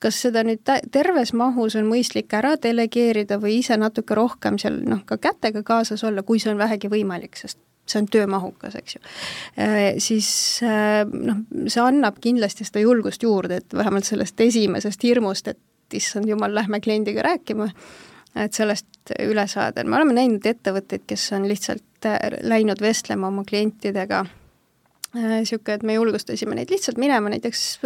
kas 0.00 0.16
seda 0.24 0.40
nüüd 0.46 0.64
terves 0.92 1.34
mahus 1.36 1.74
on 1.76 1.84
mõistlik 1.90 2.32
ära 2.32 2.54
delegeerida 2.56 3.36
või 3.40 3.58
ise 3.60 3.76
natuke 3.76 4.16
rohkem 4.16 4.56
seal 4.60 4.80
noh, 4.80 5.02
ka 5.04 5.20
kätega 5.20 5.60
kaasas 5.66 6.04
olla, 6.08 6.24
kui 6.24 6.40
see 6.40 6.54
on 6.54 6.60
vähegi 6.60 6.88
võimalik, 6.88 7.36
sest 7.36 7.60
see 7.90 8.02
on 8.02 8.08
töömahukas, 8.10 8.76
eks 8.80 8.96
ju. 8.96 9.02
Äh, 9.60 9.80
siis 10.02 10.30
äh, 10.66 11.02
noh, 11.04 11.42
see 11.66 11.82
annab 11.84 12.20
kindlasti 12.22 12.66
seda 12.66 12.84
julgust 12.84 13.24
juurde, 13.26 13.60
et 13.60 13.76
vähemalt 13.76 14.08
sellest 14.08 14.40
esimesest 14.40 15.04
hirmust, 15.06 15.50
et 15.52 15.98
issand 15.98 16.28
jumal, 16.30 16.54
lähme 16.54 16.80
kliendiga 16.80 17.24
rääkima, 17.26 17.70
et 18.38 18.54
sellest 18.54 19.14
üle 19.18 19.46
saada, 19.50 19.82
me 19.84 19.98
oleme 19.98 20.14
näinud 20.14 20.46
ettevõtteid, 20.46 21.06
kes 21.10 21.30
on 21.36 21.48
lihtsalt 21.50 22.06
äh, 22.08 22.20
läinud 22.46 22.82
vestlema 22.82 23.30
oma 23.30 23.44
klientidega 23.48 24.24
niisugune, 25.10 25.74
et 25.74 25.82
me 25.82 25.96
julgustasime 25.96 26.54
neid 26.54 26.70
lihtsalt 26.70 27.00
minema 27.02 27.32
näiteks 27.32 27.80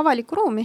avalikku 0.00 0.38
ruumi 0.38 0.64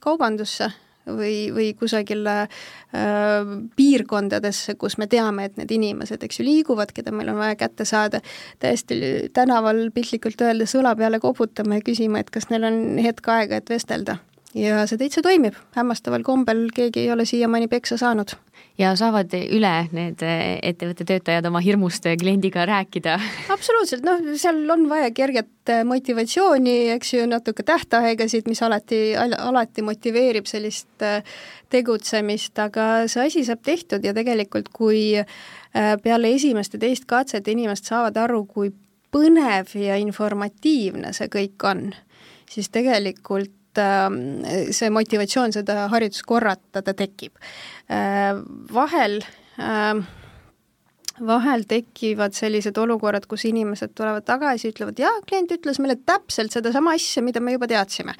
kaubandusse 0.00 0.70
või, 1.06 1.50
või 1.54 1.70
kusagile 1.78 2.36
äh, 2.42 3.52
piirkondadesse, 3.76 4.76
kus 4.80 4.98
me 4.98 5.08
teame, 5.10 5.48
et 5.48 5.58
need 5.60 5.74
inimesed, 5.78 6.22
eks 6.22 6.40
ju, 6.40 6.46
liiguvad, 6.48 6.94
keda 6.96 7.14
meil 7.14 7.32
on 7.32 7.40
vaja 7.40 7.58
kätte 7.60 7.86
saada, 7.88 8.22
täiesti 8.62 9.00
tänaval 9.36 9.88
piltlikult 9.94 10.40
öeldes 10.46 10.76
õla 10.78 10.96
peale 10.98 11.20
koputama 11.22 11.80
ja 11.80 11.86
küsima, 11.86 12.22
et 12.22 12.32
kas 12.34 12.50
neil 12.50 12.66
on 12.68 12.80
hetk 13.02 13.28
aega, 13.32 13.60
et 13.62 13.70
vestelda. 13.70 14.18
Ja 14.56 14.82
see 14.88 14.98
täitsa 15.00 15.22
toimib, 15.24 15.56
hämmastaval 15.76 16.24
kombel 16.26 16.66
keegi 16.74 17.04
ei 17.04 17.12
ole 17.12 17.24
siiamaani 17.28 17.68
peksa 17.68 17.98
saanud. 18.00 18.34
Ja 18.78 18.90
saavad 18.96 19.32
üle 19.32 19.72
need 19.96 20.20
ettevõtte 20.20 21.06
töötajad 21.08 21.46
oma 21.48 21.60
hirmust 21.64 22.04
kliendiga 22.20 22.66
rääkida? 22.68 23.16
absoluutselt, 23.54 24.04
noh, 24.04 24.20
seal 24.36 24.64
on 24.72 24.86
vaja 24.90 25.10
kerget 25.16 25.72
motivatsiooni, 25.84 26.76
eks 26.96 27.14
ju, 27.14 27.26
natuke 27.28 27.64
tähtaegasid, 27.66 28.48
mis 28.48 28.62
alati, 28.62 29.00
alati 29.16 29.84
motiveerib 29.84 30.48
sellist 30.48 31.04
äh, 31.04 31.20
tegutsemist, 31.72 32.56
aga 32.62 33.06
see 33.10 33.26
asi 33.26 33.44
saab 33.48 33.64
tehtud 33.66 34.04
ja 34.04 34.14
tegelikult, 34.16 34.70
kui 34.72 35.02
äh, 35.20 35.94
peale 36.02 36.32
esimest 36.36 36.76
ja 36.76 36.84
teist 36.84 37.08
katset 37.08 37.48
inimesed 37.48 37.88
saavad 37.88 38.20
aru, 38.24 38.44
kui 38.48 38.72
põnev 39.12 39.72
ja 39.80 39.96
informatiivne 40.00 41.12
see 41.16 41.32
kõik 41.32 41.64
on, 41.68 41.88
siis 42.50 42.68
tegelikult 42.74 43.55
ähm, 43.82 44.44
see 44.74 44.90
motivatsioon 44.90 45.54
seda 45.56 45.86
harjutust 45.92 46.26
korrata, 46.28 46.82
ta 46.82 46.94
tekib 46.96 47.34
Äh, 47.90 48.34
vahel 48.74 49.20
ähm, 49.58 50.00
vahel 51.26 51.62
tekivad 51.70 52.34
sellised 52.34 52.76
olukorrad, 52.82 53.28
kus 53.30 53.44
inimesed 53.46 53.92
tulevad 53.94 54.24
tagasi, 54.26 54.72
ütlevad, 54.72 54.98
jaa, 54.98 55.12
klient 55.28 55.54
ütles 55.54 55.78
meile 55.80 55.94
täpselt 56.02 56.52
sedasama 56.52 56.96
asja, 56.98 57.22
mida 57.24 57.40
me 57.40 57.54
juba 57.54 57.68
teadsime. 57.70 58.16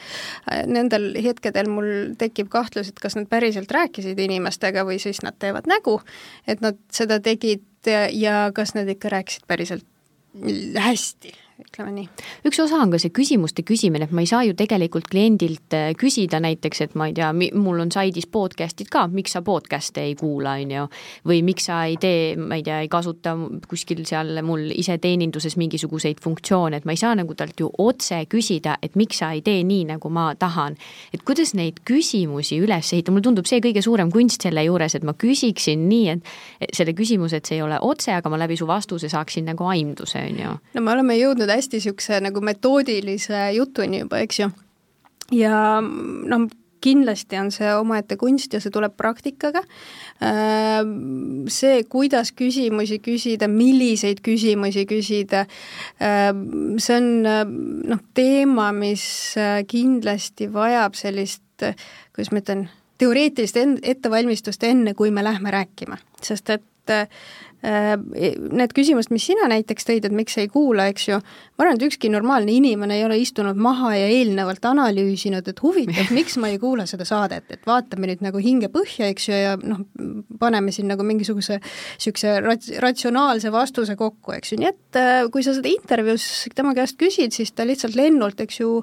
Nendel 0.70 1.10
hetkedel 1.24 1.68
mul 1.68 1.90
tekib 2.20 2.48
kahtlus, 2.52 2.92
et 2.92 3.02
kas 3.02 3.18
nad 3.18 3.26
päriselt 3.28 3.74
rääkisid 3.74 4.22
inimestega 4.22 4.86
või 4.86 5.00
siis 5.02 5.20
nad 5.26 5.36
teevad 5.42 5.66
nägu, 5.68 5.98
et 6.46 6.62
nad 6.64 6.78
seda 6.94 7.18
tegid 7.20 7.90
ja 8.14 8.46
kas 8.54 8.76
nad 8.78 8.88
ikka 8.88 9.12
rääkisid 9.12 9.50
päriselt 9.50 9.84
hästi 10.78 11.34
ütleme 11.56 11.92
nii. 11.94 12.08
üks 12.48 12.58
osa 12.60 12.76
on 12.82 12.90
ka 12.92 12.98
see 13.00 13.12
küsimuste 13.16 13.64
küsimine, 13.66 14.04
et 14.04 14.12
ma 14.14 14.20
ei 14.20 14.28
saa 14.28 14.42
ju 14.44 14.52
tegelikult 14.56 15.08
kliendilt 15.08 15.72
äh, 15.76 15.88
küsida 15.98 16.40
näiteks, 16.44 16.82
et 16.84 16.96
ma 16.98 17.08
ei 17.08 17.14
tea, 17.16 17.30
mul 17.56 17.80
on 17.80 17.92
saidis 17.92 18.26
podcast'id 18.28 18.90
ka, 18.92 19.06
miks 19.08 19.36
sa 19.36 19.40
podcast'e 19.46 20.04
ei 20.04 20.14
kuula, 20.18 20.56
on 20.60 20.74
ju. 20.74 20.86
või 21.28 21.40
miks 21.46 21.68
sa 21.70 21.82
ei 21.88 21.96
tee, 22.00 22.34
ma 22.36 22.58
ei 22.60 22.64
tea, 22.66 22.82
ei 22.84 22.90
kasuta 22.92 23.32
kuskil 23.68 24.04
seal 24.08 24.42
mul 24.44 24.68
iseteeninduses 24.74 25.56
mingisuguseid 25.56 26.20
funktsioone, 26.22 26.82
et 26.82 26.88
ma 26.88 26.92
ei 26.92 27.00
saa 27.00 27.14
nagu 27.16 27.34
talt 27.38 27.60
ju 27.60 27.70
otse 27.82 28.20
küsida, 28.28 28.76
et 28.82 28.98
miks 29.00 29.22
sa 29.22 29.32
ei 29.32 29.40
tee 29.46 29.64
nii, 29.64 29.86
nagu 29.94 30.12
ma 30.12 30.28
tahan. 30.38 30.76
et 31.14 31.24
kuidas 31.24 31.54
neid 31.56 31.80
küsimusi 31.88 32.60
üles 32.60 32.92
ehitada, 32.92 33.14
mulle 33.14 33.28
tundub 33.30 33.48
see 33.48 33.62
kõige 33.64 33.82
suurem 33.84 34.12
kunst 34.12 34.44
selle 34.44 34.64
juures, 34.66 34.94
et 34.94 35.04
ma 35.06 35.16
küsiksin 35.16 35.88
nii, 35.88 36.18
et 36.60 36.76
selle 36.76 36.92
küsimuse, 36.96 37.40
et 37.40 37.48
see 37.48 37.56
ei 37.56 37.64
ole 37.64 37.80
otse, 37.80 38.12
aga 38.12 38.28
ma 38.28 38.40
läbi 38.44 38.58
su 38.60 38.68
vastuse 38.68 39.08
saaksin 39.08 39.48
nagu 39.48 39.64
aimduse, 39.72 40.20
on 40.20 40.44
ju. 40.44 40.54
no 40.76 40.84
me 40.84 40.92
oleme 40.92 41.16
jõudnud 41.16 41.45
jõudnud 41.46 41.62
hästi 41.62 41.80
niisuguse 41.80 42.20
nagu 42.20 42.42
metoodilise 42.42 43.50
jutuni 43.56 44.02
juba, 44.02 44.20
eks 44.24 44.40
ju. 44.40 44.50
ja 45.32 45.80
noh, 45.80 46.48
kindlasti 46.80 47.38
on 47.40 47.50
see 47.50 47.70
omaette 47.74 48.16
kunst 48.16 48.52
ja 48.52 48.60
see 48.60 48.70
tuleb 48.70 48.94
praktikaga. 48.96 49.62
Äh, 50.22 50.84
see, 51.48 51.82
kuidas 51.88 52.32
küsimusi 52.32 53.00
küsida, 53.02 53.48
milliseid 53.48 54.20
küsimusi 54.22 54.86
küsida, 54.86 55.46
äh, 55.98 56.30
see 56.78 56.96
on 56.96 57.10
noh, 57.90 58.02
teema, 58.14 58.70
mis 58.72 59.34
kindlasti 59.68 60.50
vajab 60.52 60.94
sellist, 60.94 61.42
kuidas 62.14 62.32
ma 62.32 62.42
ütlen, 62.42 62.68
teoreetilist 63.00 63.58
ettevalmistust 63.82 64.62
enne, 64.64 64.94
kui 64.94 65.10
me 65.10 65.24
lähme 65.24 65.50
rääkima, 65.52 65.98
sest 66.22 66.54
et 66.54 66.64
Äh, 66.90 67.06
need 67.64 68.72
küsimused, 68.76 69.10
mis 69.14 69.24
sina 69.26 69.48
näiteks 69.50 69.88
tõid, 69.88 70.04
et 70.06 70.14
miks 70.14 70.36
ei 70.38 70.48
kuula, 70.52 70.86
eks 70.92 71.06
ju, 71.08 71.18
ma 71.56 71.64
arvan, 71.64 71.78
et 71.78 71.86
ükski 71.88 72.10
normaalne 72.12 72.52
inimene 72.54 72.98
ei 72.98 73.06
ole 73.06 73.16
istunud 73.18 73.58
maha 73.58 73.94
ja 73.96 74.10
eelnevalt 74.12 74.64
analüüsinud, 74.68 75.48
et 75.48 75.62
huvitav, 75.64 76.12
miks 76.16 76.36
ma 76.42 76.50
ei 76.52 76.60
kuula 76.62 76.86
seda 76.90 77.06
saadet, 77.08 77.48
et 77.50 77.66
vaatame 77.66 78.10
nüüd 78.12 78.22
nagu 78.26 78.42
hinge 78.42 78.70
põhja, 78.72 79.10
eks 79.10 79.28
ju, 79.30 79.40
ja 79.40 79.56
noh, 79.62 79.82
paneme 80.40 80.74
siin 80.74 80.90
nagu 80.92 81.06
mingisuguse 81.06 81.58
niisuguse 81.62 82.36
rats-, 82.44 82.72
ratsionaalse 82.82 83.52
vastuse 83.54 83.96
kokku, 83.98 84.36
eks 84.36 84.52
ju, 84.52 84.60
nii 84.62 84.70
et 84.70 85.00
äh, 85.00 85.18
kui 85.32 85.44
sa 85.46 85.56
seda 85.56 85.72
intervjuus 85.72 86.46
tema 86.54 86.76
käest 86.76 87.00
küsid, 87.00 87.34
siis 87.34 87.54
ta 87.56 87.66
lihtsalt 87.66 87.98
lennult, 87.98 88.40
eks 88.44 88.60
ju, 88.62 88.82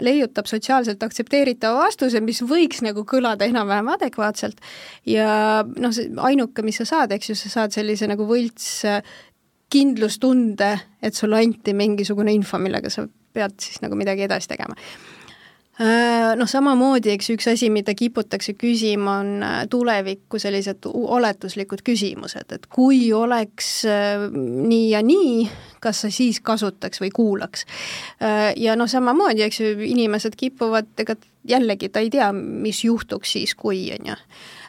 leiutab 0.00 0.48
sotsiaalselt 0.48 1.02
aktsepteeritava 1.04 1.84
vastuse, 1.84 2.22
mis 2.24 2.40
võiks 2.48 2.80
nagu 2.84 3.04
kõlada 3.08 3.44
enam-vähem 3.48 3.90
adekvaatselt. 3.92 4.62
Ja 5.08 5.60
noh, 5.66 5.92
see 5.92 6.08
ainuke, 6.16 6.64
mis 6.64 6.80
sa 6.80 6.88
saad, 6.88 7.12
eks 7.12 7.32
ju, 7.32 7.36
sa 7.38 7.52
saad 7.58 7.76
sellise 7.76 8.08
nagu 8.08 8.26
võlts 8.28 8.68
äh, 8.88 9.02
kindlustunde, 9.72 10.72
et 11.02 11.16
sulle 11.16 11.42
anti 11.44 11.74
mingisugune 11.76 12.32
info, 12.32 12.60
millega 12.60 12.92
sa 12.92 13.06
pead 13.32 13.56
siis 13.60 13.80
nagu 13.84 13.96
midagi 13.96 14.26
edasi 14.26 14.50
tegema 14.50 14.76
noh, 16.38 16.48
samamoodi, 16.48 17.10
eks 17.14 17.32
üks 17.34 17.48
asi, 17.52 17.70
mida 17.72 17.94
kiputakse 17.98 18.54
küsima, 18.58 19.18
on 19.22 19.42
äh, 19.42 19.58
tulevikku 19.70 20.38
sellised 20.42 20.86
oletuslikud 20.92 21.82
küsimused, 21.86 22.54
et 22.54 22.68
kui 22.72 23.04
oleks 23.16 23.70
äh, 23.88 24.26
nii 24.32 24.88
ja 24.92 25.02
nii, 25.06 25.48
kas 25.82 26.04
sa 26.04 26.12
siis 26.14 26.40
kasutaks 26.44 27.02
või 27.02 27.10
kuulaks. 27.10 27.64
Ja 28.56 28.76
noh, 28.78 28.86
samamoodi, 28.86 29.42
eks 29.42 29.58
ju, 29.58 29.72
inimesed 29.82 30.36
kipuvad, 30.38 30.92
ega 31.02 31.16
jällegi 31.48 31.88
ta 31.90 32.04
ei 32.04 32.10
tea, 32.14 32.28
mis 32.32 32.84
juhtuks 32.84 33.32
siis, 33.34 33.56
kui, 33.58 33.88
on 33.96 34.12
ju 34.12 34.14
Äh, 34.14 34.61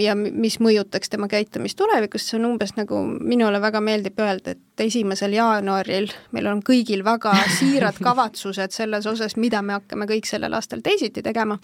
ja 0.00 0.14
mis 0.16 0.56
mõjutaks 0.64 1.10
tema 1.12 1.28
käitumist 1.28 1.76
tulevikus, 1.76 2.24
see 2.24 2.38
on 2.38 2.46
umbes 2.52 2.72
nagu, 2.78 3.02
minule 3.20 3.60
väga 3.60 3.82
meeldib 3.84 4.16
öelda, 4.24 4.56
et 4.56 4.86
esimesel 4.86 5.36
jaanuaril 5.36 6.08
meil 6.32 6.48
on 6.48 6.62
kõigil 6.64 7.04
väga 7.04 7.34
siirad 7.58 8.00
kavatsused 8.02 8.72
selles 8.72 9.06
osas, 9.06 9.36
mida 9.36 9.62
me 9.62 9.76
hakkame 9.76 10.08
kõik 10.08 10.28
sellel 10.30 10.56
aastal 10.56 10.80
teisiti 10.84 11.24
tegema 11.26 11.60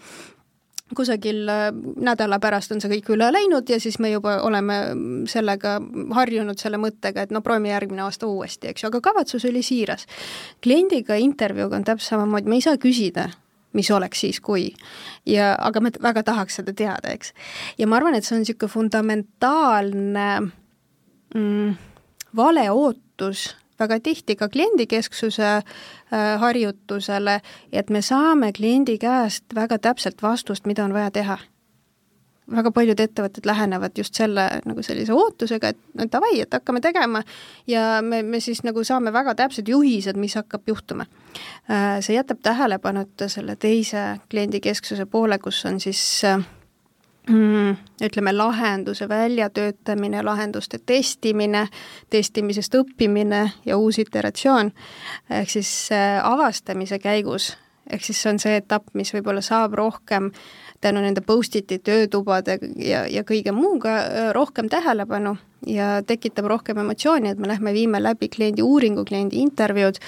kusagil 0.95 1.49
äh, 1.49 1.70
nädala 1.97 2.39
pärast 2.41 2.73
on 2.73 2.81
see 2.83 2.91
kõik 2.97 3.12
üle 3.14 3.29
läinud 3.33 3.68
ja 3.70 3.79
siis 3.81 3.99
me 4.03 4.12
juba 4.12 4.39
oleme 4.47 4.79
sellega 5.31 5.79
harjunud 6.16 6.61
selle 6.61 6.81
mõttega, 6.83 7.25
et 7.25 7.33
no 7.35 7.43
proovime 7.45 7.73
järgmine 7.73 8.05
aasta 8.07 8.29
uuesti, 8.29 8.73
eks 8.73 8.85
ju, 8.85 8.93
aga 8.93 9.01
kavatsus 9.05 9.47
oli 9.49 9.62
siiras. 9.64 10.07
kliendiga 10.62 11.16
intervjuuga 11.16 11.79
on 11.81 11.87
täpselt 11.89 12.16
samamoodi, 12.16 12.51
me 12.51 12.61
ei 12.61 12.66
saa 12.66 12.81
küsida, 12.81 13.31
mis 13.73 13.91
oleks 13.91 14.20
siis, 14.20 14.41
kui. 14.41 14.73
ja, 15.27 15.55
aga 15.61 15.81
ma 15.81 15.93
väga 16.03 16.23
tahaks 16.23 16.61
seda 16.61 16.73
teada, 16.73 17.12
eks. 17.12 17.33
ja 17.79 17.87
ma 17.87 17.97
arvan, 17.97 18.14
et 18.14 18.25
see 18.25 18.37
on 18.37 18.45
niisugune 18.45 18.73
fundamentaalne 18.73 20.29
mm, 21.35 21.75
vale 22.37 22.70
ootus 22.70 23.53
väga 23.83 24.01
tihti 24.01 24.37
ka 24.37 24.49
kliendikesksuse 24.49 25.49
äh, 25.53 25.64
harjutusele, 26.41 27.41
et 27.73 27.91
me 27.91 28.03
saame 28.03 28.53
kliendi 28.53 28.99
käest 28.99 29.45
väga 29.55 29.79
täpselt 29.79 30.23
vastust, 30.23 30.66
mida 30.66 30.85
on 30.85 30.95
vaja 30.95 31.11
teha 31.11 31.39
väga 32.51 32.72
paljud 32.74 33.01
ettevõtted 33.01 33.47
lähenevad 33.47 33.99
just 33.99 34.18
selle 34.18 34.49
nagu 34.66 34.82
sellise 34.82 35.14
ootusega, 35.14 35.72
et 35.72 35.99
no 35.99 36.07
davai, 36.12 36.40
et 36.43 36.55
hakkame 36.55 36.82
tegema 36.82 37.22
ja 37.70 38.01
me, 38.03 38.22
me 38.22 38.40
siis 38.40 38.62
nagu 38.66 38.84
saame 38.84 39.12
väga 39.14 39.34
täpsed 39.38 39.68
juhised, 39.68 40.18
mis 40.18 40.34
hakkab 40.38 40.66
juhtuma. 40.68 41.07
Äh, 41.70 42.01
see 42.01 42.16
jätab 42.16 42.43
tähelepanuta 42.43 43.28
selle 43.32 43.57
teise 43.57 44.18
kliendikesksuse 44.30 45.07
poole, 45.07 45.38
kus 45.38 45.62
on 45.70 45.80
siis 45.80 46.03
mm, 47.28 47.76
ütleme, 48.03 48.34
lahenduse 48.36 49.09
väljatöötamine, 49.09 50.22
lahenduste 50.22 50.78
testimine, 50.86 51.68
testimisest 52.11 52.74
õppimine 52.74 53.45
ja 53.66 53.78
uus 53.78 53.99
iteratsioon, 54.03 54.72
ehk 55.30 55.51
siis 55.51 55.72
äh, 55.95 56.18
avastamise 56.26 56.99
käigus 56.99 57.53
ehk 57.91 58.05
siis 58.05 58.22
see 58.22 58.33
on 58.33 58.39
see 58.43 58.57
etapp, 58.61 58.93
mis 58.95 59.12
võib-olla 59.14 59.43
saab 59.45 59.74
rohkem 59.78 60.30
tänu 60.83 61.03
nende 61.03 61.22
post-it'i 61.26 61.78
töötubade 61.78 62.59
ja, 62.76 63.05
ja 63.11 63.22
kõige 63.26 63.55
muuga 63.55 63.97
äh, 64.03 64.30
rohkem 64.35 64.68
tähelepanu 64.72 65.37
ja 65.66 66.03
tekitab 66.07 66.49
rohkem 66.51 66.78
emotsiooni, 66.83 67.33
et 67.33 67.39
me 67.39 67.51
lähme 67.51 67.72
viime 67.72 68.03
läbi 68.03 68.28
kliendi 68.28 68.62
uuringu, 68.62 69.05
kliendi 69.09 69.43
intervjuud 69.43 70.01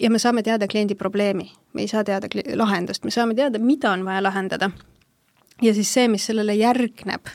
ja 0.00 0.10
me 0.10 0.18
saame 0.18 0.42
teada 0.42 0.68
kliendi 0.68 0.94
probleemi. 0.94 1.52
me 1.72 1.82
ei 1.82 1.88
saa 1.88 2.04
teada 2.04 2.28
lahendust, 2.54 3.04
me 3.04 3.10
saame 3.10 3.34
teada, 3.34 3.58
mida 3.58 3.92
on 3.92 4.04
vaja 4.04 4.22
lahendada. 4.22 4.70
ja 5.62 5.74
siis 5.74 5.92
see, 5.92 6.08
mis 6.08 6.26
sellele 6.26 6.54
järgneb 6.54 7.26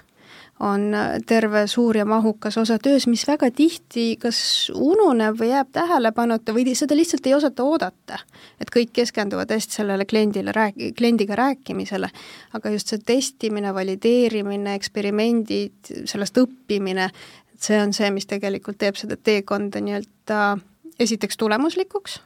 on 0.59 0.93
terve 1.27 1.67
suur 1.67 1.97
ja 1.97 2.05
mahukas 2.05 2.57
osa 2.57 2.77
töös, 2.79 3.07
mis 3.07 3.25
väga 3.27 3.49
tihti 3.51 4.15
kas 4.21 4.71
ununeb 4.71 5.35
või 5.39 5.49
jääb 5.51 5.71
tähelepanuta 5.75 6.55
või 6.55 6.75
seda 6.75 6.95
lihtsalt 6.95 7.27
ei 7.27 7.33
osata 7.35 7.63
oodata. 7.63 8.19
et 8.59 8.71
kõik 8.71 8.93
keskenduvad 8.93 9.51
hästi 9.51 9.81
sellele 9.81 10.05
kliendile 10.05 10.51
rääk-, 10.55 10.93
kliendiga 10.97 11.35
rääkimisele, 11.35 12.09
aga 12.53 12.69
just 12.69 12.87
see 12.87 12.99
testimine, 13.05 13.73
valideerimine, 13.73 14.75
eksperimendid, 14.75 15.91
sellest 16.05 16.37
õppimine, 16.37 17.09
et 17.53 17.61
see 17.61 17.81
on 17.81 17.93
see, 17.93 18.11
mis 18.11 18.25
tegelikult 18.25 18.77
teeb 18.77 18.95
seda 18.95 19.17
teekonda 19.17 19.83
nii-öelda 19.83 20.57
esiteks 20.99 21.37
tulemuslikuks 21.37 22.19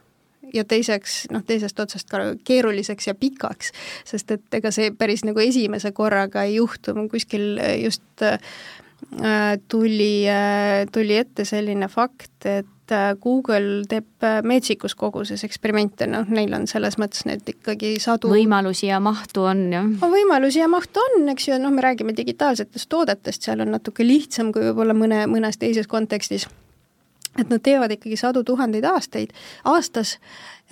ja 0.54 0.64
teiseks 0.64 1.24
noh, 1.34 1.44
teisest 1.46 1.80
otsast 1.80 2.10
ka 2.10 2.22
keeruliseks 2.44 3.10
ja 3.10 3.14
pikaks, 3.18 3.72
sest 4.08 4.36
et 4.36 4.60
ega 4.60 4.72
see 4.74 4.90
päris 4.96 5.24
nagu 5.26 5.42
esimese 5.42 5.92
korraga 5.96 6.44
ei 6.48 6.58
juhtu, 6.58 6.94
kuskil 7.10 7.60
just 7.82 8.26
äh, 8.26 9.58
tuli 9.68 10.28
äh,, 10.28 10.86
tuli 10.92 11.16
ette 11.16 11.44
selline 11.44 11.88
fakt, 11.88 12.44
et 12.44 12.92
äh, 12.94 13.16
Google 13.22 13.84
teeb 13.88 14.26
äh, 14.26 14.40
meetsikus 14.46 14.94
koguses 14.98 15.44
eksperimente, 15.46 16.08
noh, 16.10 16.28
neil 16.28 16.54
on 16.56 16.66
selles 16.70 16.98
mõttes 17.00 17.26
need 17.28 17.48
ikkagi 17.54 17.96
sadu 18.02 18.32
võimalusi 18.32 18.90
ja 18.90 19.00
mahtu 19.02 19.46
on, 19.50 19.66
jah? 19.74 19.92
võimalusi 20.02 20.62
ja 20.62 20.70
mahtu 20.70 21.02
on, 21.04 21.28
eks 21.34 21.50
ju, 21.50 21.60
noh, 21.62 21.74
me 21.74 21.84
räägime 21.84 22.16
digitaalsetest 22.16 22.90
toodetest, 22.90 23.46
seal 23.46 23.64
on 23.64 23.72
natuke 23.76 24.06
lihtsam 24.06 24.52
kui 24.54 24.68
võib-olla 24.70 24.96
mõne, 24.96 25.24
mõnes 25.30 25.60
teises 25.60 25.90
kontekstis 25.90 26.48
et 27.38 27.50
nad 27.50 27.62
teevad 27.62 27.94
ikkagi 27.94 28.18
sadu 28.18 28.42
tuhandeid 28.46 28.84
aastaid, 28.90 29.32
aastas 29.68 30.16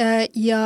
äh, 0.00 0.26
ja 0.34 0.61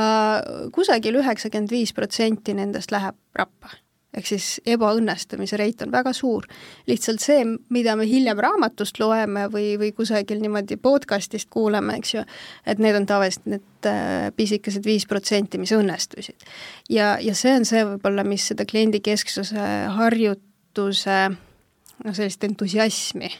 kusagil 0.72 1.20
üheksakümmend 1.20 1.72
viis 1.72 1.92
protsenti 1.96 2.54
nendest 2.56 2.94
läheb 2.94 3.18
rappa. 3.36 3.76
ehk 4.12 4.26
siis 4.28 4.46
ebaõnnestumise 4.68 5.56
reit 5.56 5.82
on 5.82 5.92
väga 5.92 6.12
suur. 6.12 6.46
lihtsalt 6.86 7.20
see, 7.20 7.44
mida 7.68 7.96
me 7.96 8.06
hiljem 8.08 8.38
raamatust 8.38 8.98
loeme 9.00 9.46
või, 9.52 9.76
või 9.80 9.92
kusagil 9.96 10.40
niimoodi 10.40 10.76
podcast'ist 10.76 11.48
kuuleme, 11.50 11.96
eks 11.96 12.14
ju, 12.14 12.24
et 12.66 12.78
need 12.78 12.96
on 12.96 13.06
tavaliselt 13.06 13.46
need 13.46 13.88
äh, 13.88 14.32
pisikesed 14.36 14.84
viis 14.84 15.06
protsenti, 15.06 15.58
mis 15.58 15.72
õnnestusid. 15.76 16.48
ja, 16.90 17.18
ja 17.20 17.34
see 17.34 17.56
on 17.56 17.68
see 17.68 17.84
võib-olla, 17.84 18.24
mis 18.24 18.48
seda 18.52 18.64
kliendikesksuse 18.64 19.70
harjutuse 19.96 21.22
noh, 21.32 22.14
sellist 22.14 22.44
entusiasmi 22.44 23.32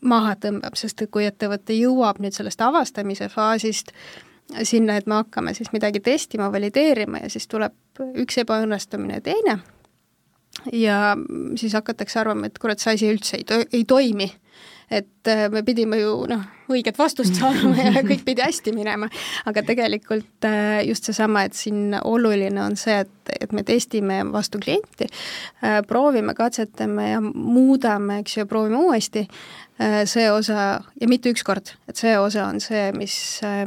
maha 0.00 0.36
tõmbab, 0.40 0.76
sest 0.78 1.02
et 1.02 1.10
kui 1.10 1.26
ettevõte 1.26 1.76
jõuab 1.76 2.20
nüüd 2.22 2.36
sellest 2.36 2.60
avastamise 2.62 3.28
faasist 3.32 3.92
sinna, 4.62 4.96
et 4.96 5.06
me 5.06 5.18
hakkame 5.20 5.54
siis 5.54 5.72
midagi 5.74 6.00
testima, 6.00 6.52
valideerima 6.52 7.24
ja 7.24 7.30
siis 7.32 7.48
tuleb 7.50 7.74
üks 8.16 8.38
ebaõnnestumine 8.40 9.18
ja 9.18 9.24
teine, 9.24 9.58
ja 10.72 10.98
siis 11.56 11.74
hakatakse 11.76 12.20
arvama, 12.20 12.48
et 12.48 12.58
kurat, 12.58 12.80
see 12.80 12.96
asi 12.96 13.10
üldse 13.12 13.40
ei, 13.40 13.64
ei 13.72 13.88
toimi. 13.88 14.30
Et 14.88 15.28
äh, 15.28 15.50
me 15.52 15.60
pidime 15.60 15.98
ju 16.00 16.22
noh, 16.30 16.46
õiget 16.72 16.96
vastust 16.96 17.36
saama 17.38 17.74
ja 17.76 18.00
kõik 18.06 18.22
pidi 18.24 18.40
hästi 18.40 18.72
minema, 18.72 19.10
aga 19.44 19.60
tegelikult 19.68 20.46
äh, 20.48 20.78
just 20.88 21.04
seesama, 21.04 21.42
et 21.44 21.58
siin 21.58 21.92
oluline 22.00 22.62
on 22.64 22.76
see, 22.80 22.96
et, 23.04 23.34
et 23.36 23.52
me 23.52 23.66
testime 23.68 24.22
vastu 24.32 24.56
klienti, 24.62 25.10
äh, 25.60 25.82
proovime, 25.86 26.32
katsetame 26.34 27.10
ja 27.10 27.20
muudame, 27.20 28.22
eks 28.22 28.38
ju, 28.38 28.46
proovime 28.48 28.80
uuesti, 28.80 29.26
see 30.10 30.30
osa, 30.32 30.80
ja 31.00 31.08
mitte 31.10 31.30
üks 31.30 31.44
kord, 31.46 31.74
et 31.88 31.96
see 32.00 32.16
osa 32.18 32.48
on 32.50 32.58
see, 32.60 32.88
mis, 32.98 33.14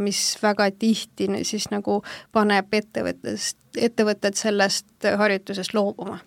mis 0.04 0.24
väga 0.44 0.68
tihti 0.76 1.30
siis 1.48 1.70
nagu 1.72 2.02
paneb 2.36 2.74
ettevõttest, 2.82 3.58
ettevõtted 3.80 4.36
sellest 4.36 5.08
harjutusest 5.18 5.74
loobuma 5.78 6.20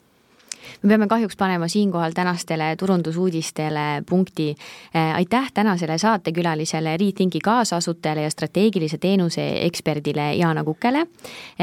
me 0.82 0.88
peame 0.88 1.06
kahjuks 1.08 1.36
panema 1.36 1.68
siinkohal 1.68 2.12
tänastele 2.12 2.76
turundusuudistele 2.76 4.02
punkti. 4.08 4.48
Eh, 4.94 5.14
aitäh 5.14 5.52
tänasele 5.54 5.98
saatekülalisele 5.98 6.96
Rethinki 6.96 7.38
kaasasutajale 7.38 8.22
ja 8.22 8.30
strateegilise 8.30 8.98
teenuse 8.98 9.64
eksperdile 9.64 10.34
Jaana 10.34 10.64
Kukele. 10.64 11.06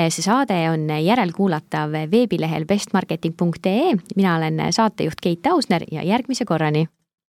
See 0.09 0.23
saade 0.23 0.69
on 0.69 0.89
järelkuulatav 1.05 1.93
veebilehel 2.11 2.65
bestmarketing.ee, 2.65 3.95
mina 4.15 4.35
olen 4.35 4.65
saatejuht 4.69 5.21
Keit 5.21 5.47
Ausner 5.47 5.83
ja 5.91 6.03
järgmise 6.03 6.45
korrani 6.45 6.87